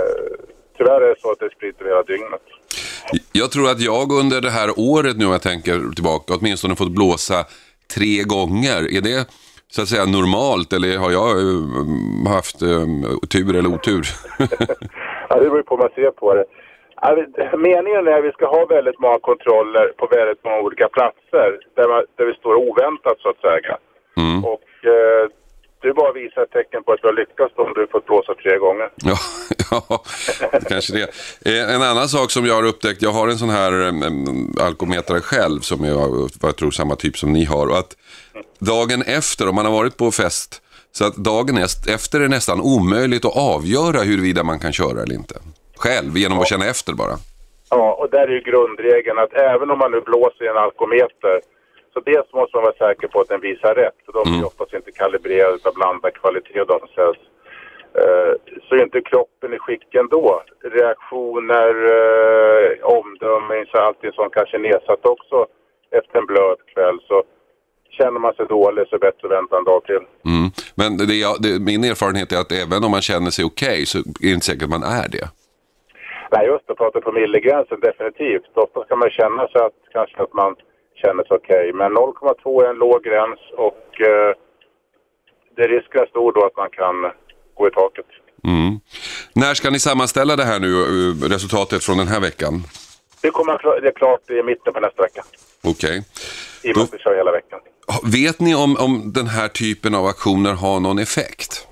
tyvärr 0.77 1.01
är 1.01 1.09
det 1.09 1.21
så 1.21 1.31
att 1.31 1.39
det 1.39 1.49
sprider 1.55 1.85
hela 1.85 2.03
dygnet. 2.03 2.45
Jag 3.31 3.51
tror 3.51 3.69
att 3.69 3.81
jag 3.81 4.11
under 4.11 4.41
det 4.41 4.49
här 4.49 4.69
året 4.77 5.17
nu, 5.17 5.25
om 5.25 5.31
jag 5.31 5.41
tänker 5.41 5.95
tillbaka, 5.95 6.33
åtminstone 6.38 6.75
fått 6.75 6.95
blåsa 6.99 7.45
tre 7.95 8.23
gånger. 8.23 8.79
Är 8.97 9.01
det 9.01 9.27
så 9.71 9.81
att 9.81 9.88
säga 9.88 10.05
normalt 10.05 10.73
eller 10.73 10.97
har 10.97 11.11
jag 11.11 11.38
uh, 11.38 12.27
haft 12.27 12.61
um, 12.61 13.19
tur 13.29 13.55
eller 13.55 13.69
otur? 13.69 14.07
ja, 15.30 15.36
det 15.36 15.49
beror 15.49 15.61
på 15.61 15.75
hur 15.75 15.84
man 15.84 15.91
ser 15.95 16.11
på 16.11 16.34
det. 16.34 16.45
Meningen 17.57 18.07
är 18.07 18.17
att 18.19 18.25
vi 18.25 18.32
ska 18.32 18.45
ha 18.45 18.65
väldigt 18.65 18.99
många 18.99 19.19
kontroller 19.19 19.88
på 19.97 20.07
väldigt 20.17 20.43
många 20.43 20.59
olika 20.59 20.88
platser 20.88 21.49
där, 21.75 21.88
man, 21.88 22.03
där 22.17 22.25
vi 22.25 22.34
står 22.34 22.55
oväntat 22.55 23.17
så 23.19 23.30
att 23.30 23.41
säga. 23.41 23.78
Mm. 24.17 24.45
Och 24.45 24.69
eh, 24.93 25.30
du 25.82 25.93
bara 25.93 26.11
visar 26.11 26.41
ett 26.43 26.51
tecken 26.51 26.84
på 26.84 26.91
att 26.91 27.01
du 27.01 27.07
har 27.07 27.13
lyckats 27.13 27.53
om 27.55 27.73
du 27.75 27.88
fått 27.88 28.05
blåsa 28.05 28.34
tre 28.34 28.57
gånger. 28.57 28.89
Ja, 28.95 29.17
ja 29.71 30.03
kanske 30.69 30.93
det. 30.93 31.07
Eh, 31.45 31.75
en 31.75 31.82
annan 31.82 32.09
sak 32.09 32.32
som 32.32 32.45
jag 32.45 32.55
har 32.55 32.65
upptäckt, 32.65 33.01
jag 33.01 33.11
har 33.11 33.28
en 33.28 33.38
sån 33.38 33.49
här 33.49 33.71
um, 33.88 34.55
alkometare 34.61 35.21
själv 35.21 35.59
som 35.59 35.86
jag, 35.86 36.30
jag 36.41 36.55
tror 36.55 36.71
samma 36.71 36.95
typ 36.95 37.17
som 37.17 37.34
ni 37.34 37.43
har. 37.45 37.67
Och 37.67 37.78
att 37.78 37.97
dagen 38.59 39.01
efter, 39.01 39.49
om 39.49 39.55
man 39.55 39.65
har 39.65 39.73
varit 39.73 39.97
på 39.97 40.11
fest, 40.11 40.61
så 40.98 41.04
att 41.08 41.18
dagen 41.32 41.58
efter 41.98 42.18
är 42.26 42.30
nästan 42.38 42.60
omöjligt 42.76 43.26
att 43.26 43.38
avgöra 43.56 44.00
huruvida 44.10 44.41
man 44.43 44.60
kan 44.64 44.74
köra 44.82 44.98
eller 45.04 45.16
inte. 45.22 45.36
Själv, 45.84 46.12
genom 46.24 46.38
att 46.39 46.52
känna 46.54 46.66
efter 46.74 46.93
bara. 47.02 47.16
Ja, 47.70 47.86
och 48.00 48.10
där 48.10 48.28
är 48.28 48.36
ju 48.39 48.41
grundregeln 48.52 49.18
att 49.24 49.34
även 49.34 49.72
om 49.72 49.80
man 49.80 49.91
nu 49.91 50.02
blåser 50.10 50.45
i 50.45 50.48
en 50.48 50.64
alkometer 50.68 51.36
så 51.93 52.00
dels 52.12 52.34
måste 52.34 52.54
man 52.58 52.64
vara 52.64 52.82
säker 52.86 53.08
på 53.08 53.18
att 53.22 53.32
den 53.34 53.41
visar 53.50 53.76
rätt. 53.76 53.98
För 54.06 54.14
de 54.18 54.24
är 54.28 54.38
mm. 54.38 54.50
oftast 54.50 54.74
inte 54.74 54.91
kalibrerade 54.91 55.70
av 55.70 55.74
blandad 55.80 56.14
kvalitet 56.14 56.62
och 56.62 56.72
de 56.74 56.80
säljs. 56.95 57.24
eh, 58.02 58.34
så 58.66 58.76
är 58.76 58.84
inte 58.84 59.02
kroppen 59.12 59.54
i 59.54 59.60
skick 59.60 59.95
ändå. 59.95 60.43
Reaktioner, 60.78 61.74
eh, 61.98 62.70
omdöme, 62.98 63.66
allting 63.88 64.12
som 64.14 64.30
kanske 64.30 64.58
är 64.58 64.68
nedsatt 64.70 65.06
också 65.06 65.38
efter 65.91 66.20
en 66.20 66.26
blöt 66.26 66.62
kväll. 66.74 67.00
Så 67.08 67.24
känner 67.98 68.20
man 68.20 68.34
sig 68.34 68.45
dålig 68.58 68.88
så 68.88 68.95
är 68.95 69.00
det 69.00 69.06
bättre 69.10 69.24
att 69.28 69.32
vänta 69.39 69.58
en 69.58 69.64
dag 69.72 69.82
till. 69.89 70.04
Mm. 70.34 70.48
Men 70.76 70.89
det, 70.98 71.14
jag- 71.26 71.41
det, 71.41 71.60
min 71.72 71.84
erfarenhet 71.84 72.32
är 72.32 72.39
att 72.39 72.52
även 72.52 72.84
om 72.84 72.91
man 72.91 73.02
känner 73.02 73.32
sig 73.32 73.45
okej 73.45 73.86
så 73.86 73.98
är 73.98 74.04
det 74.22 74.28
inte 74.38 74.45
säkert 74.45 74.64
att 74.64 74.70
man 74.70 74.84
är 74.84 75.08
det. 75.16 75.28
Nej, 76.32 76.45
just 76.48 76.70
att 76.70 76.78
prata 76.78 77.02
promillegränsen 77.02 77.80
definitivt. 77.80 78.52
Ofta 78.66 78.84
kan 78.89 79.00
man 79.00 79.10
känna 79.10 79.48
sig 79.48 79.62
att 79.68 79.78
kanske 79.93 80.22
att 80.24 80.34
man 80.34 80.56
känner 81.02 81.24
sig 81.24 81.36
okej. 81.41 81.74
Men 81.74 81.91
0,2 81.98 82.64
är 82.66 82.70
en 82.70 82.76
låg 82.76 83.04
gräns 83.04 83.39
och 83.68 84.02
eh, 84.02 84.32
det 85.58 85.68
risken 85.68 86.02
är 86.02 86.06
stor 86.06 86.32
då 86.34 86.45
att 86.45 86.58
man 86.58 86.70
kan 86.70 86.95
gå 87.58 87.68
i 87.68 87.72
taket. 87.72 88.06
Mm. 88.43 88.80
När 89.36 89.54
ska 89.54 89.70
ni 89.70 89.80
sammanställa 89.80 90.36
det 90.36 90.43
här 90.43 90.60
nu, 90.60 90.72
eh, 90.82 91.30
resultatet 91.30 91.84
från 91.84 91.98
den 91.98 92.08
här 92.08 92.20
veckan? 92.22 92.54
Det 93.22 93.30
kommer 93.30 93.82
det 93.82 93.88
är 93.88 93.91
klart 93.91 94.30
i 94.30 94.43
mitten 94.43 94.74
på 94.74 94.80
nästa 94.80 95.02
vecka. 95.04 95.22
Okej. 95.64 96.04
I 96.64 96.72
och 96.72 96.78
med 96.78 96.84
att 96.84 96.93
vi 96.93 96.98
kör 96.98 97.16
hela 97.16 97.32
veckan. 97.32 97.60
Vet 98.17 98.39
ni 98.39 98.51
om, 98.55 98.71
om 98.85 98.93
den 99.17 99.27
här 99.27 99.47
typen 99.47 99.95
av 99.95 100.05
aktioner 100.05 100.53
har 100.63 100.79
någon 100.79 100.99
effekt? 100.99 101.67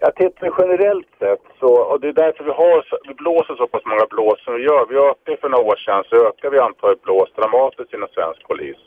Jag 0.00 0.14
tittar 0.14 0.54
generellt 0.58 1.10
sett 1.18 1.44
så, 1.60 1.70
och 1.90 2.00
det 2.00 2.08
är 2.08 2.18
därför 2.24 2.44
vi 2.44 2.54
har, 2.62 2.76
vi 3.08 3.14
blåser 3.14 3.54
så 3.54 3.66
pass 3.66 3.84
många 3.90 4.06
blås 4.14 4.38
som 4.44 4.54
vi 4.54 4.62
gör. 4.62 4.86
Vi 4.90 4.96
ökade 5.10 5.36
för 5.40 5.48
några 5.48 5.64
år 5.70 5.76
sedan 5.84 6.04
så 6.08 6.16
ökade 6.28 6.50
vi 6.56 6.58
antalet 6.68 7.02
blås 7.02 7.28
dramatiskt 7.36 7.94
inom 7.94 8.08
svensk 8.14 8.40
polis. 8.50 8.80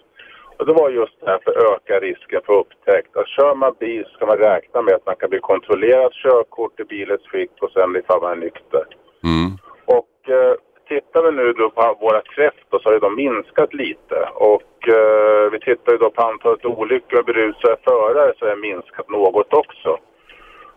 Och 0.58 0.66
det 0.66 0.74
var 0.74 0.90
just 0.90 1.18
därför 1.30 1.52
öka 1.74 1.96
risken 2.08 2.42
för 2.46 2.54
upptäckt. 2.62 3.12
Att 3.18 3.28
kör 3.36 3.56
man 3.56 3.74
bil 3.80 4.06
ska 4.14 4.26
man 4.26 4.38
räkna 4.38 4.82
med 4.82 4.94
att 4.96 5.06
man 5.06 5.20
kan 5.20 5.30
bli 5.30 5.40
kontrollerad 5.40 6.12
körkort 6.24 6.80
i 6.80 6.84
bilens 6.84 7.28
skick 7.30 7.54
och 7.62 7.72
sen 7.72 7.96
ifall 7.96 8.22
man 8.22 8.32
är 8.32 8.42
nykter. 8.46 8.86
Mm. 9.30 9.50
Och 9.98 10.16
eh, 10.38 10.54
tittar 10.90 11.22
vi 11.24 11.32
nu 11.32 11.54
då 11.54 11.70
på 11.70 11.98
våra 12.02 12.22
kräftor 12.22 12.70
då, 12.70 12.80
så 12.80 12.90
har 12.90 13.00
de 13.00 13.16
minskat 13.16 13.74
lite. 13.74 14.18
Och 14.52 14.74
eh, 14.98 15.52
vi 15.52 15.60
tittar 15.60 15.92
ju 15.92 15.98
då 15.98 16.10
på 16.10 16.22
antalet 16.22 16.66
olyckor 16.66 17.16
med 17.16 17.26
berusade 17.26 17.78
förare 17.84 18.34
så 18.38 18.46
har 18.46 18.56
det 18.56 18.68
minskat 18.70 19.10
något 19.10 19.54
också. 19.54 19.92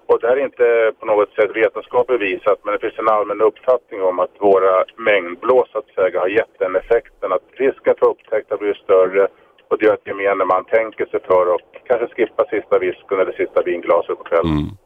Och 0.07 0.21
det 0.21 0.29
här 0.29 0.37
är 0.37 0.45
inte 0.45 0.93
på 1.01 1.07
något 1.07 1.33
sätt 1.35 1.51
vetenskapligt 1.57 2.21
bevisat 2.21 2.59
men 2.65 2.73
det 2.75 2.81
finns 2.81 2.99
en 2.99 3.09
allmän 3.09 3.41
uppfattning 3.41 4.03
om 4.03 4.19
att 4.19 4.35
våra 4.39 4.85
mängdblås 4.97 5.69
så 5.73 5.79
att 5.79 5.95
säga 5.95 6.21
har 6.21 6.29
gett 6.29 6.59
den 6.59 6.77
effekten 6.77 7.33
att 7.33 7.47
risken 7.53 7.95
för 7.99 8.09
upptäckt 8.09 8.51
har 8.51 8.59
blivit 8.59 8.77
större 8.77 9.29
och 9.69 9.79
det 9.79 9.87
gör 9.87 9.95
att 9.95 10.07
gemene 10.07 10.45
man 10.45 10.65
tänker 10.65 11.07
sig 11.07 11.21
för 11.21 11.55
och 11.55 11.61
kanske 11.89 12.07
skippa 12.15 12.45
sista 12.45 12.79
visken 12.79 13.21
eller 13.21 13.33
sista 13.33 13.63
vinglaset 13.63 14.19
på 14.19 14.25
kvällen. 14.25 14.53
Mm. 14.53 14.82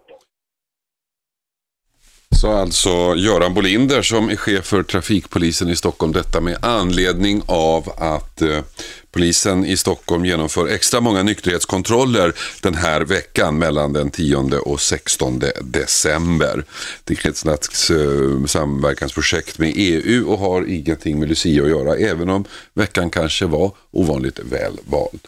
Så 2.41 2.53
alltså 2.53 3.15
Göran 3.17 3.55
Bolinder 3.55 4.03
som 4.03 4.29
är 4.31 4.37
chef 4.37 4.65
för 4.65 4.83
trafikpolisen 4.83 5.69
i 5.69 5.77
Stockholm. 5.77 6.13
Detta 6.13 6.41
med 6.41 6.65
anledning 6.65 7.43
av 7.47 7.93
att 7.99 8.43
eh, 8.43 8.59
polisen 9.13 9.67
i 9.67 9.77
Stockholm 9.77 10.25
genomför 10.25 10.69
extra 10.69 11.01
många 11.01 11.23
nykterhetskontroller 11.23 12.33
den 12.63 12.75
här 12.75 13.01
veckan 13.01 13.59
mellan 13.59 13.93
den 13.93 14.11
10 14.11 14.37
och 14.59 14.81
16 14.81 15.43
december. 15.61 16.65
Det 17.05 17.25
är 17.25 17.29
ett 17.29 17.37
slags 17.37 17.91
eh, 17.91 18.45
samverkansprojekt 18.47 19.59
med 19.59 19.73
EU 19.77 20.29
och 20.29 20.39
har 20.39 20.69
ingenting 20.69 21.19
med 21.19 21.29
Lucia 21.29 21.63
att 21.63 21.69
göra 21.69 21.97
även 21.97 22.31
om 22.31 22.45
veckan 22.75 23.11
kanske 23.11 23.47
var 23.47 23.73
ovanligt 23.91 24.39
väl 24.39 24.79
vald. 24.85 25.21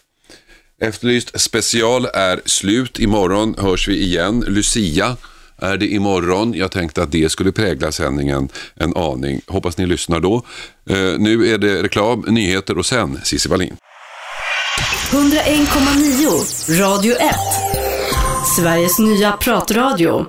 Efterlyst 0.81 1.41
special 1.41 2.07
är 2.15 2.41
slut. 2.45 2.99
Imorgon 2.99 3.55
hörs 3.59 3.89
vi 3.89 4.03
igen. 4.03 4.45
Lucia 4.47 5.17
är 5.59 5.77
det 5.77 5.87
imorgon. 5.87 6.55
Jag 6.55 6.71
tänkte 6.71 7.03
att 7.03 7.13
det 7.13 7.29
skulle 7.29 7.53
prägla 7.53 7.93
sändningen 7.93 8.49
en 8.75 8.97
aning. 8.97 9.41
Hoppas 9.47 9.79
ni 9.79 9.87
lyssnar 9.87 10.21
då. 10.21 10.43
Eh, 10.91 10.97
nu 11.19 11.53
är 11.53 11.59
det 11.59 11.83
reklam, 11.83 12.25
nyheter 12.29 12.79
och 12.79 12.87
sen 12.87 13.21
Cissi 13.25 13.49
Wallin. 13.49 13.77
101,9 15.11 16.81
Radio 16.81 17.15
1. 17.15 17.35
Sveriges 18.57 18.99
nya 18.99 19.33
pratradio. 19.33 20.27